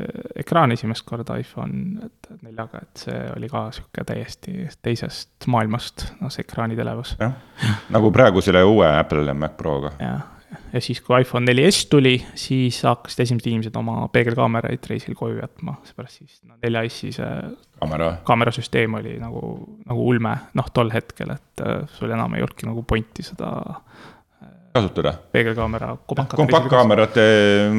ekraan 0.45 0.75
esimest 0.75 1.07
korda 1.09 1.37
iPhone 1.41 2.09
neljaga, 2.43 2.83
et 2.85 3.07
see 3.07 3.23
oli 3.37 3.49
ka 3.53 3.67
sihuke 3.75 4.05
täiesti 4.09 4.69
teisest 4.85 5.49
maailmast, 5.53 6.11
noh 6.21 6.33
see 6.33 6.45
ekraanitelevus. 6.47 7.17
Jah, 7.21 7.35
nagu 7.95 8.13
praegu 8.15 8.45
selle 8.45 8.65
uue 8.69 8.89
Apple 8.89 9.35
Mac 9.35 9.57
Proga. 9.57 9.95
ja, 10.01 10.19
ja 10.73 10.81
siis, 10.85 11.01
kui 11.05 11.21
iPhone 11.23 11.49
4S 11.49 11.87
tuli, 11.91 12.15
siis 12.39 12.83
hakkasid 12.87 13.25
esimesed 13.27 13.51
inimesed 13.51 13.77
oma 13.81 14.07
peegelkaameraid 14.13 14.89
reisil 14.91 15.17
koju 15.19 15.41
jätma, 15.41 15.79
seepärast 15.89 16.23
siis 16.23 16.41
no, 16.45 16.59
4S-i 16.61 17.13
see 17.17 17.31
kaamera, 17.81 18.11
kaamerasüsteem 18.29 19.01
oli 19.01 19.17
nagu, 19.23 19.55
nagu 19.89 20.09
ulme, 20.09 20.37
noh 20.59 20.69
tol 20.75 20.93
hetkel, 20.95 21.33
et 21.37 21.65
äh, 21.65 21.83
sul 21.97 22.13
enam 22.13 22.37
ei 22.37 22.45
olnudki 22.45 22.69
nagu 22.69 22.85
pointi 22.89 23.25
seda 23.27 23.53
kasutada. 24.73 25.15
peegelkaamera 25.33 25.97
kobakat. 26.07 26.37
kompaktkaamerate, 26.37 27.25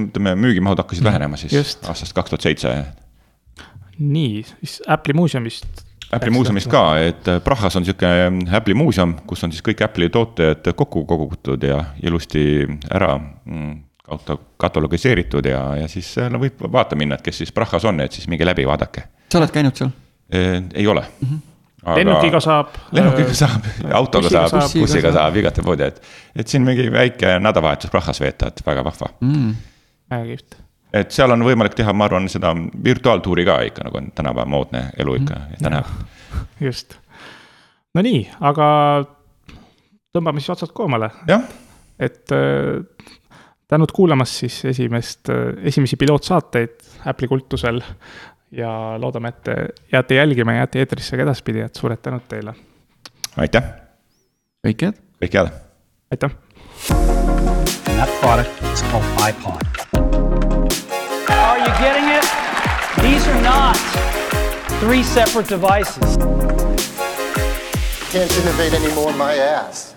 ütleme, 0.08 0.36
müügimahud 0.36 0.78
hakkasid 0.84 1.04
vähenema 1.06 1.38
siis 1.38 1.54
Just. 1.54 1.88
aastast 1.90 2.14
kaks 2.14 2.34
tuhat 2.34 2.42
seitse. 2.42 2.74
nii, 4.00 4.44
siis 4.44 4.82
Apple'i 4.88 5.14
muuseumist. 5.18 5.84
Apple'i 6.12 6.34
muuseumist 6.34 6.70
ka, 6.70 6.84
et 7.02 7.30
Prahas 7.44 7.76
on 7.76 7.86
sihuke 7.86 8.10
Apple'i 8.52 8.78
muuseum, 8.78 9.16
kus 9.28 9.44
on 9.44 9.54
siis 9.54 9.66
kõik 9.66 9.82
Apple'i 9.86 10.10
tooted 10.14 10.74
kokku 10.76 11.06
kogutud 11.10 11.64
ja 11.64 11.80
ilusti 12.04 12.68
ära 12.92 13.16
mm, 13.18 13.80
auto- 14.08 14.40
katalogiseeritud 14.58 15.46
ja, 15.50 15.64
ja 15.82 15.88
siis 15.88 16.16
no 16.30 16.42
võib 16.42 16.62
vaata 16.72 16.98
minna, 17.00 17.18
et 17.18 17.26
kes 17.26 17.44
siis 17.44 17.56
Prahas 17.56 17.86
on, 17.90 18.02
et 18.06 18.12
siis 18.14 18.30
minge 18.30 18.46
läbi, 18.46 18.68
vaadake. 18.70 19.08
sa 19.32 19.42
oled 19.42 19.54
käinud 19.54 19.82
seal? 19.82 19.96
ei 20.34 20.88
ole 20.88 21.02
mm. 21.02 21.28
-hmm. 21.28 21.53
Lennukiga 21.86 22.40
saab. 22.44 22.74
lennukiga 22.92 23.34
saab, 23.38 23.68
autoga 24.00 24.32
saab, 24.32 24.76
bussiga 24.80 25.12
saab. 25.14 25.38
igatapoodi, 25.42 25.88
et, 25.92 26.02
et 26.36 26.48
siin 26.48 26.66
mingi 26.66 26.90
väike 26.92 27.38
nädalavahetus 27.44 27.92
Prahas 27.94 28.22
veeta, 28.24 28.52
et 28.52 28.62
väga 28.66 28.86
vahva. 28.86 29.10
mm.. 29.20 29.56
väga 30.12 30.30
kihvt. 30.30 30.60
et 31.02 31.16
seal 31.16 31.36
on 31.36 31.46
võimalik 31.48 31.76
teha, 31.78 31.94
ma 31.94 32.08
arvan, 32.10 32.30
seda 32.32 32.54
virtuaaltuuri 32.84 33.48
ka 33.50 33.60
ikka 33.70 33.88
nagu 33.88 34.00
on 34.02 34.12
tänapäeva 34.16 34.50
moodne 34.50 34.86
elu 34.98 35.18
ikka, 35.22 35.42
et 35.56 35.66
ta 35.66 35.74
näeb. 35.74 35.92
just. 36.70 36.98
no 37.96 38.06
nii, 38.06 38.24
aga 38.52 38.70
tõmbame 40.14 40.44
siis 40.44 40.56
otsad 40.56 40.74
koomale, 40.78 41.12
jah, 41.28 41.44
et 42.00 42.32
äh, 42.36 43.12
tänud 43.74 43.92
kuulamast 43.94 44.44
siis 44.44 44.66
esimest, 44.70 45.30
esimesi 45.64 45.98
pilootsaateid 45.98 46.76
Apple'i 47.10 47.28
kultusel. 47.28 47.82
Ja 48.54 48.72
loodame, 49.02 49.34
et 49.34 49.44
te 49.44 49.58
jääte 49.92 50.16
jälgima 50.16 50.54
ja 50.54 50.64
jääte 50.64 50.80
eetrisse 50.84 51.18
ka 51.18 51.26
edaspidi, 51.26 51.66
et 51.66 51.76
suured 51.76 52.02
tänud 52.06 52.26
teile, 52.30 52.54
aitäh, 53.38 53.70
kõike 54.68 54.92
head. 54.92 55.04
kõike 55.24 55.42
head 55.42 55.54
aitäh. 56.14 56.32
That 57.98 58.10
product 58.22 58.52
is 58.74 58.82
called 58.92 59.06
iPod. 59.18 59.62
Are 61.30 61.58
you 61.58 61.72
getting 61.80 62.10
it? 62.10 62.26
These 63.02 63.28
are 63.28 63.42
not 63.42 63.78
three 64.80 65.04
separate 65.04 65.48
devices. 65.48 66.18
Can't 68.12 68.32
innovate 68.38 68.74
anymore, 68.74 69.14
my 69.14 69.34
ass. 69.34 69.93